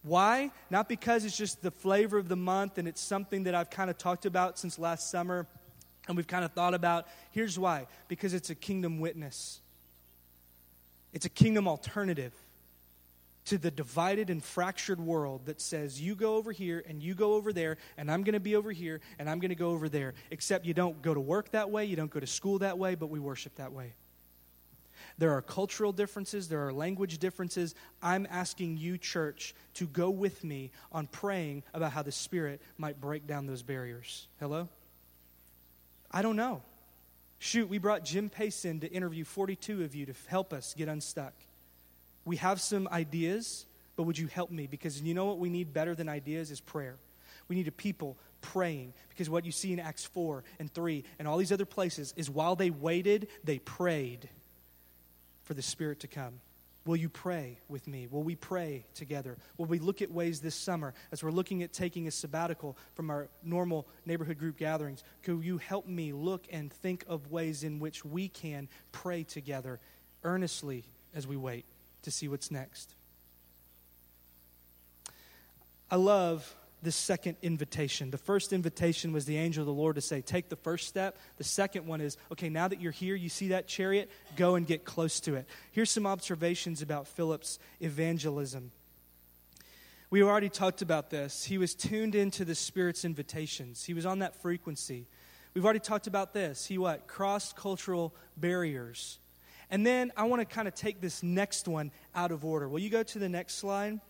Why? 0.03 0.51
Not 0.69 0.89
because 0.89 1.25
it's 1.25 1.37
just 1.37 1.63
the 1.63 1.71
flavor 1.71 2.19
of 2.19 2.29
the 2.29 2.37
month 2.37 2.79
and 2.79 2.89
it's 2.89 3.01
something 3.01 3.45
that 3.45 3.55
I've 3.55 3.71
kind 3.71 3.89
of 3.89 3.99
talked 3.99 4.27
about 4.27 4.59
since 4.59 4.79
last 4.79 5.11
summer 5.11 5.47
and 6.09 6.17
we've 6.17 6.27
kind 6.27 6.45
of 6.45 6.53
thought 6.53 6.75
about. 6.75 7.07
Here's 7.31 7.59
why 7.59 7.87
because 8.09 8.35
it's 8.35 8.51
a 8.51 8.55
kingdom 8.55 8.99
witness, 8.99 9.61
it's 11.13 11.27
a 11.27 11.31
kingdom 11.31 11.69
alternative 11.69 12.33
to 13.45 13.59
the 13.59 13.71
divided 13.71 14.31
and 14.31 14.43
fractured 14.43 15.01
world 15.01 15.47
that 15.47 15.61
says 15.61 16.01
you 16.01 16.15
go 16.15 16.37
over 16.37 16.53
here 16.53 16.83
and 16.89 17.03
you 17.03 17.15
go 17.15 17.35
over 17.35 17.53
there 17.53 17.77
and 17.97 18.11
I'm 18.11 18.23
going 18.23 18.35
to 18.35 18.41
be 18.41 18.55
over 18.55 18.71
here 18.71 19.01
and 19.19 19.29
I'm 19.29 19.41
going 19.41 19.51
to 19.51 19.57
go 19.57 19.71
over 19.71 19.89
there. 19.89 20.15
Except 20.31 20.65
you 20.65 20.75
don't 20.75 21.01
go 21.03 21.13
to 21.13 21.21
work 21.21 21.51
that 21.51 21.71
way, 21.71 21.85
you 21.85 21.97
don't 21.97 22.11
go 22.11 22.21
to 22.21 22.27
school 22.27 22.59
that 22.61 22.79
way, 22.79 22.95
but 22.95 23.09
we 23.09 23.19
worship 23.19 23.57
that 23.57 23.73
way. 23.73 23.95
There 25.23 25.31
are 25.31 25.41
cultural 25.41 25.93
differences, 25.93 26.49
there 26.49 26.67
are 26.67 26.73
language 26.73 27.19
differences. 27.19 27.77
I'm 28.03 28.27
asking 28.29 28.79
you, 28.79 28.99
church, 28.99 29.55
to 29.75 29.87
go 29.87 30.11
with 30.11 30.43
me 30.43 30.73
on 30.91 31.07
praying 31.07 31.63
about 31.73 31.93
how 31.93 32.03
the 32.03 32.11
Spirit 32.11 32.61
might 32.77 33.01
break 33.01 33.25
down 33.25 33.47
those 33.47 33.63
barriers. 33.63 34.27
Hello? 34.41 34.69
I 36.11 36.23
don't 36.23 36.35
know. 36.35 36.63
Shoot, 37.39 37.69
we 37.69 37.79
brought 37.79 38.05
Jim 38.05 38.31
Pace 38.31 38.65
in 38.65 38.81
to 38.81 38.91
interview 38.91 39.23
42 39.23 39.85
of 39.85 39.95
you 39.95 40.07
to 40.07 40.15
help 40.27 40.53
us 40.53 40.75
get 40.77 40.89
unstuck. 40.89 41.35
We 42.25 42.35
have 42.39 42.61
some 42.61 42.89
ideas, 42.89 43.67
but 43.95 44.03
would 44.03 44.19
you 44.19 44.27
help 44.27 44.51
me? 44.51 44.67
Because 44.67 45.01
you 45.03 45.15
know 45.15 45.27
what 45.27 45.39
we 45.39 45.51
need 45.51 45.73
better 45.73 45.95
than 45.95 46.09
ideas 46.09 46.51
is 46.51 46.61
prayer. 46.61 46.97
We 47.47 47.55
need 47.55 47.69
a 47.69 47.71
people 47.71 48.17
praying 48.41 48.93
because 49.11 49.31
what 49.31 49.45
you 49.47 49.53
see 49.53 49.73
in 49.73 49.79
Acts 49.79 50.05
4 50.05 50.43
and 50.59 50.75
3 50.75 51.05
and 51.21 51.29
all 51.29 51.37
these 51.37 51.53
other 51.53 51.65
places 51.65 52.13
is 52.17 52.29
while 52.29 52.57
they 52.57 52.71
waited, 52.71 53.29
they 53.45 53.61
prayed 53.61 54.29
for 55.53 55.57
the 55.57 55.61
Spirit 55.61 56.01
to 56.01 56.09
come. 56.09 56.41
Will 56.87 56.97
you 56.97 57.11
pray 57.11 57.59
with 57.69 57.87
me? 57.87 58.07
Will 58.11 58.23
we 58.23 58.37
pray 58.37 58.87
together? 58.95 59.37
Will 59.59 59.67
we 59.67 59.79
look 59.79 60.01
at 60.01 60.11
ways 60.11 60.41
this 60.41 60.55
summer 60.55 60.95
as 61.13 61.23
we're 61.23 61.31
looking 61.31 61.63
at 61.63 61.75
taking 61.75 62.07
a 62.09 62.11
sabbatical 62.11 62.79
from 62.95 63.11
our 63.11 63.29
normal 63.45 63.87
neighborhood 64.07 64.39
group 64.39 64.57
gatherings? 64.57 65.05
Could 65.23 65.45
you 65.45 65.59
help 65.59 65.87
me 65.87 66.15
look 66.15 66.47
and 66.51 66.73
think 66.73 67.05
of 67.07 67.31
ways 67.31 67.65
in 67.65 67.81
which 67.81 68.03
we 68.03 68.29
can 68.29 68.67
pray 68.93 69.25
together 69.25 69.79
earnestly 70.25 70.85
as 71.15 71.27
we 71.27 71.37
wait 71.37 71.67
to 72.01 72.11
see 72.11 72.29
what's 72.29 72.51
next? 72.51 72.95
I 75.91 75.97
love 75.97 76.57
the 76.83 76.93
second 76.93 77.37
invitation. 77.43 78.11
The 78.11 78.19
first 78.19 78.53
invitation 78.53 79.13
was 79.13 79.25
the 79.25 79.37
angel 79.37 79.63
of 79.63 79.67
the 79.67 79.73
Lord 79.73 79.95
to 79.97 80.01
say, 80.01 80.21
Take 80.21 80.49
the 80.49 80.57
first 80.57 80.89
step. 80.89 81.17
The 81.37 81.45
second 81.45 81.87
one 81.87 82.01
is, 82.01 82.17
Okay, 82.33 82.49
now 82.49 82.69
that 82.69 82.81
you're 82.81 82.93
here, 82.93 83.15
you 83.15 83.29
see 83.29 83.49
that 83.49 83.69
chariot, 83.69 84.11
go 84.37 84.57
and 84.57 84.67
get 84.67 84.85
close 84.85 85.21
to 85.21 85.37
it. 85.37 85.47
Here's 85.71 85.91
some 85.91 86.07
observations 86.07 86.83
about 86.83 87.07
Philip's 87.07 87.59
evangelism. 87.81 88.73
We 90.11 90.23
already 90.23 90.51
talked 90.51 90.83
about 90.83 91.09
this. 91.09 91.45
He 91.45 91.57
was 91.57 91.75
tuned 91.75 92.15
into 92.15 92.45
the 92.45 92.55
Spirit's 92.55 93.05
invitations, 93.05 93.85
he 93.85 93.95
was 93.95 94.05
on 94.05 94.19
that 94.19 94.35
frequency. 94.43 95.07
We've 95.55 95.65
already 95.65 95.81
talked 95.81 96.07
about 96.07 96.33
this. 96.33 96.65
He 96.65 96.79
what? 96.79 97.07
Crossed 97.07 97.57
cultural 97.57 98.15
barriers. 98.39 99.19
And 99.71 99.87
then 99.87 100.13
I 100.17 100.25
want 100.25 100.41
to 100.41 100.47
kind 100.47 100.67
of 100.67 100.75
take 100.75 101.01
this 101.01 101.23
next 101.23 101.69
one 101.69 101.93
out 102.15 102.31
of 102.31 102.45
order. 102.45 102.69
Will 102.69 102.79
you 102.79 102.91
go 102.91 103.03
to 103.03 103.19
the 103.19 103.29
next 103.29 103.55
slide? 103.55 104.01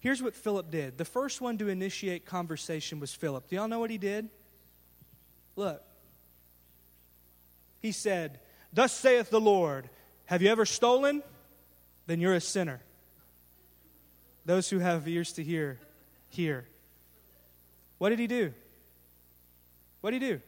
Here's 0.00 0.22
what 0.22 0.34
Philip 0.34 0.70
did. 0.70 0.96
The 0.96 1.04
first 1.04 1.40
one 1.40 1.58
to 1.58 1.68
initiate 1.68 2.24
conversation 2.24 3.00
was 3.00 3.12
Philip. 3.12 3.48
Do 3.48 3.56
y'all 3.56 3.68
know 3.68 3.80
what 3.80 3.90
he 3.90 3.98
did? 3.98 4.28
Look. 5.56 5.82
He 7.80 7.92
said, 7.92 8.40
Thus 8.72 8.92
saith 8.92 9.30
the 9.30 9.40
Lord, 9.40 9.88
Have 10.26 10.42
you 10.42 10.50
ever 10.50 10.64
stolen? 10.64 11.22
Then 12.06 12.20
you're 12.20 12.34
a 12.34 12.40
sinner. 12.40 12.80
Those 14.46 14.70
who 14.70 14.78
have 14.78 15.06
ears 15.06 15.32
to 15.32 15.42
hear, 15.42 15.78
hear. 16.28 16.66
What 17.98 18.10
did 18.10 18.18
he 18.18 18.26
do? 18.26 18.54
What 20.00 20.12
did 20.12 20.22
he 20.22 20.28
do? 20.28 20.40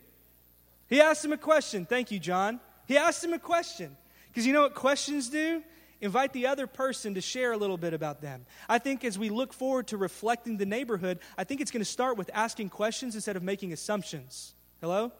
He 0.89 1.01
asked 1.01 1.25
him 1.25 1.33
a 1.33 1.37
question. 1.37 1.87
Thank 1.87 2.11
you, 2.11 2.19
John. 2.19 2.61
He 2.87 2.97
asked 2.97 3.23
him 3.23 3.33
a 3.33 3.39
question. 3.39 3.97
Because 4.29 4.47
you 4.47 4.53
know 4.53 4.63
what 4.63 4.75
questions 4.75 5.29
do? 5.29 5.63
Invite 6.01 6.33
the 6.33 6.47
other 6.47 6.67
person 6.67 7.15
to 7.15 7.21
share 7.21 7.53
a 7.53 7.57
little 7.57 7.77
bit 7.77 7.95
about 7.95 8.21
them. 8.21 8.47
I 8.69 8.79
think 8.79 9.05
as 9.05 9.19
we 9.19 9.29
look 9.29 9.53
forward 9.53 9.89
to 9.89 9.97
reflecting 9.97 10.57
the 10.57 10.67
neighborhood, 10.67 11.19
I 11.37 11.45
think 11.45 11.61
it's 11.61 11.71
going 11.71 11.83
to 11.83 11.91
start 11.91 12.17
with 12.17 12.31
asking 12.33 12.71
questions 12.71 13.15
instead 13.15 13.37
of 13.37 13.43
making 13.43 13.73
assumptions. 13.73 14.55
Hello? 14.81 15.13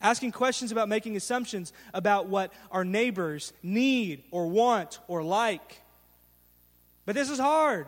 Asking 0.00 0.32
questions 0.32 0.72
about 0.72 0.88
making 0.88 1.16
assumptions 1.16 1.72
about 1.92 2.28
what 2.28 2.52
our 2.70 2.84
neighbors 2.84 3.52
need 3.62 4.24
or 4.30 4.48
want 4.48 4.98
or 5.08 5.22
like. 5.22 5.80
But 7.06 7.14
this 7.14 7.30
is 7.30 7.38
hard. 7.38 7.86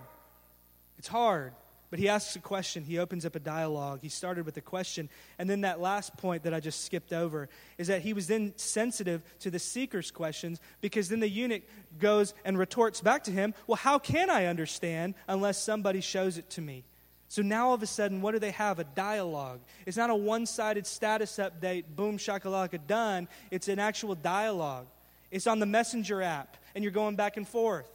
It's 0.98 1.08
hard. 1.08 1.52
But 1.96 2.02
he 2.02 2.10
asks 2.10 2.36
a 2.36 2.40
question, 2.40 2.84
he 2.84 2.98
opens 2.98 3.24
up 3.24 3.36
a 3.36 3.40
dialogue. 3.40 4.00
He 4.02 4.10
started 4.10 4.44
with 4.44 4.54
a 4.58 4.60
question. 4.60 5.08
And 5.38 5.48
then 5.48 5.62
that 5.62 5.80
last 5.80 6.14
point 6.18 6.42
that 6.42 6.52
I 6.52 6.60
just 6.60 6.84
skipped 6.84 7.10
over 7.10 7.48
is 7.78 7.86
that 7.86 8.02
he 8.02 8.12
was 8.12 8.26
then 8.26 8.52
sensitive 8.56 9.22
to 9.38 9.50
the 9.50 9.58
seeker's 9.58 10.10
questions 10.10 10.60
because 10.82 11.08
then 11.08 11.20
the 11.20 11.28
eunuch 11.28 11.62
goes 11.98 12.34
and 12.44 12.58
retorts 12.58 13.00
back 13.00 13.24
to 13.24 13.30
him, 13.30 13.54
Well, 13.66 13.76
how 13.76 13.98
can 13.98 14.28
I 14.28 14.44
understand 14.44 15.14
unless 15.26 15.56
somebody 15.56 16.02
shows 16.02 16.36
it 16.36 16.50
to 16.50 16.60
me? 16.60 16.84
So 17.28 17.40
now 17.40 17.68
all 17.68 17.74
of 17.74 17.82
a 17.82 17.86
sudden, 17.86 18.20
what 18.20 18.32
do 18.32 18.40
they 18.40 18.50
have? 18.50 18.78
A 18.78 18.84
dialogue. 18.84 19.60
It's 19.86 19.96
not 19.96 20.10
a 20.10 20.14
one 20.14 20.44
sided 20.44 20.86
status 20.86 21.38
update, 21.38 21.84
boom, 21.96 22.18
shakalaka, 22.18 22.78
done. 22.86 23.26
It's 23.50 23.68
an 23.68 23.78
actual 23.78 24.14
dialogue. 24.16 24.86
It's 25.30 25.46
on 25.46 25.60
the 25.60 25.66
messenger 25.66 26.20
app, 26.20 26.58
and 26.74 26.84
you're 26.84 26.92
going 26.92 27.16
back 27.16 27.38
and 27.38 27.48
forth. 27.48 27.90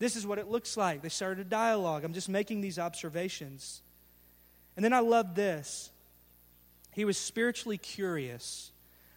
This 0.00 0.16
is 0.16 0.26
what 0.26 0.38
it 0.38 0.48
looks 0.48 0.76
like. 0.76 1.02
They 1.02 1.10
started 1.10 1.46
a 1.46 1.48
dialogue. 1.48 2.04
I'm 2.04 2.14
just 2.14 2.28
making 2.28 2.62
these 2.62 2.78
observations. 2.78 3.82
And 4.74 4.84
then 4.84 4.94
I 4.94 5.00
love 5.00 5.34
this. 5.34 5.90
He 6.92 7.04
was 7.04 7.18
spiritually 7.18 7.78
curious. 7.78 8.72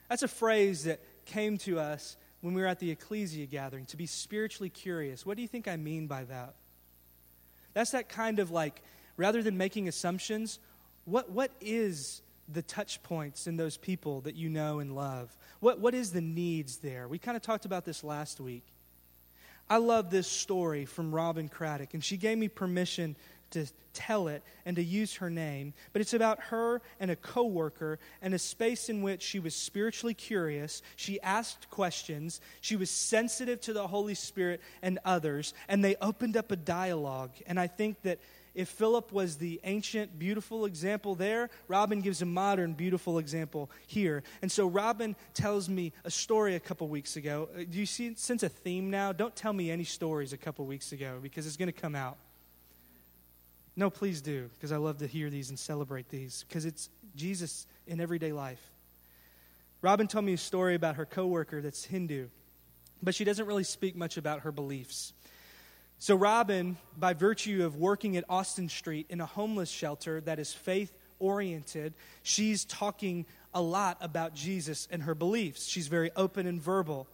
That's 0.10 0.24
a 0.24 0.28
phrase 0.28 0.84
that 0.84 1.00
came 1.26 1.58
to 1.60 1.80
us 1.80 2.18
when 2.42 2.54
we 2.54 2.62
were 2.62 2.68
at 2.68 2.80
the 2.80 2.92
ecclesia 2.92 3.46
gathering 3.46 3.86
to 3.88 3.98
be 3.98 4.06
spiritually 4.06 4.70
curious. 4.70 5.26
What 5.26 5.38
do 5.38 5.42
you 5.42 5.48
think 5.48 5.70
I 5.70 5.78
mean 5.78 6.08
by 6.08 6.26
that? 6.26 6.54
That's 7.74 7.92
that 7.92 8.10
kind 8.10 8.40
of 8.40 8.52
like, 8.52 8.82
rather 9.16 9.42
than 9.42 9.58
making 9.58 9.88
assumptions, 9.88 10.60
what, 11.06 11.30
what 11.32 11.52
is 11.62 12.22
the 12.50 12.62
touch 12.62 13.02
points 13.04 13.48
in 13.48 13.56
those 13.56 13.78
people 13.78 14.20
that 14.22 14.36
you 14.36 14.50
know 14.50 14.80
and 14.80 14.94
love? 14.94 15.36
What, 15.62 15.80
what 15.80 15.94
is 15.94 16.12
the 16.12 16.22
needs 16.22 16.78
there? 16.78 17.08
We 17.08 17.20
kind 17.20 17.38
of 17.38 17.42
talked 17.42 17.64
about 17.64 17.86
this 17.86 18.04
last 18.04 18.42
week. 18.42 18.66
I 19.70 19.78
love 19.78 20.10
this 20.10 20.28
story 20.28 20.86
from 20.86 21.14
Robin 21.14 21.50
Craddock, 21.50 21.94
and 21.94 22.04
she 22.04 22.18
gave 22.18 22.38
me 22.38 22.48
permission 22.48 23.16
to 23.52 23.66
tell 23.94 24.28
it 24.28 24.44
and 24.66 24.76
to 24.76 24.84
use 24.84 25.16
her 25.16 25.30
name, 25.30 25.74
but 25.94 26.02
it's 26.02 26.14
about 26.14 26.40
her 26.40 26.82
and 27.00 27.12
a 27.12 27.16
coworker 27.16 28.00
and 28.22 28.34
a 28.34 28.40
space 28.40 28.90
in 28.90 29.02
which 29.02 29.22
she 29.22 29.40
was 29.40 29.56
spiritually 29.56 30.16
curious, 30.16 30.82
she 30.96 31.22
asked 31.22 31.70
questions, 31.70 32.42
she 32.62 32.76
was 32.76 32.90
sensitive 32.90 33.62
to 33.62 33.74
the 33.74 33.88
Holy 33.88 34.16
Spirit 34.16 34.60
and 34.82 35.00
others, 35.06 35.54
and 35.68 35.84
they 35.84 35.96
opened 36.02 36.36
up 36.36 36.52
a 36.52 36.56
dialogue. 36.56 37.32
And 37.46 37.60
I 37.60 37.68
think 37.68 38.02
that 38.02 38.20
if 38.56 38.70
Philip 38.70 39.12
was 39.12 39.38
the 39.38 39.60
ancient, 39.64 40.20
beautiful 40.20 40.66
example 40.66 41.16
there, 41.16 41.50
Robin 41.68 42.02
gives 42.02 42.22
a 42.22 42.26
modern, 42.26 42.74
beautiful 42.74 43.18
example 43.18 43.72
here. 43.88 44.24
And 44.42 44.52
so 44.52 44.68
Robin 44.68 45.16
tells 45.34 45.68
me 45.68 45.92
a 46.04 46.12
story 46.12 46.56
a 46.56 46.60
couple 46.60 46.88
weeks 46.88 47.16
ago. 47.16 47.50
Uh, 47.56 47.64
do 47.70 47.80
you 47.80 47.86
see, 47.86 48.14
sense 48.16 48.44
a 48.44 48.50
theme 48.50 48.92
now? 48.92 49.12
Don't 49.12 49.36
tell 49.36 49.54
me 49.54 49.72
any 49.72 49.84
stories 49.84 50.34
a 50.34 50.38
couple 50.38 50.66
weeks 50.66 50.92
ago 50.92 51.20
because 51.22 51.48
it's 51.48 51.58
going 51.58 51.72
to 51.72 51.82
come 51.82 51.96
out. 51.96 52.18
No, 53.76 53.90
please 53.90 54.22
do, 54.22 54.50
because 54.54 54.72
I 54.72 54.78
love 54.78 55.00
to 55.00 55.08
hear 55.08 55.32
these 55.32 55.50
and 55.50 55.58
celebrate 55.58 56.08
these, 56.10 56.46
because 56.48 56.66
it's 56.66 56.90
Jesus 57.16 57.66
in 57.88 58.00
everyday 58.00 58.32
life. 58.32 58.62
Robin 59.82 60.08
told 60.08 60.26
me 60.26 60.34
a 60.34 60.38
story 60.38 60.76
about 60.76 60.96
her 60.96 61.08
coworker 61.08 61.60
that's 61.60 61.84
Hindu, 61.84 62.28
but 63.02 63.16
she 63.16 63.24
doesn't 63.24 63.48
really 63.48 63.64
speak 63.64 63.96
much 63.96 64.18
about 64.18 64.42
her 64.42 64.52
beliefs. 64.52 65.12
So, 66.00 66.16
Robin, 66.16 66.78
by 66.98 67.14
virtue 67.14 67.64
of 67.66 67.78
working 67.78 68.18
at 68.18 68.26
Austin 68.28 68.68
Street 68.68 69.06
in 69.10 69.22
a 69.22 69.26
homeless 69.26 69.70
shelter 69.70 70.20
that 70.22 70.38
is 70.38 70.54
faith 70.54 70.92
oriented, 71.20 71.94
she's 72.24 72.66
talking 72.66 73.26
a 73.54 73.62
lot 73.62 73.98
about 74.02 74.34
Jesus 74.34 74.88
and 74.92 75.04
her 75.04 75.16
beliefs. 75.16 75.66
She's 75.66 75.88
very 75.88 76.12
open 76.16 76.46
and 76.46 76.62
verbal. 76.62 77.08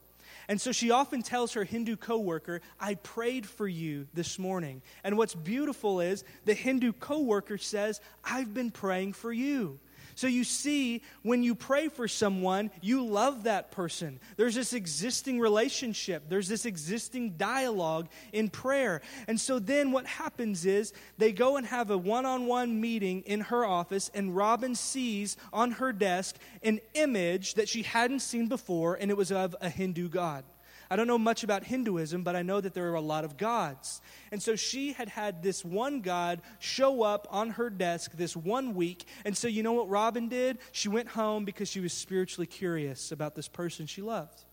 And 0.48 0.60
so 0.60 0.72
she 0.72 0.90
often 0.90 1.22
tells 1.22 1.54
her 1.54 1.64
Hindu 1.64 1.96
coworker, 1.98 2.62
I 2.80 2.96
prayed 2.96 3.46
for 3.46 3.68
you 3.68 4.08
this 4.16 4.40
morning. 4.40 4.82
And 5.04 5.16
what's 5.16 5.36
beautiful 5.36 6.02
is 6.02 6.24
the 6.46 6.56
Hindu 6.56 6.94
coworker 6.94 7.60
says, 7.60 8.02
I've 8.24 8.52
been 8.52 8.72
praying 8.72 9.14
for 9.14 9.32
you. 9.32 9.80
So 10.20 10.28
you 10.28 10.44
see, 10.44 11.02
when 11.22 11.44
you 11.44 11.56
pray 11.56 11.88
for 11.88 12.10
someone, 12.10 12.72
you 12.82 13.06
love 13.06 13.44
that 13.44 13.72
person. 13.72 14.20
There's 14.36 14.54
this 14.54 14.74
existing 14.74 15.40
relationship, 15.40 16.24
there's 16.28 16.50
this 16.50 16.66
existing 16.66 17.38
dialogue 17.38 18.10
in 18.34 18.50
prayer. 18.50 19.02
And 19.30 19.40
so 19.40 19.60
then 19.60 19.94
what 19.94 20.06
happens 20.06 20.66
is 20.66 20.92
they 21.18 21.32
go 21.32 21.56
and 21.56 21.66
have 21.68 21.90
a 21.90 21.98
one 21.98 22.26
on 22.26 22.48
one 22.48 22.82
meeting 22.82 23.22
in 23.22 23.40
her 23.40 23.64
office, 23.64 24.12
and 24.14 24.36
Robin 24.36 24.76
sees 24.76 25.38
on 25.54 25.72
her 25.72 25.94
desk 25.94 26.36
an 26.64 26.82
image 26.96 27.54
that 27.54 27.70
she 27.70 27.84
hadn't 27.84 28.20
seen 28.20 28.50
before, 28.50 28.96
and 28.96 29.10
it 29.10 29.16
was 29.16 29.32
of 29.32 29.56
a 29.62 29.70
Hindu 29.70 30.10
god. 30.10 30.44
I 30.92 30.96
don't 30.96 31.08
know 31.08 31.20
much 31.20 31.44
about 31.44 31.64
Hinduism, 31.64 32.24
but 32.24 32.36
I 32.36 32.42
know 32.42 32.60
that 32.60 32.74
there 32.74 32.90
are 32.92 32.96
a 32.96 33.02
lot 33.02 33.24
of 33.24 33.38
gods. 33.38 34.02
And 34.32 34.42
so 34.42 34.56
she 34.56 34.94
had 34.94 35.08
had 35.08 35.44
this 35.44 35.64
one 35.64 36.02
god 36.02 36.42
show 36.58 37.04
up 37.04 37.28
on 37.30 37.52
her 37.52 37.70
desk 37.70 38.14
this 38.14 38.36
one 38.36 38.74
week. 38.74 39.06
And 39.24 39.38
so 39.38 39.48
you 39.48 39.62
know 39.62 39.74
what 39.74 39.88
Robin 39.88 40.30
did? 40.30 40.58
She 40.72 40.90
went 40.90 41.10
home 41.10 41.46
because 41.46 41.70
she 41.70 41.80
was 41.80 41.94
spiritually 41.94 42.48
curious 42.48 43.12
about 43.12 43.36
this 43.36 43.48
person 43.48 43.86
she 43.86 44.02
loved. 44.02 44.44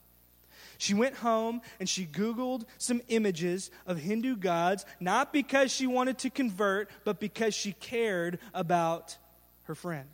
She 0.79 0.93
went 0.93 1.15
home 1.17 1.63
and 1.81 1.89
she 1.89 2.05
Googled 2.05 2.65
some 2.77 3.01
images 3.09 3.71
of 3.87 3.97
Hindu 3.97 4.37
gods, 4.37 4.85
not 5.01 5.33
because 5.33 5.73
she 5.73 5.87
wanted 5.87 6.19
to 6.19 6.31
convert, 6.31 6.91
but 7.05 7.19
because 7.19 7.55
she 7.55 7.73
cared 7.73 8.39
about 8.53 9.17
her 9.65 9.75
friend. 9.75 10.09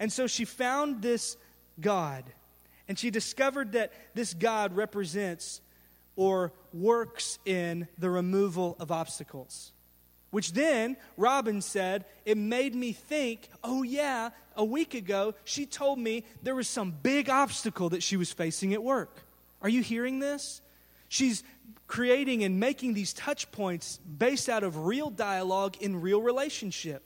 And 0.00 0.12
so 0.12 0.26
she 0.26 0.44
found 0.44 1.02
this 1.02 1.36
God 1.80 2.24
And 2.88 2.98
she 2.98 3.10
discovered 3.10 3.72
that 3.72 3.92
this 4.14 4.34
God 4.34 4.76
represents 4.76 5.60
or 6.16 6.52
works 6.72 7.38
in 7.44 7.88
the 7.98 8.10
removal 8.10 8.76
of 8.78 8.92
obstacles. 8.92 9.72
Which 10.30 10.52
then, 10.52 10.96
Robin 11.16 11.62
said, 11.62 12.04
it 12.24 12.36
made 12.36 12.74
me 12.74 12.92
think, 12.92 13.48
oh, 13.62 13.84
yeah, 13.84 14.30
a 14.56 14.64
week 14.64 14.94
ago, 14.94 15.34
she 15.44 15.64
told 15.64 15.98
me 15.98 16.24
there 16.42 16.56
was 16.56 16.68
some 16.68 16.90
big 16.90 17.30
obstacle 17.30 17.90
that 17.90 18.02
she 18.02 18.16
was 18.16 18.32
facing 18.32 18.74
at 18.74 18.82
work. 18.82 19.22
Are 19.62 19.68
you 19.68 19.80
hearing 19.80 20.18
this? 20.18 20.60
She's 21.08 21.44
creating 21.86 22.42
and 22.42 22.58
making 22.58 22.94
these 22.94 23.12
touch 23.12 23.50
points 23.52 23.98
based 23.98 24.48
out 24.48 24.64
of 24.64 24.86
real 24.86 25.10
dialogue 25.10 25.76
in 25.80 26.00
real 26.00 26.20
relationship. 26.20 27.04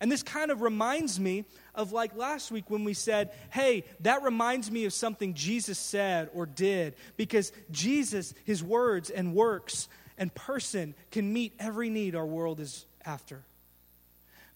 And 0.00 0.10
this 0.10 0.22
kind 0.22 0.50
of 0.50 0.60
reminds 0.60 1.18
me 1.20 1.44
of 1.74 1.92
like 1.92 2.16
last 2.16 2.50
week 2.50 2.68
when 2.68 2.84
we 2.84 2.94
said, 2.94 3.30
hey, 3.50 3.84
that 4.00 4.22
reminds 4.22 4.70
me 4.70 4.84
of 4.84 4.92
something 4.92 5.34
Jesus 5.34 5.78
said 5.78 6.30
or 6.34 6.46
did, 6.46 6.94
because 7.16 7.52
Jesus, 7.70 8.34
his 8.44 8.62
words 8.62 9.10
and 9.10 9.34
works 9.34 9.88
and 10.18 10.34
person 10.34 10.94
can 11.10 11.32
meet 11.32 11.54
every 11.58 11.90
need 11.90 12.14
our 12.14 12.26
world 12.26 12.60
is 12.60 12.86
after. 13.04 13.42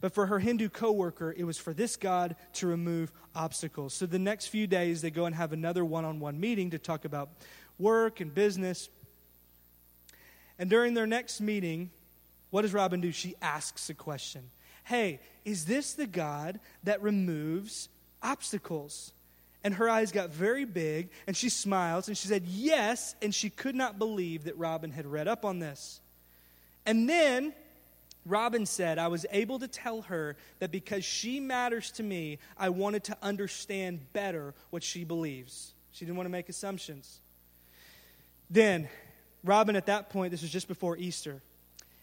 But 0.01 0.13
for 0.13 0.27
her 0.27 0.39
Hindu 0.39 0.69
coworker, 0.69 1.35
it 1.37 1.45
was 1.45 1.59
for 1.59 1.73
this 1.73 1.97
God 1.97 2.37
to 2.55 2.67
remove 2.69 3.11
obstacles. 3.35 3.95
So 3.95 4.07
the 4.07 4.19
next 4.19 4.47
few 4.47 4.67
days, 4.67 5.03
they 5.03 5.11
go 5.11 5.25
and 5.27 5.35
have 5.35 5.53
another 5.53 5.85
one 5.85 6.05
on 6.05 6.21
one 6.21 6.39
meeting 6.39 6.71
to 6.71 6.79
talk 6.79 7.05
about 7.05 7.31
work 7.79 8.21
and 8.21 8.33
business. 8.33 8.89
And 10.59 10.71
during 10.71 10.95
their 10.95 11.07
next 11.07 11.41
meeting, 11.41 11.91
what 12.51 12.63
does 12.63 12.73
Robin 12.73 13.01
do? 13.01 13.11
She 13.11 13.35
asks 13.43 13.91
a 13.91 13.95
question 13.95 14.51
Hey, 14.89 15.21
is 15.45 15.67
this 15.67 15.93
the 15.93 16.07
God 16.07 16.61
that 16.85 17.03
removes 17.03 17.91
obstacles? 18.23 19.13
And 19.63 19.75
her 19.75 19.87
eyes 19.87 20.13
got 20.13 20.31
very 20.31 20.65
big, 20.65 21.11
and 21.27 21.37
she 21.37 21.51
smiles, 21.51 22.09
and 22.09 22.17
she 22.17 22.27
said, 22.27 22.45
Yes. 22.47 23.15
And 23.21 23.35
she 23.35 23.51
could 23.51 23.75
not 23.75 23.99
believe 23.99 24.45
that 24.45 24.57
Robin 24.57 24.91
had 24.91 25.05
read 25.05 25.29
up 25.29 25.45
on 25.45 25.59
this. 25.59 26.01
And 26.87 27.07
then 27.07 27.53
Robin 28.25 28.65
said, 28.65 28.99
I 28.99 29.09
was 29.09 29.27
able 29.31 29.59
to 29.59 29.69
tell 29.69 30.01
her 30.03 30.37
that 30.59 30.71
because 30.71 31.05
she 31.05 31.39
matters 31.39 31.91
to 31.93 32.03
me, 32.03 32.39
I 32.57 32.71
wanted 32.71 33.05
to 33.05 33.17
understand 33.21 34.01
better 34.15 34.55
what 34.71 34.83
she 34.83 35.05
believes. 35.05 35.75
She 35.93 36.07
didn't 36.07 36.17
want 36.17 36.29
to 36.29 36.33
make 36.33 36.49
assumptions. 36.49 37.21
Then, 38.49 38.89
Robin, 39.45 39.77
at 39.77 39.85
that 39.85 40.09
point, 40.09 40.31
this 40.31 40.41
was 40.41 40.51
just 40.51 40.67
before 40.67 40.97
Easter, 40.97 41.43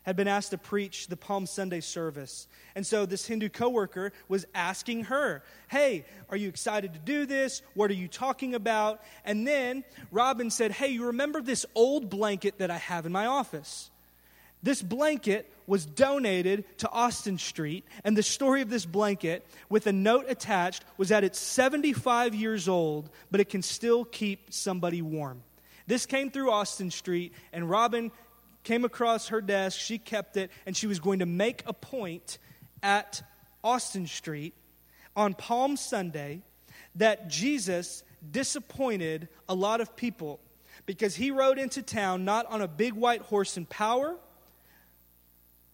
had 0.05 0.15
been 0.15 0.27
asked 0.27 0.51
to 0.51 0.57
preach 0.57 1.07
the 1.07 1.17
Palm 1.17 1.45
Sunday 1.45 1.81
service. 1.81 2.47
And 2.75 2.85
so 2.85 3.05
this 3.05 3.25
Hindu 3.25 3.49
coworker 3.49 4.13
was 4.27 4.45
asking 4.53 5.05
her, 5.05 5.43
Hey, 5.67 6.05
are 6.29 6.37
you 6.37 6.47
excited 6.47 6.93
to 6.93 6.99
do 6.99 7.25
this? 7.25 7.61
What 7.73 7.89
are 7.89 7.95
you 7.95 8.07
talking 8.07 8.53
about? 8.53 9.01
And 9.25 9.47
then 9.47 9.83
Robin 10.11 10.49
said, 10.49 10.71
Hey, 10.71 10.89
you 10.89 11.07
remember 11.07 11.41
this 11.41 11.65
old 11.73 12.09
blanket 12.09 12.59
that 12.59 12.69
I 12.69 12.77
have 12.77 13.05
in 13.05 13.11
my 13.11 13.25
office? 13.25 13.89
This 14.61 14.81
blanket 14.81 15.51
was 15.67 15.85
donated 15.85 16.65
to 16.79 16.89
Austin 16.89 17.37
Street, 17.37 17.85
and 18.03 18.17
the 18.17 18.23
story 18.23 18.61
of 18.61 18.69
this 18.69 18.85
blanket, 18.85 19.45
with 19.69 19.85
a 19.85 19.93
note 19.93 20.25
attached, 20.27 20.83
was 20.97 21.09
that 21.09 21.23
it's 21.23 21.39
75 21.39 22.33
years 22.33 22.67
old, 22.67 23.09
but 23.29 23.39
it 23.39 23.49
can 23.49 23.61
still 23.61 24.05
keep 24.05 24.51
somebody 24.51 25.03
warm. 25.03 25.43
This 25.87 26.07
came 26.07 26.31
through 26.31 26.49
Austin 26.49 26.89
Street, 26.89 27.33
and 27.53 27.69
Robin 27.69 28.11
came 28.65 28.83
across 28.83 29.29
her 29.29 29.39
desk, 29.39 29.79
she 29.79 29.97
kept 29.97 30.35
it, 30.35 30.51
and 30.65 30.75
she 30.75 30.87
was 30.87 30.99
going 30.99 31.19
to 31.19 31.25
make 31.25 31.63
a 31.65 31.73
point 31.73 32.39
at 32.83 33.23
Austin 33.63 34.07
Street 34.07 34.53
on 35.15 35.33
Palm 35.33 35.77
Sunday 35.77 36.41
that 36.95 37.29
Jesus 37.29 38.03
disappointed 38.29 39.29
a 39.47 39.55
lot 39.55 39.79
of 39.79 39.95
people 39.95 40.39
because 40.85 41.15
he 41.15 41.31
rode 41.31 41.57
into 41.57 41.81
town 41.81 42.25
not 42.25 42.45
on 42.47 42.61
a 42.61 42.67
big 42.67 42.93
white 42.93 43.21
horse 43.21 43.55
in 43.55 43.65
power, 43.65 44.15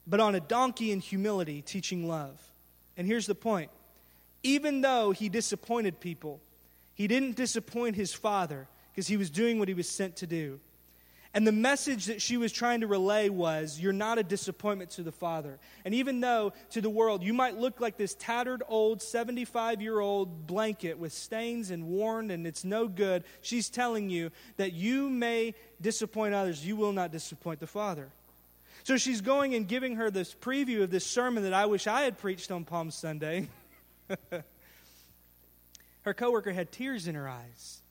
but 0.05 0.19
on 0.19 0.35
a 0.35 0.39
donkey 0.39 0.91
in 0.91 0.99
humility, 0.99 1.61
teaching 1.61 2.07
love. 2.07 2.39
And 2.97 3.07
here's 3.07 3.25
the 3.25 3.35
point 3.35 3.71
even 4.43 4.81
though 4.81 5.11
he 5.11 5.29
disappointed 5.29 5.99
people, 5.99 6.41
he 6.93 7.07
didn't 7.07 7.35
disappoint 7.35 7.95
his 7.95 8.13
father 8.13 8.67
because 8.91 9.07
he 9.07 9.17
was 9.17 9.29
doing 9.29 9.59
what 9.59 9.67
he 9.67 9.73
was 9.73 9.87
sent 9.87 10.17
to 10.17 10.27
do. 10.27 10.59
And 11.33 11.47
the 11.47 11.53
message 11.53 12.07
that 12.07 12.21
she 12.21 12.35
was 12.35 12.51
trying 12.51 12.81
to 12.81 12.87
relay 12.87 13.29
was 13.29 13.79
you're 13.79 13.93
not 13.93 14.17
a 14.17 14.23
disappointment 14.23 14.91
to 14.91 15.03
the 15.03 15.13
Father. 15.13 15.59
And 15.85 15.95
even 15.95 16.19
though 16.19 16.51
to 16.71 16.81
the 16.81 16.89
world 16.89 17.23
you 17.23 17.33
might 17.33 17.57
look 17.57 17.79
like 17.79 17.95
this 17.95 18.15
tattered 18.15 18.61
old 18.67 19.01
75 19.01 19.81
year 19.81 19.99
old 19.99 20.45
blanket 20.45 20.99
with 20.99 21.13
stains 21.13 21.71
and 21.71 21.87
worn 21.87 22.31
and 22.31 22.45
it's 22.45 22.65
no 22.65 22.87
good, 22.87 23.23
she's 23.41 23.69
telling 23.69 24.09
you 24.09 24.31
that 24.57 24.73
you 24.73 25.09
may 25.09 25.55
disappoint 25.79 26.33
others, 26.33 26.65
you 26.65 26.75
will 26.75 26.91
not 26.91 27.13
disappoint 27.13 27.61
the 27.61 27.67
Father. 27.67 28.09
So 28.83 28.97
she's 28.97 29.21
going 29.21 29.55
and 29.55 29.67
giving 29.67 29.95
her 29.95 30.11
this 30.11 30.33
preview 30.33 30.83
of 30.83 30.91
this 30.91 31.05
sermon 31.05 31.43
that 31.43 31.53
I 31.53 31.65
wish 31.65 31.87
I 31.87 32.01
had 32.01 32.17
preached 32.17 32.51
on 32.51 32.65
Palm 32.65 32.91
Sunday. 32.91 33.47
her 36.01 36.13
coworker 36.13 36.51
had 36.51 36.73
tears 36.73 37.07
in 37.07 37.15
her 37.15 37.29
eyes. 37.29 37.81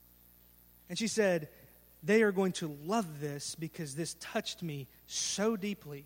And 0.89 0.99
she 0.99 1.07
said, 1.07 1.47
they 2.03 2.23
are 2.23 2.31
going 2.31 2.51
to 2.53 2.75
love 2.85 3.19
this 3.19 3.55
because 3.55 3.95
this 3.95 4.15
touched 4.19 4.63
me 4.63 4.87
so 5.07 5.55
deeply. 5.55 6.05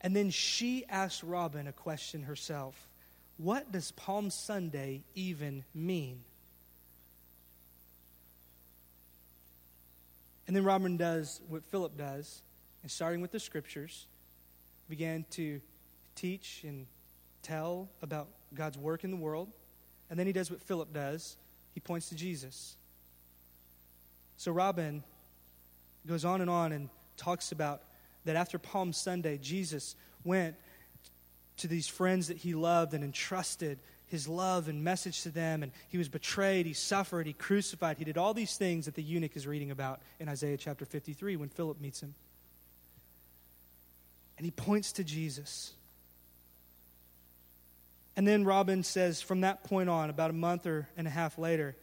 And 0.00 0.14
then 0.14 0.30
she 0.30 0.84
asked 0.88 1.22
Robin 1.22 1.66
a 1.66 1.72
question 1.72 2.22
herself 2.22 2.88
What 3.36 3.70
does 3.72 3.90
Palm 3.92 4.30
Sunday 4.30 5.02
even 5.14 5.64
mean? 5.74 6.20
And 10.46 10.56
then 10.56 10.64
Robin 10.64 10.96
does 10.96 11.42
what 11.48 11.62
Philip 11.64 11.98
does, 11.98 12.40
and 12.82 12.90
starting 12.90 13.20
with 13.20 13.32
the 13.32 13.40
scriptures, 13.40 14.06
began 14.88 15.26
to 15.32 15.60
teach 16.14 16.62
and 16.64 16.86
tell 17.42 17.90
about 18.00 18.28
God's 18.54 18.78
work 18.78 19.04
in 19.04 19.10
the 19.10 19.16
world. 19.16 19.48
And 20.08 20.18
then 20.18 20.26
he 20.26 20.32
does 20.32 20.50
what 20.50 20.62
Philip 20.62 20.94
does 20.94 21.36
he 21.78 21.80
points 21.80 22.08
to 22.08 22.16
Jesus. 22.16 22.74
So 24.38 24.52
Robin 24.52 25.02
goes 26.06 26.24
on 26.24 26.40
and 26.40 26.48
on 26.48 26.72
and 26.72 26.88
talks 27.16 27.52
about 27.52 27.82
that 28.24 28.36
after 28.36 28.56
Palm 28.58 28.92
Sunday, 28.92 29.36
Jesus 29.36 29.96
went 30.24 30.54
to 31.58 31.66
these 31.66 31.88
friends 31.88 32.28
that 32.28 32.36
he 32.36 32.54
loved 32.54 32.94
and 32.94 33.02
entrusted 33.02 33.80
his 34.06 34.28
love 34.28 34.68
and 34.68 34.84
message 34.84 35.22
to 35.22 35.30
them. 35.30 35.64
And 35.64 35.72
he 35.88 35.98
was 35.98 36.08
betrayed, 36.08 36.66
he 36.66 36.72
suffered, 36.72 37.26
he 37.26 37.32
crucified. 37.32 37.98
He 37.98 38.04
did 38.04 38.16
all 38.16 38.32
these 38.32 38.56
things 38.56 38.84
that 38.86 38.94
the 38.94 39.02
eunuch 39.02 39.36
is 39.36 39.46
reading 39.46 39.72
about 39.72 40.00
in 40.20 40.28
Isaiah 40.28 40.56
chapter 40.56 40.84
53 40.84 41.34
when 41.34 41.48
Philip 41.48 41.80
meets 41.80 42.00
him. 42.00 42.14
And 44.36 44.44
he 44.44 44.52
points 44.52 44.92
to 44.92 45.04
Jesus. 45.04 45.72
And 48.16 48.26
then 48.26 48.44
Robin 48.44 48.84
says, 48.84 49.20
from 49.20 49.40
that 49.40 49.64
point 49.64 49.88
on, 49.88 50.10
about 50.10 50.30
a 50.30 50.34
month 50.34 50.64
or 50.64 50.88
and 50.96 51.08
a 51.08 51.10
half 51.10 51.38
later, 51.38 51.74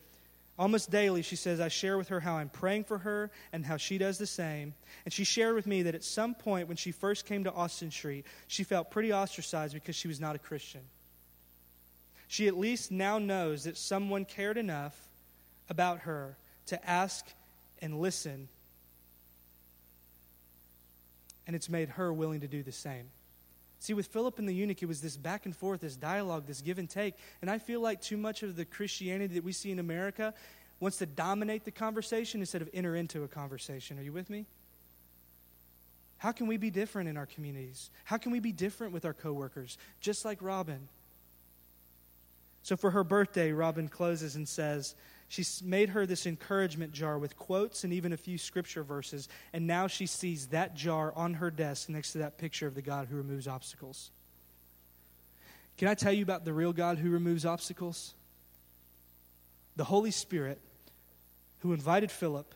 Almost 0.57 0.89
daily, 0.89 1.21
she 1.21 1.35
says, 1.35 1.59
I 1.59 1.67
share 1.67 1.97
with 1.97 2.07
her 2.07 2.21
how 2.21 2.37
I'm 2.37 2.47
praying 2.47 2.85
for 2.85 2.97
her 2.99 3.29
and 3.51 3.65
how 3.65 3.75
she 3.75 3.97
does 3.97 4.17
the 4.17 4.25
same. 4.25 4.73
And 5.03 5.13
she 5.13 5.25
shared 5.25 5.53
with 5.53 5.67
me 5.67 5.83
that 5.83 5.95
at 5.95 6.03
some 6.03 6.33
point 6.33 6.69
when 6.69 6.77
she 6.77 6.91
first 6.91 7.25
came 7.25 7.43
to 7.43 7.51
Austin 7.51 7.91
Street, 7.91 8.25
she 8.47 8.63
felt 8.63 8.89
pretty 8.89 9.11
ostracized 9.11 9.73
because 9.73 9.97
she 9.97 10.07
was 10.07 10.21
not 10.21 10.35
a 10.35 10.39
Christian. 10.39 10.81
She 12.29 12.47
at 12.47 12.57
least 12.57 12.89
now 12.89 13.19
knows 13.19 13.65
that 13.65 13.77
someone 13.77 14.23
cared 14.23 14.57
enough 14.57 14.95
about 15.69 15.99
her 15.99 16.37
to 16.67 16.89
ask 16.89 17.25
and 17.81 17.99
listen. 17.99 18.47
And 21.45 21.55
it's 21.55 21.69
made 21.69 21.89
her 21.89 22.13
willing 22.13 22.39
to 22.41 22.47
do 22.47 22.63
the 22.63 22.71
same. 22.71 23.09
See, 23.79 23.93
with 23.93 24.07
Philip 24.07 24.39
and 24.39 24.47
the 24.47 24.53
eunuch, 24.53 24.81
it 24.81 24.87
was 24.87 25.01
this 25.01 25.17
back 25.17 25.45
and 25.45 25.55
forth, 25.55 25.81
this 25.81 25.95
dialogue, 25.95 26.47
this 26.47 26.61
give 26.61 26.79
and 26.79 26.89
take. 26.89 27.15
And 27.41 27.51
I 27.51 27.59
feel 27.59 27.81
like 27.81 28.01
too 28.01 28.17
much 28.17 28.41
of 28.41 28.55
the 28.55 28.65
Christianity 28.65 29.35
that 29.35 29.43
we 29.43 29.51
see 29.51 29.71
in 29.71 29.79
America 29.79 30.33
wants 30.79 30.97
to 30.97 31.05
dominate 31.05 31.65
the 31.65 31.71
conversation 31.71 32.39
instead 32.39 32.61
of 32.61 32.69
enter 32.73 32.95
into 32.95 33.23
a 33.23 33.27
conversation. 33.27 33.99
Are 33.99 34.03
you 34.03 34.13
with 34.13 34.29
me? 34.29 34.45
How 36.17 36.31
can 36.31 36.47
we 36.47 36.57
be 36.57 36.69
different 36.69 37.09
in 37.09 37.17
our 37.17 37.25
communities? 37.25 37.91
How 38.05 38.17
can 38.17 38.31
we 38.31 38.39
be 38.39 38.51
different 38.51 38.93
with 38.93 39.05
our 39.05 39.13
coworkers, 39.13 39.77
just 39.99 40.25
like 40.25 40.39
Robin? 40.41 40.87
So 42.63 42.75
for 42.75 42.91
her 42.91 43.03
birthday, 43.03 43.51
Robin 43.51 43.87
closes 43.87 44.35
and 44.35 44.47
says, 44.47 44.95
She's 45.27 45.63
made 45.63 45.89
her 45.89 46.05
this 46.05 46.25
encouragement 46.25 46.91
jar 46.91 47.17
with 47.17 47.37
quotes 47.37 47.83
and 47.83 47.91
even 47.91 48.13
a 48.13 48.17
few 48.17 48.37
scripture 48.37 48.83
verses, 48.83 49.27
and 49.53 49.65
now 49.65 49.87
she 49.87 50.05
sees 50.05 50.47
that 50.47 50.75
jar 50.75 51.11
on 51.15 51.35
her 51.35 51.49
desk 51.49 51.89
next 51.89 52.11
to 52.11 52.19
that 52.19 52.37
picture 52.37 52.67
of 52.67 52.75
the 52.75 52.81
God 52.81 53.07
who 53.07 53.17
removes 53.17 53.47
obstacles. 53.47 54.11
Can 55.77 55.87
I 55.87 55.93
tell 55.93 56.13
you 56.13 56.23
about 56.23 56.45
the 56.45 56.53
real 56.53 56.73
God 56.73 56.99
who 56.99 57.09
removes 57.09 57.45
obstacles? 57.45 58.13
The 59.75 59.83
Holy 59.83 60.11
Spirit 60.11 60.61
who 61.59 61.73
invited 61.73 62.11
Philip 62.11 62.53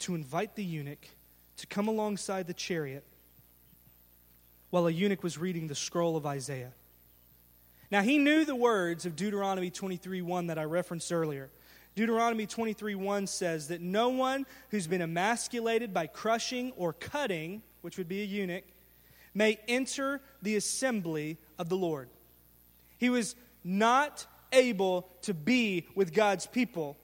to 0.00 0.14
invite 0.14 0.54
the 0.54 0.64
eunuch 0.64 1.08
to 1.58 1.66
come 1.66 1.88
alongside 1.88 2.46
the 2.46 2.54
chariot 2.54 3.04
while 4.70 4.86
a 4.86 4.90
eunuch 4.90 5.22
was 5.22 5.38
reading 5.38 5.66
the 5.66 5.74
scroll 5.74 6.16
of 6.16 6.26
Isaiah. 6.26 6.72
Now, 7.90 8.02
he 8.02 8.18
knew 8.18 8.44
the 8.44 8.54
words 8.54 9.06
of 9.06 9.16
Deuteronomy 9.16 9.70
23 9.70 10.20
1 10.20 10.48
that 10.48 10.58
I 10.58 10.64
referenced 10.64 11.10
earlier 11.10 11.50
Deuteronomy 11.98 12.46
23 12.46 12.94
1 12.94 13.26
says 13.26 13.66
that 13.68 13.80
no 13.80 14.10
one 14.10 14.46
who's 14.70 14.86
been 14.86 15.02
emasculated 15.02 15.92
by 15.92 16.06
crushing 16.06 16.70
or 16.76 16.92
cutting, 16.92 17.60
which 17.80 17.98
would 17.98 18.06
be 18.06 18.22
a 18.22 18.24
eunuch, 18.24 18.62
may 19.34 19.58
enter 19.66 20.20
the 20.40 20.54
assembly 20.54 21.38
of 21.58 21.68
the 21.68 21.76
Lord. 21.76 22.08
He 22.98 23.10
was 23.10 23.34
not 23.64 24.28
able 24.52 25.08
to 25.22 25.34
be 25.34 25.88
with 25.96 26.14
God's 26.14 26.46
people 26.46 26.96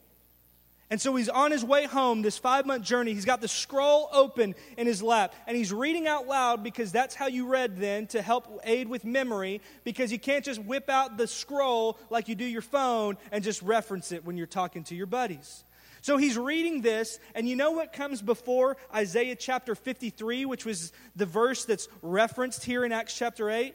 and 0.91 1.01
so 1.01 1.17
he's 1.17 1.29
on 1.29 1.51
his 1.51 1.65
way 1.65 1.87
home, 1.87 2.23
this 2.23 2.37
five 2.37 2.67
month 2.67 2.85
journey. 2.85 3.15
He's 3.15 3.25
got 3.25 3.41
the 3.41 3.49
scroll 3.49 4.09
open 4.13 4.55
in 4.77 4.87
his 4.87 5.03
lap, 5.03 5.35
and 5.47 5.57
he's 5.57 5.73
reading 5.73 6.07
out 6.07 6.27
loud 6.27 6.63
because 6.63 6.93
that's 6.93 7.15
how 7.15 7.27
you 7.27 7.47
read 7.47 7.79
then 7.79 8.07
to 8.09 8.21
help 8.21 8.61
aid 8.65 8.89
with 8.89 9.05
memory, 9.05 9.61
because 9.83 10.13
you 10.13 10.19
can't 10.19 10.45
just 10.45 10.63
whip 10.63 10.91
out 10.91 11.17
the 11.17 11.27
scroll 11.27 11.99
like 12.11 12.29
you 12.29 12.35
do 12.35 12.45
your 12.45 12.63
phone 12.63 13.17
and 13.33 13.43
just 13.43 13.63
reference 13.63 14.13
it 14.13 14.25
when 14.25 14.37
you're 14.37 14.47
talking 14.47 14.85
to 14.85 14.95
your 14.95 15.07
buddies. 15.07 15.65
So 16.03 16.19
he's 16.19 16.37
reading 16.37 16.83
this, 16.83 17.19
and 17.35 17.49
you 17.49 17.57
know 17.57 17.71
what 17.71 17.95
comes 17.95 18.21
before 18.21 18.77
Isaiah 18.95 19.37
chapter 19.37 19.75
53, 19.75 20.45
which 20.45 20.67
was 20.67 20.93
the 21.17 21.25
verse 21.25 21.65
that's 21.65 21.89
referenced 22.03 22.63
here 22.63 22.85
in 22.85 22.93
Acts 22.93 23.17
chapter 23.17 23.49
8? 23.49 23.75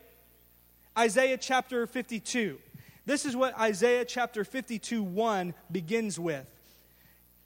Isaiah 0.95 1.37
chapter 1.37 1.87
52. 1.87 2.59
This 3.07 3.25
is 3.25 3.35
what 3.35 3.57
Isaiah 3.57 4.05
chapter 4.05 4.43
52 4.43 5.01
1 5.01 5.55
begins 5.71 6.19
with. 6.19 6.45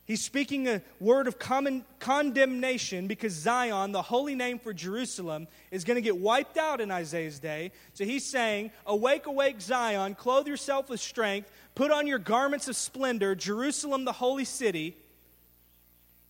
He's 0.06 0.22
speaking 0.22 0.68
a 0.68 0.82
word 1.00 1.28
of 1.28 1.40
common 1.40 1.86
condemnation 2.00 3.08
because 3.08 3.32
Zion, 3.32 3.94
the 3.94 4.02
holy 4.02 4.36
name 4.36 4.60
for 4.60 4.74
Jerusalem, 4.74 5.48
is 5.72 5.86
going 5.86 5.96
to 5.96 6.02
get 6.02 6.18
wiped 6.18 6.58
out 6.58 6.82
in 6.82 6.92
Isaiah's 6.92 7.40
day. 7.40 7.72
So 7.94 8.04
he's 8.04 8.26
saying, 8.26 8.72
Awake, 8.86 9.28
awake, 9.28 9.62
Zion, 9.62 10.16
clothe 10.16 10.48
yourself 10.48 10.90
with 10.90 11.00
strength, 11.00 11.50
put 11.74 11.90
on 11.90 12.06
your 12.06 12.20
garments 12.20 12.68
of 12.68 12.76
splendor, 12.76 13.34
Jerusalem, 13.34 14.04
the 14.04 14.12
holy 14.12 14.46
city. 14.46 14.98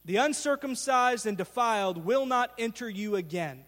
The 0.06 0.18
uncircumcised 0.18 1.26
and 1.26 1.36
defiled 1.36 2.06
will 2.06 2.28
not 2.28 2.52
enter 2.60 2.88
you 2.88 3.16
again. 3.16 3.64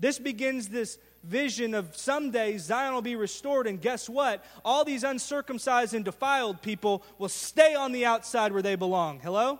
This 0.00 0.18
begins 0.18 0.68
this 0.68 0.98
vision 1.24 1.74
of 1.74 1.96
someday 1.96 2.58
Zion 2.58 2.94
will 2.94 3.02
be 3.02 3.16
restored, 3.16 3.66
and 3.66 3.80
guess 3.80 4.08
what? 4.08 4.44
All 4.64 4.84
these 4.84 5.04
uncircumcised 5.04 5.94
and 5.94 6.04
defiled 6.04 6.62
people 6.62 7.02
will 7.18 7.28
stay 7.28 7.74
on 7.74 7.92
the 7.92 8.04
outside 8.04 8.52
where 8.52 8.62
they 8.62 8.74
belong. 8.74 9.20
Hello? 9.20 9.58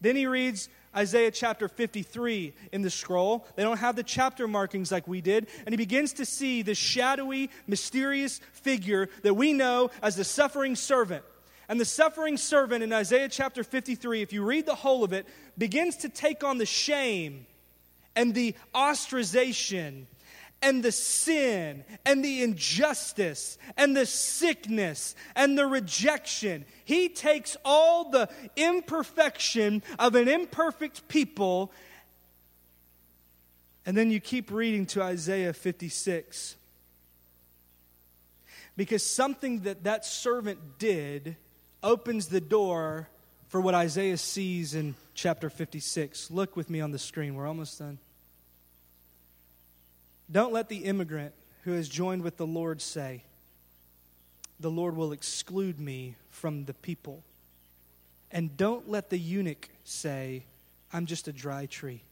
Then 0.00 0.16
he 0.16 0.26
reads 0.26 0.68
Isaiah 0.96 1.30
chapter 1.30 1.68
53 1.68 2.52
in 2.72 2.82
the 2.82 2.90
scroll. 2.90 3.46
They 3.54 3.62
don't 3.62 3.78
have 3.78 3.96
the 3.96 4.02
chapter 4.02 4.48
markings 4.48 4.90
like 4.90 5.06
we 5.06 5.20
did. 5.20 5.46
And 5.66 5.72
he 5.72 5.76
begins 5.76 6.14
to 6.14 6.24
see 6.24 6.62
the 6.62 6.74
shadowy, 6.74 7.50
mysterious 7.66 8.40
figure 8.52 9.08
that 9.22 9.34
we 9.34 9.52
know 9.52 9.90
as 10.02 10.16
the 10.16 10.24
suffering 10.24 10.74
servant. 10.74 11.24
And 11.68 11.78
the 11.78 11.84
suffering 11.84 12.36
servant 12.36 12.82
in 12.82 12.92
Isaiah 12.92 13.28
chapter 13.28 13.62
53, 13.62 14.22
if 14.22 14.32
you 14.32 14.42
read 14.42 14.66
the 14.66 14.74
whole 14.74 15.04
of 15.04 15.12
it, 15.12 15.28
begins 15.56 15.98
to 15.98 16.08
take 16.08 16.42
on 16.42 16.58
the 16.58 16.66
shame 16.66 17.46
and 18.20 18.34
the 18.34 18.54
ostracization 18.74 20.04
and 20.60 20.82
the 20.82 20.92
sin 20.92 21.84
and 22.04 22.22
the 22.22 22.42
injustice 22.42 23.56
and 23.78 23.96
the 23.96 24.04
sickness 24.04 25.14
and 25.34 25.56
the 25.56 25.64
rejection. 25.64 26.66
He 26.84 27.08
takes 27.08 27.56
all 27.64 28.10
the 28.10 28.28
imperfection 28.56 29.82
of 29.98 30.16
an 30.16 30.28
imperfect 30.28 31.08
people. 31.08 31.72
And 33.86 33.96
then 33.96 34.10
you 34.10 34.20
keep 34.20 34.50
reading 34.50 34.84
to 34.88 35.02
Isaiah 35.02 35.54
56. 35.54 36.56
Because 38.76 39.02
something 39.02 39.60
that 39.60 39.84
that 39.84 40.04
servant 40.04 40.78
did 40.78 41.36
opens 41.82 42.26
the 42.26 42.42
door 42.42 43.08
for 43.48 43.62
what 43.62 43.74
Isaiah 43.74 44.18
sees 44.18 44.74
in 44.74 44.94
chapter 45.14 45.48
56. 45.48 46.30
Look 46.30 46.54
with 46.54 46.68
me 46.68 46.82
on 46.82 46.90
the 46.90 46.98
screen. 46.98 47.34
We're 47.34 47.48
almost 47.48 47.78
done. 47.78 47.98
Don't 50.30 50.52
let 50.52 50.68
the 50.68 50.84
immigrant 50.84 51.34
who 51.64 51.72
has 51.72 51.88
joined 51.88 52.22
with 52.22 52.36
the 52.36 52.46
Lord 52.46 52.80
say, 52.80 53.22
The 54.60 54.70
Lord 54.70 54.96
will 54.96 55.12
exclude 55.12 55.80
me 55.80 56.14
from 56.30 56.64
the 56.64 56.74
people. 56.74 57.22
And 58.30 58.56
don't 58.56 58.88
let 58.88 59.10
the 59.10 59.18
eunuch 59.18 59.68
say, 59.84 60.44
I'm 60.92 61.06
just 61.06 61.26
a 61.26 61.32
dry 61.32 61.66
tree. 61.66 62.02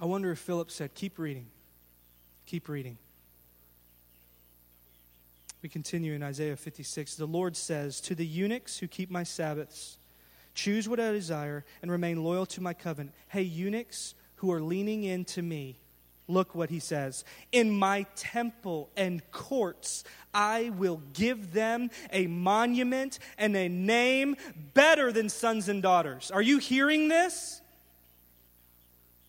I 0.00 0.06
wonder 0.06 0.32
if 0.32 0.38
Philip 0.38 0.70
said, 0.70 0.94
Keep 0.94 1.18
reading. 1.18 1.46
Keep 2.46 2.68
reading. 2.68 2.98
We 5.62 5.68
continue 5.68 6.12
in 6.12 6.22
Isaiah 6.22 6.56
56. 6.56 7.14
The 7.14 7.26
Lord 7.26 7.56
says, 7.56 8.00
To 8.02 8.14
the 8.14 8.26
eunuchs 8.26 8.78
who 8.78 8.88
keep 8.88 9.10
my 9.10 9.22
Sabbaths, 9.22 9.96
choose 10.54 10.88
what 10.88 11.00
I 11.00 11.12
desire 11.12 11.64
and 11.80 11.90
remain 11.90 12.22
loyal 12.22 12.44
to 12.46 12.60
my 12.60 12.74
covenant. 12.74 13.14
Hey, 13.28 13.42
eunuchs 13.42 14.14
who 14.36 14.52
are 14.52 14.62
leaning 14.62 15.04
into 15.04 15.42
me, 15.42 15.78
look 16.28 16.54
what 16.54 16.70
he 16.70 16.78
says. 16.78 17.24
In 17.52 17.70
my 17.70 18.06
temple 18.16 18.90
and 18.96 19.22
courts, 19.30 20.04
I 20.32 20.70
will 20.70 21.00
give 21.12 21.52
them 21.52 21.90
a 22.12 22.26
monument 22.26 23.18
and 23.38 23.56
a 23.56 23.68
name 23.68 24.36
better 24.74 25.12
than 25.12 25.28
sons 25.28 25.68
and 25.68 25.82
daughters. 25.82 26.30
Are 26.30 26.42
you 26.42 26.58
hearing 26.58 27.08
this? 27.08 27.60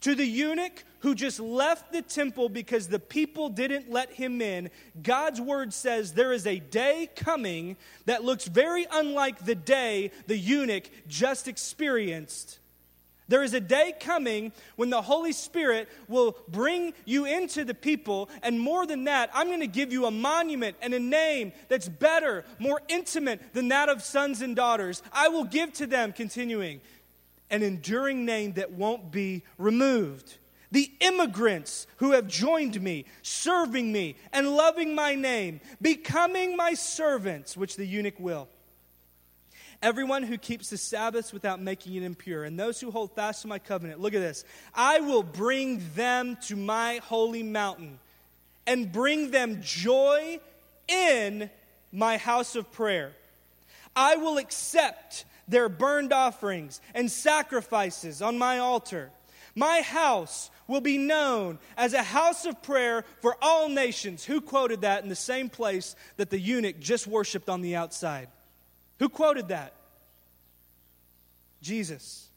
To 0.02 0.14
the 0.14 0.26
eunuch 0.26 0.84
who 1.00 1.16
just 1.16 1.40
left 1.40 1.92
the 1.92 2.02
temple 2.02 2.50
because 2.50 2.88
the 2.88 3.00
people 3.00 3.50
didn't 3.50 3.92
let 3.92 4.12
him 4.12 4.42
in, 4.42 4.70
God's 5.02 5.42
word 5.42 5.74
says 5.74 6.14
there 6.14 6.34
is 6.34 6.46
a 6.46 6.60
day 6.60 7.10
coming 7.16 7.78
that 8.06 8.24
looks 8.24 8.46
very 8.46 8.86
unlike 8.92 9.46
the 9.46 9.56
day 9.56 10.12
the 10.28 10.38
eunuch 10.38 10.90
just 11.08 11.48
experienced. 11.48 12.60
There 13.28 13.44
is 13.44 13.54
a 13.56 13.60
day 13.60 13.94
coming 14.00 14.52
when 14.76 14.92
the 14.92 15.02
Holy 15.02 15.32
Spirit 15.32 15.90
will 16.08 16.38
bring 16.48 16.94
you 17.06 17.26
into 17.26 17.66
the 17.66 17.74
people, 17.74 18.30
and 18.44 18.60
more 18.60 18.86
than 18.86 19.06
that, 19.06 19.32
I'm 19.34 19.48
going 19.48 19.62
to 19.62 19.68
give 19.68 19.92
you 19.92 20.06
a 20.06 20.12
monument 20.12 20.78
and 20.82 20.94
a 20.94 21.00
name 21.00 21.52
that's 21.68 21.90
better, 21.90 22.46
more 22.60 22.82
intimate 22.88 23.54
than 23.54 23.70
that 23.70 23.90
of 23.90 24.04
sons 24.04 24.42
and 24.42 24.56
daughters. 24.56 25.02
I 25.12 25.30
will 25.30 25.46
give 25.46 25.74
to 25.74 25.88
them, 25.88 26.14
continuing, 26.14 26.82
an 27.50 27.64
enduring 27.64 28.26
name 28.26 28.54
that 28.54 28.74
won't 28.74 29.12
be 29.12 29.44
removed. 29.58 30.38
The 30.72 30.92
immigrants 31.00 31.88
who 31.98 32.12
have 32.12 32.28
joined 32.28 32.82
me, 32.82 33.06
serving 33.22 33.92
me, 33.92 34.18
and 34.34 34.56
loving 34.56 34.94
my 34.94 35.16
name, 35.16 35.62
becoming 35.82 36.56
my 36.56 36.74
servants, 36.74 37.56
which 37.58 37.76
the 37.76 37.86
eunuch 37.86 38.20
will. 38.20 38.50
Everyone 39.86 40.24
who 40.24 40.40
keeps 40.40 40.72
the 40.72 40.80
Sabbaths 40.80 41.32
without 41.32 41.62
making 41.62 41.94
it 41.94 42.02
impure, 42.02 42.44
and 42.44 42.60
those 42.60 42.82
who 42.82 42.90
hold 42.90 43.12
fast 43.12 43.44
to 43.44 43.48
my 43.48 43.60
covenant, 43.60 44.00
look 44.00 44.16
at 44.16 44.20
this. 44.20 44.44
I 44.74 45.00
will 45.00 45.22
bring 45.22 45.80
them 45.94 46.40
to 46.48 46.56
my 46.56 47.02
holy 47.04 47.44
mountain 47.44 48.00
and 48.66 48.92
bring 48.92 49.30
them 49.30 49.60
joy 49.62 50.40
in 50.88 51.52
my 51.92 52.18
house 52.18 52.56
of 52.56 52.72
prayer. 52.72 53.12
I 53.96 54.16
will 54.16 54.40
accept 54.40 55.24
their 55.48 55.70
burned 55.70 56.12
offerings 56.12 56.82
and 56.96 57.12
sacrifices 57.12 58.24
on 58.24 58.40
my 58.40 58.58
altar. 58.58 59.12
My 59.54 59.82
house 59.82 60.50
will 60.68 60.82
be 60.82 60.98
known 60.98 61.60
as 61.78 61.94
a 61.94 62.02
house 62.02 62.48
of 62.48 62.64
prayer 62.64 63.06
for 63.22 63.38
all 63.40 63.70
nations. 63.70 64.26
Who 64.26 64.42
quoted 64.42 64.82
that 64.82 65.04
in 65.04 65.10
the 65.10 65.16
same 65.16 65.48
place 65.48 65.96
that 66.18 66.32
the 66.32 66.40
eunuch 66.40 66.80
just 66.80 67.06
worshiped 67.06 67.50
on 67.50 67.62
the 67.62 67.76
outside? 67.76 68.30
Who 68.98 69.10
quoted 69.10 69.50
that? 69.50 69.74
Jesus. 71.66 72.30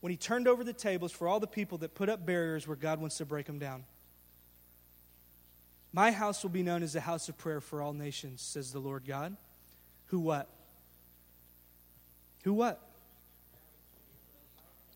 When 0.00 0.10
he 0.10 0.16
turned 0.16 0.46
over 0.46 0.62
the 0.62 0.72
tables 0.72 1.10
for 1.10 1.26
all 1.26 1.40
the 1.40 1.48
people 1.48 1.78
that 1.78 1.96
put 1.96 2.08
up 2.08 2.24
barriers 2.24 2.68
where 2.68 2.76
God 2.76 3.00
wants 3.00 3.18
to 3.18 3.26
break 3.26 3.46
them 3.46 3.58
down. 3.58 3.84
My 5.92 6.12
house 6.12 6.44
will 6.44 6.50
be 6.50 6.62
known 6.62 6.84
as 6.84 6.94
a 6.94 7.00
house 7.00 7.28
of 7.28 7.36
prayer 7.36 7.60
for 7.60 7.82
all 7.82 7.92
nations, 7.92 8.40
says 8.40 8.72
the 8.72 8.78
Lord 8.78 9.04
God. 9.04 9.36
Who 10.06 10.20
what? 10.20 10.48
Who 12.44 12.52
what? 12.52 12.80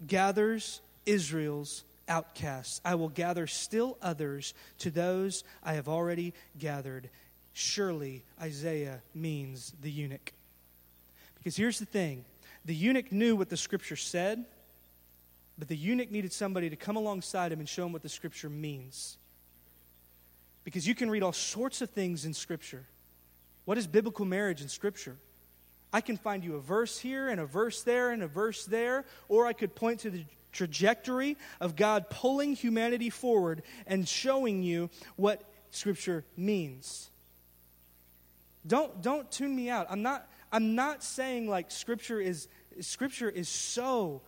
Gathers 0.07 0.81
Israel's 1.05 1.83
outcasts. 2.09 2.81
I 2.85 2.95
will 2.95 3.09
gather 3.09 3.49
still 3.49 3.99
others 4.01 4.55
to 4.79 4.91
those 4.91 5.43
I 5.65 5.73
have 5.75 5.89
already 5.89 6.35
gathered. 6.57 7.11
Surely 7.53 8.23
Isaiah 8.41 9.03
means 9.13 9.73
the 9.81 9.91
eunuch. 9.91 10.33
Because 11.39 11.57
here's 11.57 11.81
the 11.81 11.87
thing 11.87 12.25
the 12.65 12.75
eunuch 12.75 13.13
knew 13.13 13.37
what 13.37 13.49
the 13.49 13.57
scripture 13.57 13.97
said, 13.97 14.45
but 15.59 15.69
the 15.69 15.77
eunuch 15.77 16.11
needed 16.11 16.33
somebody 16.33 16.71
to 16.71 16.77
come 16.77 16.97
alongside 16.97 17.53
him 17.53 17.61
and 17.61 17.69
show 17.69 17.87
him 17.87 17.93
what 17.93 18.03
the 18.03 18.09
scripture 18.09 18.49
means. 18.49 19.17
Because 20.65 20.87
you 20.87 20.95
can 20.95 21.11
read 21.11 21.23
all 21.23 21.33
sorts 21.33 21.83
of 21.83 21.91
things 21.91 22.25
in 22.25 22.35
scripture. 22.35 22.85
What 23.65 23.79
is 23.79 23.87
biblical 23.87 24.25
marriage 24.25 24.61
in 24.61 24.69
scripture? 24.69 25.17
I 25.93 26.01
can 26.01 26.17
find 26.17 26.43
you 26.43 26.57
a 26.57 26.61
verse 26.61 26.99
here 26.99 27.29
and 27.29 27.41
a 27.41 27.47
verse 27.47 27.83
there 27.83 28.11
and 28.11 28.23
a 28.23 28.27
verse 28.27 28.65
there, 28.65 29.05
or 29.29 29.47
I 29.47 29.53
could 29.53 29.75
point 29.75 30.01
to 30.01 30.11
the 30.11 30.25
trajectory 30.53 31.37
of 31.61 31.77
God 31.77 32.09
pulling 32.11 32.55
humanity 32.55 33.11
forward 33.11 33.63
and 33.87 34.09
showing 34.09 34.63
you 34.63 34.91
what 35.17 35.43
Scripture 35.71 36.25
means. 36.37 37.11
Don't, 38.67 39.03
don't 39.03 39.31
tune 39.31 39.57
me 39.57 39.71
out. 39.71 39.87
I'm 39.91 40.03
not, 40.03 40.29
I'm 40.53 40.75
not 40.75 41.03
saying 41.03 41.49
like 41.49 41.71
scripture 41.71 42.21
is, 42.21 42.49
scripture 42.81 43.31
is 43.31 43.49
so 43.49 44.21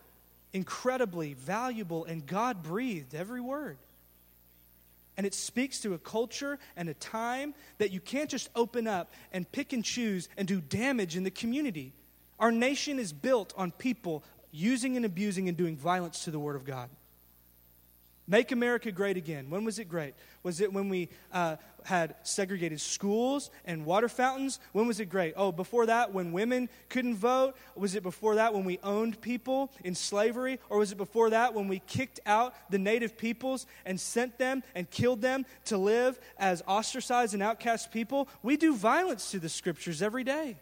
incredibly 0.53 1.35
valuable 1.35 2.05
and 2.05 2.25
God 2.27 2.63
breathed 2.63 3.15
every 3.15 3.41
word. 3.41 3.77
And 5.17 5.27
it 5.27 5.35
speaks 5.35 5.81
to 5.81 5.95
a 5.95 5.99
culture 5.99 6.59
and 6.77 6.89
a 6.89 6.95
time 6.95 7.55
that 7.79 7.93
you 7.93 8.01
can't 8.01 8.29
just 8.29 8.49
open 8.57 8.89
up 8.89 9.13
and 9.33 9.51
pick 9.53 9.73
and 9.73 9.85
choose 9.85 10.29
and 10.37 10.49
do 10.49 10.61
damage 10.61 11.17
in 11.17 11.23
the 11.23 11.31
community. 11.31 11.93
Our 12.41 12.51
nation 12.51 12.99
is 12.99 13.13
built 13.13 13.53
on 13.57 13.71
people 13.71 14.25
using 14.51 14.97
and 14.97 15.05
abusing 15.05 15.49
and 15.49 15.57
doing 15.57 15.77
violence 15.77 16.25
to 16.25 16.31
the 16.31 16.39
Word 16.39 16.57
of 16.57 16.65
God. 16.65 16.89
Make 18.27 18.53
America 18.53 18.91
great 18.91 19.19
again. 19.19 19.51
When 19.51 19.65
was 19.65 19.79
it 19.79 19.87
great? 19.87 20.15
Was 20.43 20.63
it 20.63 20.73
when 20.73 20.89
we 20.89 21.11
uh, 21.31 21.57
had 21.85 22.15
segregated 22.23 22.81
schools 22.81 23.51
and 23.67 23.85
water 23.85 24.09
fountains? 24.09 24.61
When 24.73 24.87
was 24.87 24.99
it 24.99 25.11
great? 25.11 25.35
Oh, 25.37 25.53
before 25.53 25.85
that, 25.87 26.15
when 26.15 26.33
women 26.33 26.71
couldn't 26.89 27.17
vote? 27.17 27.55
Was 27.77 27.95
it 27.95 28.03
before 28.03 28.37
that 28.37 28.55
when 28.55 28.65
we 28.65 28.79
owned 28.83 29.21
people 29.21 29.71
in 29.85 29.95
slavery? 29.95 30.59
Or 30.71 30.79
was 30.79 30.91
it 30.91 30.97
before 30.97 31.31
that 31.31 31.53
when 31.53 31.69
we 31.69 31.81
kicked 31.81 32.21
out 32.25 32.55
the 32.71 32.79
native 32.79 33.19
peoples 33.19 33.67
and 33.85 34.01
sent 34.01 34.39
them 34.39 34.63
and 34.75 34.89
killed 34.91 35.21
them 35.21 35.45
to 35.67 35.77
live 35.77 36.19
as 36.39 36.63
ostracized 36.67 37.35
and 37.35 37.43
outcast 37.43 37.93
people? 37.93 38.29
We 38.43 38.57
do 38.57 38.75
violence 38.75 39.31
to 39.33 39.39
the 39.39 39.51
scriptures 39.51 40.01
every 40.01 40.25
day. 40.25 40.57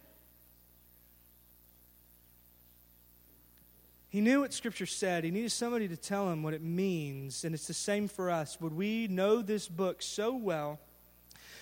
He 4.12 4.20
knew 4.20 4.42
what 4.42 4.52
Scripture 4.52 4.84
said. 4.84 5.24
He 5.24 5.30
needed 5.30 5.52
somebody 5.52 5.88
to 5.88 5.96
tell 5.96 6.30
him 6.30 6.42
what 6.42 6.52
it 6.52 6.60
means. 6.60 7.44
And 7.44 7.54
it's 7.54 7.66
the 7.66 7.72
same 7.72 8.08
for 8.08 8.30
us. 8.30 8.60
Would 8.60 8.74
we 8.74 9.08
know 9.08 9.40
this 9.40 9.68
book 9.68 10.02
so 10.02 10.36
well 10.36 10.78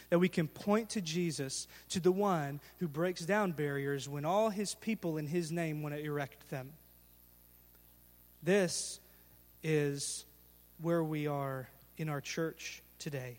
that 0.09 0.19
we 0.19 0.29
can 0.29 0.49
point 0.49 0.91
to 0.91 1.01
Jesus, 1.01 1.69
to 1.91 2.01
the 2.01 2.11
one 2.11 2.59
who 2.81 2.89
breaks 2.89 3.21
down 3.21 3.53
barriers 3.53 4.09
when 4.09 4.25
all 4.25 4.51
his 4.51 4.75
people 4.75 5.17
in 5.17 5.29
his 5.29 5.53
name 5.53 5.81
want 5.81 5.95
to 5.95 6.03
erect 6.03 6.51
them? 6.51 6.73
This 8.43 8.99
is 9.63 10.25
where 10.83 11.05
we 11.05 11.29
are 11.29 11.69
in 11.99 12.09
our 12.09 12.21
church 12.21 12.83
today. 12.99 13.39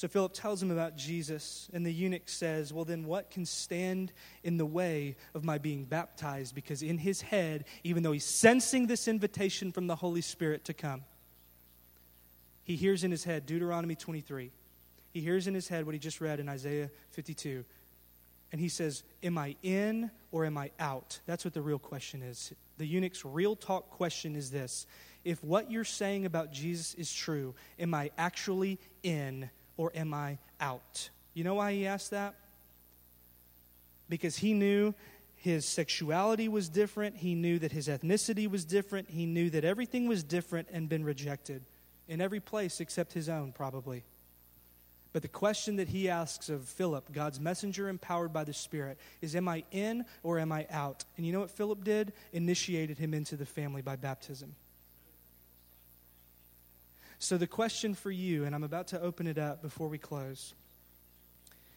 So 0.00 0.08
Philip 0.08 0.32
tells 0.32 0.62
him 0.62 0.70
about 0.70 0.96
Jesus, 0.96 1.68
and 1.74 1.84
the 1.84 1.92
eunuch 1.92 2.26
says, 2.26 2.72
Well, 2.72 2.86
then 2.86 3.04
what 3.04 3.30
can 3.30 3.44
stand 3.44 4.12
in 4.42 4.56
the 4.56 4.64
way 4.64 5.14
of 5.34 5.44
my 5.44 5.58
being 5.58 5.84
baptized? 5.84 6.54
Because 6.54 6.82
in 6.82 6.96
his 6.96 7.20
head, 7.20 7.66
even 7.84 8.02
though 8.02 8.12
he's 8.12 8.24
sensing 8.24 8.86
this 8.86 9.08
invitation 9.08 9.72
from 9.72 9.88
the 9.88 9.96
Holy 9.96 10.22
Spirit 10.22 10.64
to 10.64 10.72
come, 10.72 11.02
he 12.64 12.76
hears 12.76 13.04
in 13.04 13.10
his 13.10 13.24
head 13.24 13.44
Deuteronomy 13.44 13.94
23. 13.94 14.50
He 15.12 15.20
hears 15.20 15.46
in 15.46 15.52
his 15.52 15.68
head 15.68 15.84
what 15.84 15.92
he 15.92 15.98
just 15.98 16.22
read 16.22 16.40
in 16.40 16.48
Isaiah 16.48 16.90
52. 17.10 17.62
And 18.52 18.58
he 18.58 18.70
says, 18.70 19.02
Am 19.22 19.36
I 19.36 19.54
in 19.62 20.10
or 20.32 20.46
am 20.46 20.56
I 20.56 20.70
out? 20.80 21.20
That's 21.26 21.44
what 21.44 21.52
the 21.52 21.60
real 21.60 21.78
question 21.78 22.22
is. 22.22 22.54
The 22.78 22.86
eunuch's 22.86 23.22
real 23.22 23.54
talk 23.54 23.90
question 23.90 24.34
is 24.34 24.50
this 24.50 24.86
If 25.26 25.44
what 25.44 25.70
you're 25.70 25.84
saying 25.84 26.24
about 26.24 26.52
Jesus 26.52 26.94
is 26.94 27.12
true, 27.12 27.54
am 27.78 27.92
I 27.92 28.12
actually 28.16 28.78
in 29.02 29.50
or 29.80 29.90
am 29.94 30.12
I 30.12 30.36
out? 30.60 31.08
You 31.32 31.42
know 31.42 31.54
why 31.54 31.72
he 31.72 31.86
asked 31.86 32.10
that? 32.10 32.34
Because 34.10 34.36
he 34.36 34.52
knew 34.52 34.92
his 35.36 35.64
sexuality 35.64 36.48
was 36.48 36.68
different. 36.68 37.16
He 37.16 37.34
knew 37.34 37.58
that 37.60 37.72
his 37.72 37.88
ethnicity 37.88 38.48
was 38.48 38.66
different. 38.66 39.08
He 39.08 39.24
knew 39.24 39.48
that 39.48 39.64
everything 39.64 40.06
was 40.06 40.22
different 40.22 40.68
and 40.70 40.86
been 40.86 41.02
rejected 41.02 41.62
in 42.08 42.20
every 42.20 42.40
place 42.40 42.78
except 42.78 43.14
his 43.14 43.30
own, 43.30 43.52
probably. 43.52 44.04
But 45.14 45.22
the 45.22 45.28
question 45.28 45.76
that 45.76 45.88
he 45.88 46.10
asks 46.10 46.50
of 46.50 46.64
Philip, 46.64 47.10
God's 47.10 47.40
messenger 47.40 47.88
empowered 47.88 48.34
by 48.34 48.44
the 48.44 48.52
Spirit, 48.52 48.98
is 49.22 49.34
Am 49.34 49.48
I 49.48 49.64
in 49.72 50.04
or 50.22 50.38
am 50.38 50.52
I 50.52 50.66
out? 50.70 51.06
And 51.16 51.24
you 51.24 51.32
know 51.32 51.40
what 51.40 51.50
Philip 51.50 51.84
did? 51.84 52.12
Initiated 52.34 52.98
him 52.98 53.14
into 53.14 53.34
the 53.34 53.46
family 53.46 53.80
by 53.80 53.96
baptism. 53.96 54.54
So, 57.22 57.36
the 57.36 57.46
question 57.46 57.94
for 57.94 58.10
you, 58.10 58.46
and 58.46 58.54
I'm 58.54 58.64
about 58.64 58.88
to 58.88 59.00
open 59.00 59.26
it 59.26 59.36
up 59.36 59.60
before 59.60 59.88
we 59.88 59.98
close, 59.98 60.54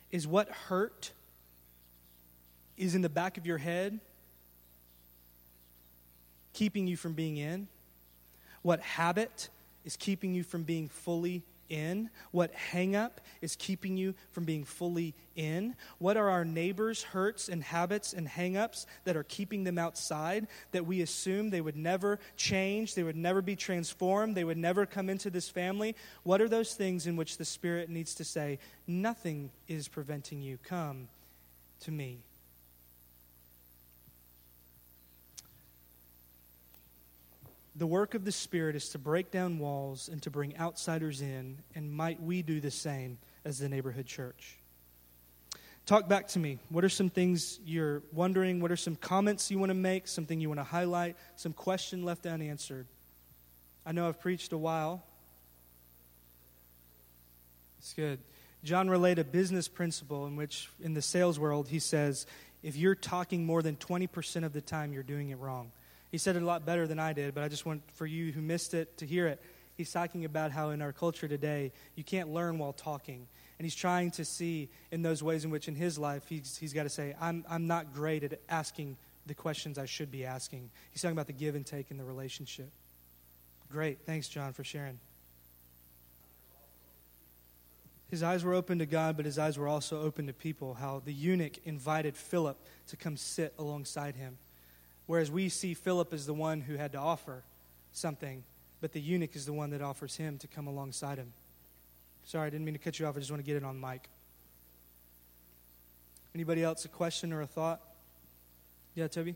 is 0.09 0.25
what 0.25 0.47
hurt 0.47 1.11
is 2.77 2.95
in 2.95 3.01
the 3.01 3.09
back 3.09 3.37
of 3.37 3.45
your 3.45 3.57
head 3.57 3.99
keeping 6.53 6.87
you 6.87 6.95
from 6.95 7.11
being 7.11 7.35
in? 7.35 7.67
What 8.61 8.79
habit 8.79 9.49
is 9.83 9.97
keeping 9.97 10.33
you 10.33 10.43
from 10.43 10.63
being 10.63 10.87
fully 10.87 11.43
in? 11.69 12.09
What 12.31 12.53
hangup 12.53 13.11
is 13.41 13.55
keeping 13.55 13.97
you 13.97 14.13
from 14.31 14.45
being 14.45 14.63
fully 14.63 15.13
in? 15.35 15.75
What 15.97 16.17
are 16.17 16.29
our 16.29 16.45
neighbors' 16.45 17.03
hurts 17.03 17.49
and 17.49 17.63
habits 17.63 18.13
and 18.13 18.27
hangups 18.27 18.85
that 19.05 19.15
are 19.15 19.23
keeping 19.23 19.63
them 19.63 19.77
outside 19.77 20.47
that 20.71 20.85
we 20.85 21.01
assume 21.01 21.49
they 21.49 21.61
would 21.61 21.75
never 21.75 22.19
change, 22.35 22.95
they 22.95 23.03
would 23.03 23.15
never 23.15 23.41
be 23.41 23.55
transformed, 23.55 24.35
they 24.35 24.43
would 24.43 24.57
never 24.57 24.85
come 24.85 25.09
into 25.09 25.29
this 25.29 25.49
family? 25.49 25.95
What 26.23 26.41
are 26.41 26.49
those 26.49 26.73
things 26.73 27.07
in 27.07 27.15
which 27.15 27.37
the 27.37 27.45
Spirit 27.45 27.89
needs 27.89 28.15
to 28.15 28.23
say, 28.23 28.59
Nothing 28.87 29.51
is 29.67 29.87
preventing 29.87 30.41
you? 30.41 30.57
Come 30.63 31.07
to 31.81 31.91
me. 31.91 32.19
The 37.75 37.87
work 37.87 38.13
of 38.13 38.23
the 38.23 38.31
Spirit 38.31 38.75
is 38.75 38.89
to 38.89 38.99
break 38.99 39.31
down 39.31 39.57
walls 39.57 40.07
and 40.07 40.21
to 40.23 40.29
bring 40.29 40.55
outsiders 40.57 41.21
in, 41.21 41.57
and 41.73 41.91
might 41.91 42.21
we 42.21 42.41
do 42.43 42.59
the 42.59 42.69
same 42.69 43.17
as 43.45 43.57
the 43.57 43.67
neighborhood 43.67 44.05
church? 44.05 44.57
Talk 45.85 46.07
back 46.07 46.27
to 46.29 46.39
me. 46.39 46.59
What 46.69 46.85
are 46.85 46.89
some 46.89 47.09
things 47.09 47.59
you're 47.65 48.03
wondering? 48.13 48.61
What 48.61 48.71
are 48.71 48.77
some 48.77 48.95
comments 48.95 49.51
you 49.51 49.59
want 49.59 49.71
to 49.71 49.75
make? 49.75 50.07
Something 50.07 50.39
you 50.39 50.47
want 50.47 50.59
to 50.59 50.65
highlight? 50.65 51.17
Some 51.35 51.51
question 51.51 52.03
left 52.05 52.25
unanswered? 52.25 52.85
I 53.85 53.91
know 53.91 54.07
I've 54.07 54.19
preached 54.19 54.53
a 54.53 54.57
while. 54.57 55.03
It's 57.79 57.93
good. 57.93 58.19
John 58.63 58.89
relayed 58.89 59.19
a 59.19 59.25
business 59.25 59.67
principle 59.67 60.25
in 60.25 60.37
which, 60.37 60.69
in 60.81 60.93
the 60.93 61.01
sales 61.01 61.37
world, 61.37 61.67
he 61.67 61.79
says, 61.79 62.25
if 62.61 62.77
you're 62.77 62.95
talking 62.95 63.45
more 63.45 63.61
than 63.61 63.75
20% 63.75 64.45
of 64.45 64.53
the 64.53 64.61
time, 64.61 64.93
you're 64.93 65.03
doing 65.03 65.31
it 65.31 65.37
wrong. 65.37 65.71
He 66.13 66.19
said 66.19 66.35
it 66.35 66.43
a 66.43 66.45
lot 66.45 66.63
better 66.63 66.85
than 66.85 66.99
I 66.99 67.11
did, 67.11 67.33
but 67.33 67.43
I 67.43 67.47
just 67.47 67.65
want 67.65 67.81
for 67.95 68.05
you 68.05 68.31
who 68.31 68.39
missed 68.39 68.75
it 68.75 68.99
to 68.99 69.05
hear 69.07 69.25
it. 69.25 69.41
He's 69.75 69.91
talking 69.91 70.25
about 70.25 70.51
how 70.51 70.69
in 70.69 70.79
our 70.79 70.93
culture 70.93 71.27
today, 71.27 71.71
you 71.95 72.03
can't 72.03 72.31
learn 72.31 72.59
while 72.59 72.71
talking. 72.71 73.25
And 73.57 73.65
he's 73.65 73.73
trying 73.73 74.11
to 74.11 74.23
see 74.23 74.69
in 74.91 75.01
those 75.01 75.23
ways 75.23 75.43
in 75.43 75.49
which 75.49 75.67
in 75.67 75.73
his 75.73 75.97
life 75.97 76.21
he's, 76.29 76.55
he's 76.55 76.71
got 76.71 76.83
to 76.83 76.89
say, 76.89 77.15
I'm, 77.19 77.43
I'm 77.49 77.65
not 77.65 77.95
great 77.95 78.23
at 78.23 78.39
asking 78.47 78.95
the 79.25 79.33
questions 79.33 79.79
I 79.79 79.87
should 79.87 80.11
be 80.11 80.23
asking. 80.23 80.69
He's 80.91 81.01
talking 81.01 81.17
about 81.17 81.25
the 81.25 81.33
give 81.33 81.55
and 81.55 81.65
take 81.65 81.89
in 81.89 81.97
the 81.97 82.03
relationship. 82.03 82.69
Great. 83.71 83.97
Thanks, 84.05 84.27
John, 84.27 84.53
for 84.53 84.63
sharing. 84.63 84.99
His 88.11 88.21
eyes 88.21 88.43
were 88.43 88.53
open 88.53 88.77
to 88.77 88.85
God, 88.85 89.17
but 89.17 89.25
his 89.25 89.39
eyes 89.39 89.57
were 89.57 89.67
also 89.67 90.03
open 90.03 90.27
to 90.27 90.33
people. 90.33 90.75
How 90.75 91.01
the 91.03 91.11
eunuch 91.11 91.57
invited 91.65 92.15
Philip 92.15 92.59
to 92.89 92.97
come 92.97 93.17
sit 93.17 93.55
alongside 93.57 94.15
him. 94.15 94.37
Whereas 95.05 95.29
we 95.29 95.49
see 95.49 95.73
Philip 95.73 96.13
as 96.13 96.25
the 96.25 96.33
one 96.33 96.61
who 96.61 96.75
had 96.75 96.93
to 96.93 96.97
offer 96.97 97.43
something, 97.91 98.43
but 98.81 98.93
the 98.93 99.01
eunuch 99.01 99.35
is 99.35 99.45
the 99.45 99.53
one 99.53 99.69
that 99.71 99.81
offers 99.81 100.15
him 100.15 100.37
to 100.39 100.47
come 100.47 100.67
alongside 100.67 101.17
him. 101.17 101.33
Sorry, 102.25 102.47
I 102.47 102.49
didn't 102.49 102.65
mean 102.65 102.73
to 102.73 102.79
cut 102.79 102.99
you 102.99 103.05
off. 103.05 103.15
I 103.15 103.19
just 103.19 103.31
want 103.31 103.43
to 103.43 103.45
get 103.45 103.57
it 103.57 103.63
on 103.63 103.79
mic. 103.79 104.09
Anybody 106.33 106.63
else 106.63 106.85
a 106.85 106.87
question 106.87 107.33
or 107.33 107.41
a 107.41 107.47
thought? 107.47 107.81
Yeah, 108.95 109.07
Toby? 109.07 109.35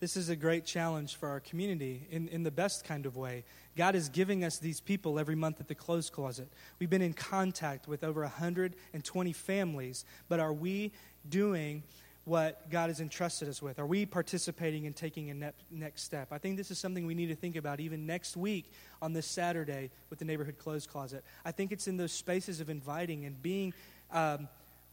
This 0.00 0.16
is 0.16 0.28
a 0.28 0.36
great 0.36 0.64
challenge 0.64 1.16
for 1.16 1.28
our 1.28 1.40
community 1.40 2.06
in, 2.10 2.28
in 2.28 2.44
the 2.44 2.52
best 2.52 2.84
kind 2.84 3.04
of 3.04 3.16
way. 3.16 3.44
God 3.76 3.96
is 3.96 4.08
giving 4.08 4.44
us 4.44 4.58
these 4.58 4.80
people 4.80 5.18
every 5.18 5.34
month 5.34 5.58
at 5.58 5.66
the 5.66 5.74
clothes 5.74 6.08
closet. 6.08 6.48
We've 6.78 6.90
been 6.90 7.02
in 7.02 7.14
contact 7.14 7.88
with 7.88 8.04
over 8.04 8.20
120 8.20 9.32
families, 9.32 10.04
but 10.28 10.38
are 10.38 10.52
we 10.52 10.92
doing 11.28 11.82
what 12.28 12.70
God 12.70 12.88
has 12.90 13.00
entrusted 13.00 13.48
us 13.48 13.62
with? 13.62 13.78
Are 13.78 13.86
we 13.86 14.06
participating 14.06 14.84
in 14.84 14.92
taking 14.92 15.30
a 15.30 15.34
ne- 15.34 15.52
next 15.70 16.02
step? 16.02 16.28
I 16.30 16.38
think 16.38 16.56
this 16.56 16.70
is 16.70 16.78
something 16.78 17.06
we 17.06 17.14
need 17.14 17.28
to 17.28 17.34
think 17.34 17.56
about 17.56 17.80
even 17.80 18.06
next 18.06 18.36
week 18.36 18.70
on 19.00 19.12
this 19.14 19.26
Saturday 19.26 19.90
with 20.10 20.18
the 20.18 20.24
Neighborhood 20.24 20.58
Clothes 20.58 20.86
Closet. 20.86 21.24
I 21.44 21.52
think 21.52 21.72
it's 21.72 21.88
in 21.88 21.96
those 21.96 22.12
spaces 22.12 22.60
of 22.60 22.68
inviting 22.70 23.24
and 23.24 23.40
being 23.42 23.72
um, 24.12 24.48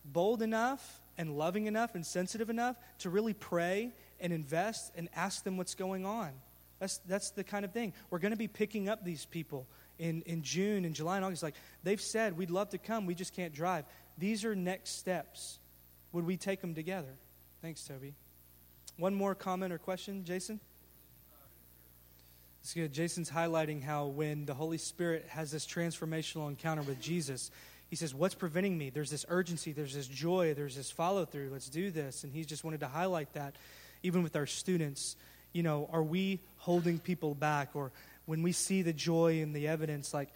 bold 0.05 0.41
enough 0.41 1.01
and 1.17 1.37
loving 1.37 1.65
enough 1.65 1.95
and 1.95 2.05
sensitive 2.05 2.49
enough 2.49 2.77
to 2.99 3.09
really 3.09 3.33
pray 3.33 3.91
and 4.19 4.31
invest 4.31 4.91
and 4.95 5.09
ask 5.15 5.43
them 5.43 5.57
what's 5.57 5.75
going 5.75 6.05
on. 6.05 6.31
That's, 6.79 6.97
that's 6.99 7.31
the 7.31 7.43
kind 7.43 7.65
of 7.65 7.71
thing. 7.71 7.93
We're 8.09 8.19
going 8.19 8.31
to 8.31 8.37
be 8.37 8.47
picking 8.47 8.89
up 8.89 9.03
these 9.03 9.25
people 9.25 9.67
in, 9.99 10.21
in 10.23 10.41
June 10.41 10.85
and 10.85 10.93
July 10.93 11.17
and 11.17 11.25
August. 11.25 11.43
Like 11.43 11.55
they've 11.83 12.01
said, 12.01 12.37
we'd 12.37 12.49
love 12.49 12.69
to 12.69 12.77
come, 12.77 13.05
we 13.05 13.15
just 13.15 13.33
can't 13.33 13.53
drive. 13.53 13.85
These 14.17 14.45
are 14.45 14.55
next 14.55 14.97
steps. 14.97 15.59
Would 16.11 16.25
we 16.25 16.37
take 16.37 16.61
them 16.61 16.75
together? 16.75 17.13
Thanks, 17.65 17.83
Toby. 17.83 18.13
One 18.97 19.15
more 19.15 19.33
comment 19.33 19.73
or 19.73 19.79
question, 19.79 20.23
Jason? 20.23 20.59
It's 22.61 22.75
good. 22.75 22.93
Jason's 22.93 23.27
highlighting 23.27 23.81
how 23.81 24.05
when 24.05 24.45
the 24.45 24.53
Holy 24.53 24.77
Spirit 24.77 25.25
has 25.29 25.49
this 25.49 25.65
transformational 25.65 26.47
encounter 26.47 26.83
with 26.83 27.01
Jesus, 27.01 27.49
he 27.89 27.95
says, 27.95 28.13
What's 28.13 28.35
preventing 28.35 28.77
me? 28.77 28.91
There's 28.91 29.09
this 29.09 29.25
urgency, 29.29 29.71
there's 29.71 29.95
this 29.95 30.05
joy, 30.05 30.53
there's 30.53 30.75
this 30.75 30.91
follow 30.91 31.25
through. 31.25 31.49
Let's 31.51 31.67
do 31.67 31.89
this. 31.89 32.23
And 32.23 32.31
he 32.31 32.45
just 32.45 32.63
wanted 32.63 32.81
to 32.81 32.87
highlight 32.87 33.33
that, 33.33 33.55
even 34.03 34.21
with 34.21 34.35
our 34.35 34.45
students. 34.45 35.15
You 35.51 35.63
know, 35.63 35.89
are 35.91 36.03
we 36.03 36.41
holding 36.57 36.99
people 36.99 37.33
back? 37.33 37.69
Or 37.73 37.91
when 38.27 38.43
we 38.43 38.51
see 38.51 38.83
the 38.83 38.93
joy 38.93 39.41
and 39.41 39.55
the 39.55 39.69
evidence, 39.69 40.13
like 40.13 40.29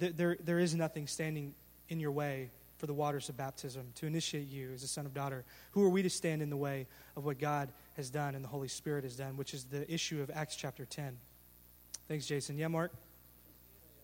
th- 0.00 0.16
there, 0.16 0.36
there 0.42 0.58
is 0.58 0.74
nothing 0.74 1.06
standing 1.06 1.54
in 1.88 2.00
your 2.00 2.10
way 2.10 2.50
for 2.82 2.88
the 2.88 2.92
waters 2.92 3.28
of 3.28 3.36
baptism 3.36 3.86
to 3.94 4.06
initiate 4.06 4.48
you 4.48 4.72
as 4.74 4.82
a 4.82 4.88
son 4.88 5.06
of 5.06 5.14
daughter. 5.14 5.44
Who 5.70 5.84
are 5.84 5.88
we 5.88 6.02
to 6.02 6.10
stand 6.10 6.42
in 6.42 6.50
the 6.50 6.56
way 6.56 6.88
of 7.16 7.24
what 7.24 7.38
God 7.38 7.68
has 7.96 8.10
done 8.10 8.34
and 8.34 8.42
the 8.42 8.48
Holy 8.48 8.66
Spirit 8.66 9.04
has 9.04 9.14
done, 9.14 9.36
which 9.36 9.54
is 9.54 9.62
the 9.66 9.88
issue 9.88 10.20
of 10.20 10.32
Acts 10.34 10.56
chapter 10.56 10.84
10? 10.84 11.16
Thanks, 12.08 12.26
Jason. 12.26 12.58
Yeah, 12.58 12.66
Mark? 12.66 12.90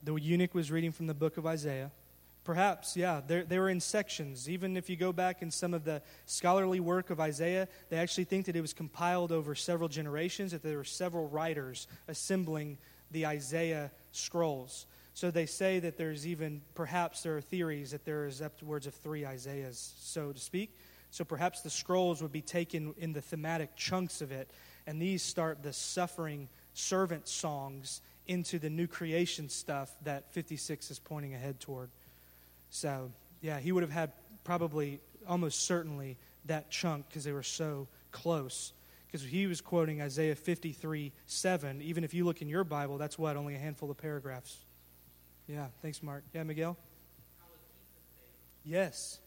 The 0.05 0.15
eunuch 0.15 0.55
was 0.55 0.71
reading 0.71 0.93
from 0.93 1.09
the 1.09 1.15
book 1.15 1.39
of 1.39 1.45
Isaiah. 1.45 1.91
Perhaps, 2.45 2.97
yeah. 2.97 3.21
They 3.27 3.59
were 3.59 3.69
in 3.69 3.81
sections. 3.81 4.49
Even 4.49 4.77
if 4.77 4.89
you 4.89 4.95
go 4.95 5.13
back 5.13 5.43
in 5.43 5.51
some 5.51 5.75
of 5.75 5.83
the 5.83 6.01
scholarly 6.27 6.79
work 6.79 7.11
of 7.11 7.19
Isaiah, 7.19 7.67
they 7.91 7.97
actually 7.97 8.27
think 8.27 8.47
that 8.47 8.55
it 8.55 8.61
was 8.61 8.75
compiled 8.75 9.33
over 9.33 9.57
several 9.57 9.89
generations, 9.89 10.53
that 10.53 10.63
there 10.63 10.77
were 10.77 10.85
several 10.85 11.29
writers 11.29 11.89
assembling 12.07 12.79
the 13.11 13.27
Isaiah 13.27 13.91
scrolls. 14.13 14.87
So 15.19 15.33
they 15.33 15.47
say 15.47 15.81
that 15.81 15.97
there's 15.97 16.29
even, 16.29 16.63
perhaps 16.77 17.25
there 17.25 17.37
are 17.37 17.41
theories 17.41 17.91
that 17.91 18.05
there 18.05 18.27
is 18.27 18.41
upwards 18.41 18.87
of 18.87 18.95
three 18.95 19.27
Isaiahs, 19.27 19.95
so 19.99 20.31
to 20.31 20.39
speak. 20.39 20.79
So 21.11 21.25
perhaps 21.25 21.61
the 21.61 21.71
scrolls 21.71 22.23
would 22.23 22.31
be 22.31 22.41
taken 22.41 22.95
in 22.99 23.13
the 23.13 23.21
thematic 23.21 23.75
chunks 23.75 24.23
of 24.23 24.31
it, 24.31 24.49
and 24.87 25.03
these 25.03 25.21
start 25.21 25.61
the 25.61 25.73
suffering 25.73 26.49
servant 26.73 27.27
songs 27.27 28.01
into 28.29 28.61
the 28.61 28.71
new 28.71 28.87
creation 28.87 29.49
stuff 29.49 29.91
that 30.05 30.33
56 30.35 30.89
is 30.93 31.01
pointing 31.01 31.35
ahead 31.35 31.59
toward. 31.59 31.91
So, 32.71 33.11
yeah, 33.41 33.59
he 33.59 33.73
would 33.73 33.83
have 33.83 33.91
had 33.91 34.13
probably 34.45 35.01
almost 35.27 35.65
certainly 35.65 36.17
that 36.45 36.71
chunk 36.71 37.09
because 37.09 37.25
they 37.25 37.33
were 37.33 37.43
so 37.43 37.89
close. 38.13 38.73
Because 39.09 39.27
he 39.27 39.49
was 39.49 39.61
quoting 39.61 40.01
Isaiah 40.01 40.37
53 40.37 41.11
7. 41.27 41.83
Even 41.83 42.05
if 42.05 42.15
you 42.15 42.25
look 42.25 42.41
in 42.41 42.49
your 42.49 42.63
Bible, 42.63 42.99
that's 42.99 43.19
what? 43.19 43.37
Only 43.37 43.57
a 43.57 43.59
handful 43.59 43.91
of 43.91 43.97
paragraphs. 43.97 44.59
Yeah, 45.49 45.67
thanks, 45.81 46.03
Mark. 46.03 46.25
Yeah, 46.35 46.43
Miguel? 46.43 46.77
Yes. 48.65 49.19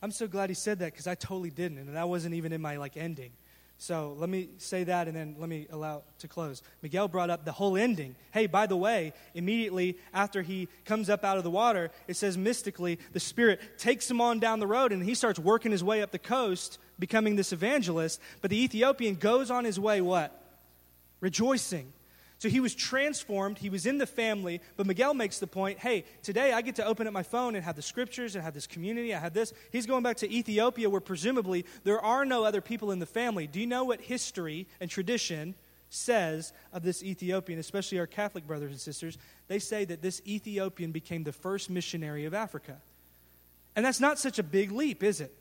I'm 0.00 0.12
so 0.12 0.28
glad 0.28 0.48
he 0.48 0.54
said 0.54 0.78
that 0.78 0.92
because 0.92 1.06
I 1.06 1.16
totally 1.16 1.50
didn't, 1.50 1.78
and 1.78 1.96
that 1.96 2.08
wasn't 2.08 2.34
even 2.34 2.52
in 2.52 2.62
my 2.62 2.76
like 2.76 2.96
ending. 2.96 3.32
So 3.76 4.14
let 4.18 4.28
me 4.28 4.50
say 4.58 4.84
that 4.84 5.08
and 5.08 5.16
then 5.16 5.36
let 5.38 5.48
me 5.48 5.66
allow 5.70 6.02
to 6.18 6.28
close. 6.28 6.62
Miguel 6.82 7.08
brought 7.08 7.30
up 7.30 7.46
the 7.46 7.52
whole 7.52 7.78
ending. 7.78 8.14
Hey, 8.30 8.46
by 8.46 8.66
the 8.66 8.76
way, 8.76 9.14
immediately 9.34 9.96
after 10.12 10.42
he 10.42 10.68
comes 10.84 11.08
up 11.08 11.24
out 11.24 11.38
of 11.38 11.44
the 11.44 11.50
water, 11.50 11.90
it 12.06 12.16
says 12.16 12.36
mystically 12.36 12.98
the 13.14 13.20
Spirit 13.20 13.58
takes 13.78 14.10
him 14.10 14.20
on 14.20 14.38
down 14.38 14.60
the 14.60 14.66
road 14.66 14.92
and 14.92 15.02
he 15.02 15.14
starts 15.14 15.38
working 15.38 15.72
his 15.72 15.82
way 15.82 16.02
up 16.02 16.10
the 16.10 16.18
coast, 16.18 16.78
becoming 16.98 17.36
this 17.36 17.54
evangelist. 17.54 18.20
But 18.42 18.50
the 18.50 18.62
Ethiopian 18.62 19.14
goes 19.14 19.50
on 19.50 19.64
his 19.64 19.80
way 19.80 20.02
what? 20.02 20.38
Rejoicing. 21.20 21.90
So 22.40 22.48
he 22.48 22.58
was 22.58 22.74
transformed. 22.74 23.58
He 23.58 23.68
was 23.68 23.84
in 23.84 23.98
the 23.98 24.06
family. 24.06 24.62
But 24.78 24.86
Miguel 24.86 25.12
makes 25.12 25.38
the 25.38 25.46
point 25.46 25.78
hey, 25.78 26.04
today 26.22 26.54
I 26.54 26.62
get 26.62 26.76
to 26.76 26.86
open 26.86 27.06
up 27.06 27.12
my 27.12 27.22
phone 27.22 27.54
and 27.54 27.62
have 27.62 27.76
the 27.76 27.82
scriptures 27.82 28.34
and 28.34 28.42
have 28.42 28.54
this 28.54 28.66
community. 28.66 29.14
I 29.14 29.18
have 29.18 29.34
this. 29.34 29.52
He's 29.70 29.84
going 29.84 30.02
back 30.02 30.16
to 30.18 30.32
Ethiopia 30.32 30.88
where 30.88 31.02
presumably 31.02 31.66
there 31.84 32.00
are 32.00 32.24
no 32.24 32.44
other 32.44 32.62
people 32.62 32.92
in 32.92 32.98
the 32.98 33.04
family. 33.04 33.46
Do 33.46 33.60
you 33.60 33.66
know 33.66 33.84
what 33.84 34.00
history 34.00 34.66
and 34.80 34.88
tradition 34.88 35.54
says 35.90 36.54
of 36.72 36.82
this 36.82 37.02
Ethiopian, 37.02 37.58
especially 37.58 37.98
our 37.98 38.06
Catholic 38.06 38.46
brothers 38.46 38.70
and 38.70 38.80
sisters? 38.80 39.18
They 39.48 39.58
say 39.58 39.84
that 39.84 40.00
this 40.00 40.22
Ethiopian 40.26 40.92
became 40.92 41.24
the 41.24 41.32
first 41.32 41.68
missionary 41.68 42.24
of 42.24 42.32
Africa. 42.32 42.78
And 43.76 43.84
that's 43.84 44.00
not 44.00 44.18
such 44.18 44.38
a 44.38 44.42
big 44.42 44.72
leap, 44.72 45.02
is 45.02 45.20
it? 45.20 45.36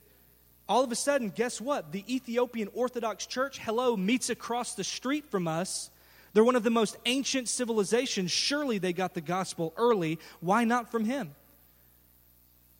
All 0.68 0.84
of 0.84 0.92
a 0.92 0.98
sudden, 0.98 1.30
guess 1.30 1.62
what? 1.62 1.94
The 1.94 2.04
Ethiopian 2.14 2.68
Orthodox 2.74 3.26
Church, 3.26 3.58
hello, 3.58 3.96
meets 3.96 4.30
across 4.30 4.76
the 4.76 4.84
street 4.84 5.32
from 5.32 5.48
us 5.48 5.92
they're 6.34 6.44
one 6.44 6.56
of 6.56 6.64
the 6.64 6.70
most 6.70 6.98
ancient 7.06 7.48
civilizations. 7.48 8.32
Surely 8.32 8.78
they 8.78 8.94
got 8.94 9.14
the 9.14 9.22
gospel 9.22 9.74
early. 9.78 10.20
Why 10.40 10.64
not 10.64 10.92
from 10.92 11.06
him? 11.06 11.36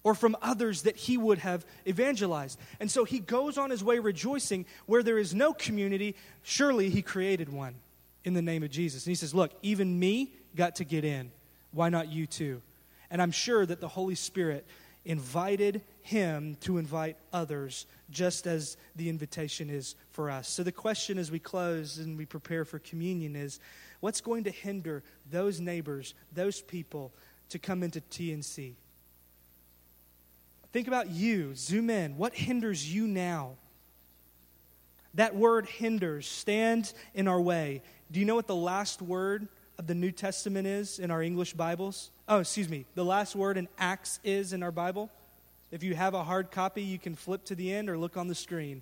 Or 0.04 0.16
from 0.16 0.38
others 0.42 0.84
that 0.84 0.96
he 0.96 1.18
would 1.18 1.40
have 1.40 1.66
evangelized. 1.86 2.58
And 2.80 2.90
so 2.90 3.04
he 3.04 3.20
goes 3.20 3.58
on 3.58 3.70
his 3.70 3.84
way 3.84 4.00
rejoicing 4.00 4.66
where 4.86 5.04
there 5.04 5.18
is 5.18 5.34
no 5.34 5.54
community. 5.54 6.16
Surely 6.42 6.90
he 6.90 7.02
created 7.02 7.52
one 7.52 7.76
in 8.24 8.34
the 8.34 8.42
name 8.42 8.64
of 8.64 8.72
Jesus. 8.72 9.06
And 9.06 9.12
he 9.12 9.16
says, 9.16 9.34
Look, 9.34 9.52
even 9.62 10.00
me 10.00 10.32
got 10.56 10.76
to 10.76 10.86
get 10.86 11.04
in. 11.04 11.32
Why 11.72 11.90
not 11.90 12.10
you 12.10 12.28
too? 12.28 12.62
And 13.12 13.22
I'm 13.22 13.32
sure 13.32 13.66
that 13.66 13.82
the 13.82 13.88
Holy 13.88 14.16
Spirit 14.16 14.66
invited 15.06 15.82
him 16.02 16.56
to 16.62 16.78
invite 16.78 17.18
others, 17.32 17.86
just 18.10 18.48
as 18.48 18.78
the 18.96 19.10
invitation 19.10 19.70
is 19.70 19.96
for 20.12 20.30
us. 20.30 20.48
So, 20.48 20.64
the 20.64 20.72
question 20.72 21.18
as 21.18 21.32
we 21.32 21.40
close 21.40 21.98
and 21.98 22.18
we 22.18 22.26
prepare 22.26 22.66
for 22.66 22.80
communion 22.80 23.36
is 23.36 23.60
what's 24.00 24.22
going 24.22 24.44
to 24.46 24.52
hinder 24.52 25.04
those 25.30 25.60
neighbors, 25.60 26.14
those 26.34 26.62
people, 26.62 27.14
to 27.50 27.60
come 27.60 27.84
into 27.84 28.02
TNC? 28.02 28.74
Think 30.72 30.88
about 30.88 31.10
you. 31.10 31.56
Zoom 31.56 31.90
in. 31.90 32.18
What 32.18 32.36
hinders 32.36 32.94
you 32.94 33.08
now? 33.08 33.54
That 35.16 35.36
word 35.36 35.66
hinders, 35.66 36.28
stands 36.28 36.94
in 37.16 37.28
our 37.28 37.42
way. 37.42 37.82
Do 38.12 38.20
you 38.20 38.26
know 38.26 38.36
what 38.36 38.48
the 38.48 38.56
last 38.56 39.02
word 39.02 39.48
of 39.80 39.88
the 39.88 39.96
New 39.96 40.12
Testament 40.12 40.68
is 40.68 41.00
in 41.00 41.10
our 41.10 41.24
English 41.24 41.54
Bibles? 41.54 42.12
Oh, 42.28 42.40
excuse 42.40 42.68
me. 42.68 42.86
The 42.96 43.06
last 43.06 43.34
word 43.34 43.58
in 43.58 43.70
Acts 43.78 44.20
is 44.26 44.52
in 44.52 44.62
our 44.62 44.74
Bible. 44.74 45.10
If 45.72 45.84
you 45.84 45.96
have 45.96 46.14
a 46.14 46.24
hard 46.24 46.52
copy, 46.52 46.84
you 46.84 47.00
can 47.00 47.16
flip 47.16 47.46
to 47.46 47.56
the 47.56 47.74
end 47.74 47.90
or 47.90 47.98
look 47.98 48.18
on 48.18 48.28
the 48.28 48.36
screen. 48.36 48.82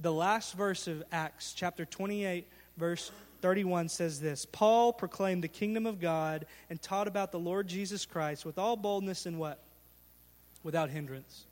The 0.00 0.12
last 0.12 0.54
verse 0.54 0.88
of 0.88 1.04
Acts, 1.12 1.52
chapter 1.52 1.84
28, 1.84 2.46
verse 2.78 3.12
31 3.42 3.90
says 3.90 4.18
this 4.18 4.46
Paul 4.46 4.94
proclaimed 4.94 5.44
the 5.44 5.48
kingdom 5.48 5.84
of 5.84 6.00
God 6.00 6.46
and 6.70 6.80
taught 6.80 7.06
about 7.06 7.32
the 7.32 7.38
Lord 7.38 7.68
Jesus 7.68 8.06
Christ 8.06 8.46
with 8.46 8.56
all 8.56 8.76
boldness 8.76 9.26
and 9.26 9.38
what? 9.38 9.62
Without 10.62 10.88
hindrance. 10.88 11.44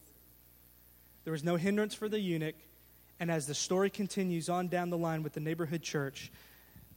There 1.25 1.33
was 1.33 1.45
no 1.45 1.57
hindrance 1.57 1.93
for 1.93 2.09
the 2.09 2.19
eunuch. 2.19 2.57
And 3.21 3.31
as 3.31 3.47
the 3.47 3.55
story 3.55 3.91
continues 3.91 4.49
on 4.49 4.69
down 4.69 4.89
the 4.89 4.97
line 4.97 5.23
with 5.23 5.35
the 5.35 5.41
neighborhood 5.41 5.83
church, 5.83 6.31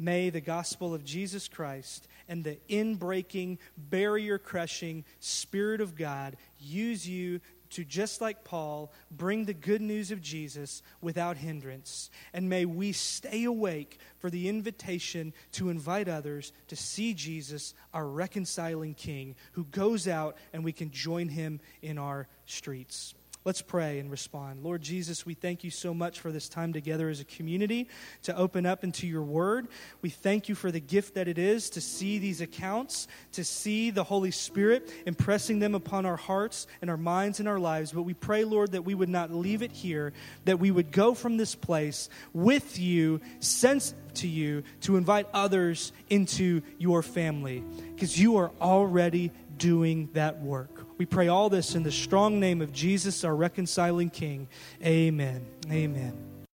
may 0.02 0.30
the 0.30 0.42
gospel 0.42 0.94
of 0.94 1.06
Jesus 1.06 1.48
Christ 1.48 2.08
and 2.28 2.44
the 2.44 2.58
in-breaking, 2.68 3.60
barrier-crushing 3.78 5.06
Spirit 5.20 5.80
of 5.80 5.96
God 5.96 6.36
use 6.60 7.08
you 7.08 7.40
to, 7.70 7.86
just 7.86 8.20
like 8.20 8.44
Paul, 8.44 8.92
bring 9.10 9.46
the 9.46 9.54
good 9.54 9.82
news 9.82 10.12
of 10.12 10.22
Jesus 10.22 10.84
without 11.00 11.38
hindrance. 11.38 12.10
And 12.34 12.50
may 12.50 12.66
we 12.66 12.92
stay 12.92 13.46
awake 13.46 14.00
for 14.20 14.30
the 14.30 14.50
invitation 14.50 15.34
to 15.54 15.70
invite 15.70 16.10
others 16.10 16.52
to 16.68 16.76
see 16.76 17.14
Jesus, 17.14 17.74
our 17.94 18.06
reconciling 18.06 18.94
King, 18.94 19.36
who 19.54 19.64
goes 19.66 20.08
out 20.08 20.36
and 20.52 20.66
we 20.66 20.74
can 20.74 20.92
join 20.92 21.30
him 21.30 21.62
in 21.82 21.98
our 21.98 22.28
streets. 22.46 23.14
Let's 23.44 23.64
pray 23.64 23.98
and 23.98 24.12
respond. 24.12 24.64
Lord 24.64 24.84
Jesus, 24.84 25.26
we 25.26 25.34
thank 25.34 25.64
you 25.64 25.72
so 25.72 25.96
much 25.96 26.20
for 26.20 26.32
this 26.32 26.48
time 26.48 26.74
together 26.74 27.10
as 27.10 27.20
a 27.22 27.26
community 27.26 27.88
to 28.22 28.38
open 28.38 28.68
up 28.68 28.84
into 28.84 29.08
your 29.08 29.24
word. 29.24 29.68
We 30.04 30.12
thank 30.12 30.48
you 30.48 30.54
for 30.54 30.70
the 30.70 30.80
gift 30.80 31.16
that 31.16 31.28
it 31.28 31.40
is 31.40 31.72
to 31.72 31.82
see 31.82 32.20
these 32.20 32.40
accounts, 32.40 33.08
to 33.32 33.44
see 33.44 33.90
the 33.90 34.04
Holy 34.04 34.30
Spirit 34.30 34.92
impressing 35.08 35.58
them 35.58 35.74
upon 35.74 36.06
our 36.06 36.18
hearts 36.18 36.68
and 36.82 36.90
our 36.92 36.98
minds 36.98 37.40
and 37.40 37.50
our 37.50 37.60
lives. 37.60 37.94
But 37.94 38.04
we 38.04 38.14
pray, 38.14 38.44
Lord, 38.44 38.74
that 38.74 38.86
we 38.86 38.94
would 38.94 39.10
not 39.10 39.32
leave 39.32 39.64
it 39.64 39.72
here, 39.72 40.14
that 40.46 40.60
we 40.60 40.70
would 40.70 40.92
go 40.92 41.16
from 41.16 41.38
this 41.38 41.56
place 41.56 42.10
with 42.34 42.78
you, 42.78 43.22
sense 43.40 43.96
to 44.16 44.28
you, 44.28 44.62
to 44.82 44.98
invite 44.98 45.28
others 45.34 45.94
into 46.12 46.62
your 46.78 47.02
family, 47.02 47.64
because 47.96 48.20
you 48.20 48.38
are 48.38 48.52
already 48.62 49.32
doing 49.58 50.10
that 50.14 50.42
work. 50.42 50.81
We 51.02 51.08
pray 51.08 51.30
all 51.30 51.50
this 51.50 51.74
in 51.74 51.82
the 51.82 51.92
strong 51.92 52.40
name 52.40 52.62
of 52.62 52.72
Jesus, 52.72 53.24
our 53.24 53.36
reconciling 53.36 54.12
King. 54.12 54.48
Amen. 54.86 55.48
Amen. 55.72 56.31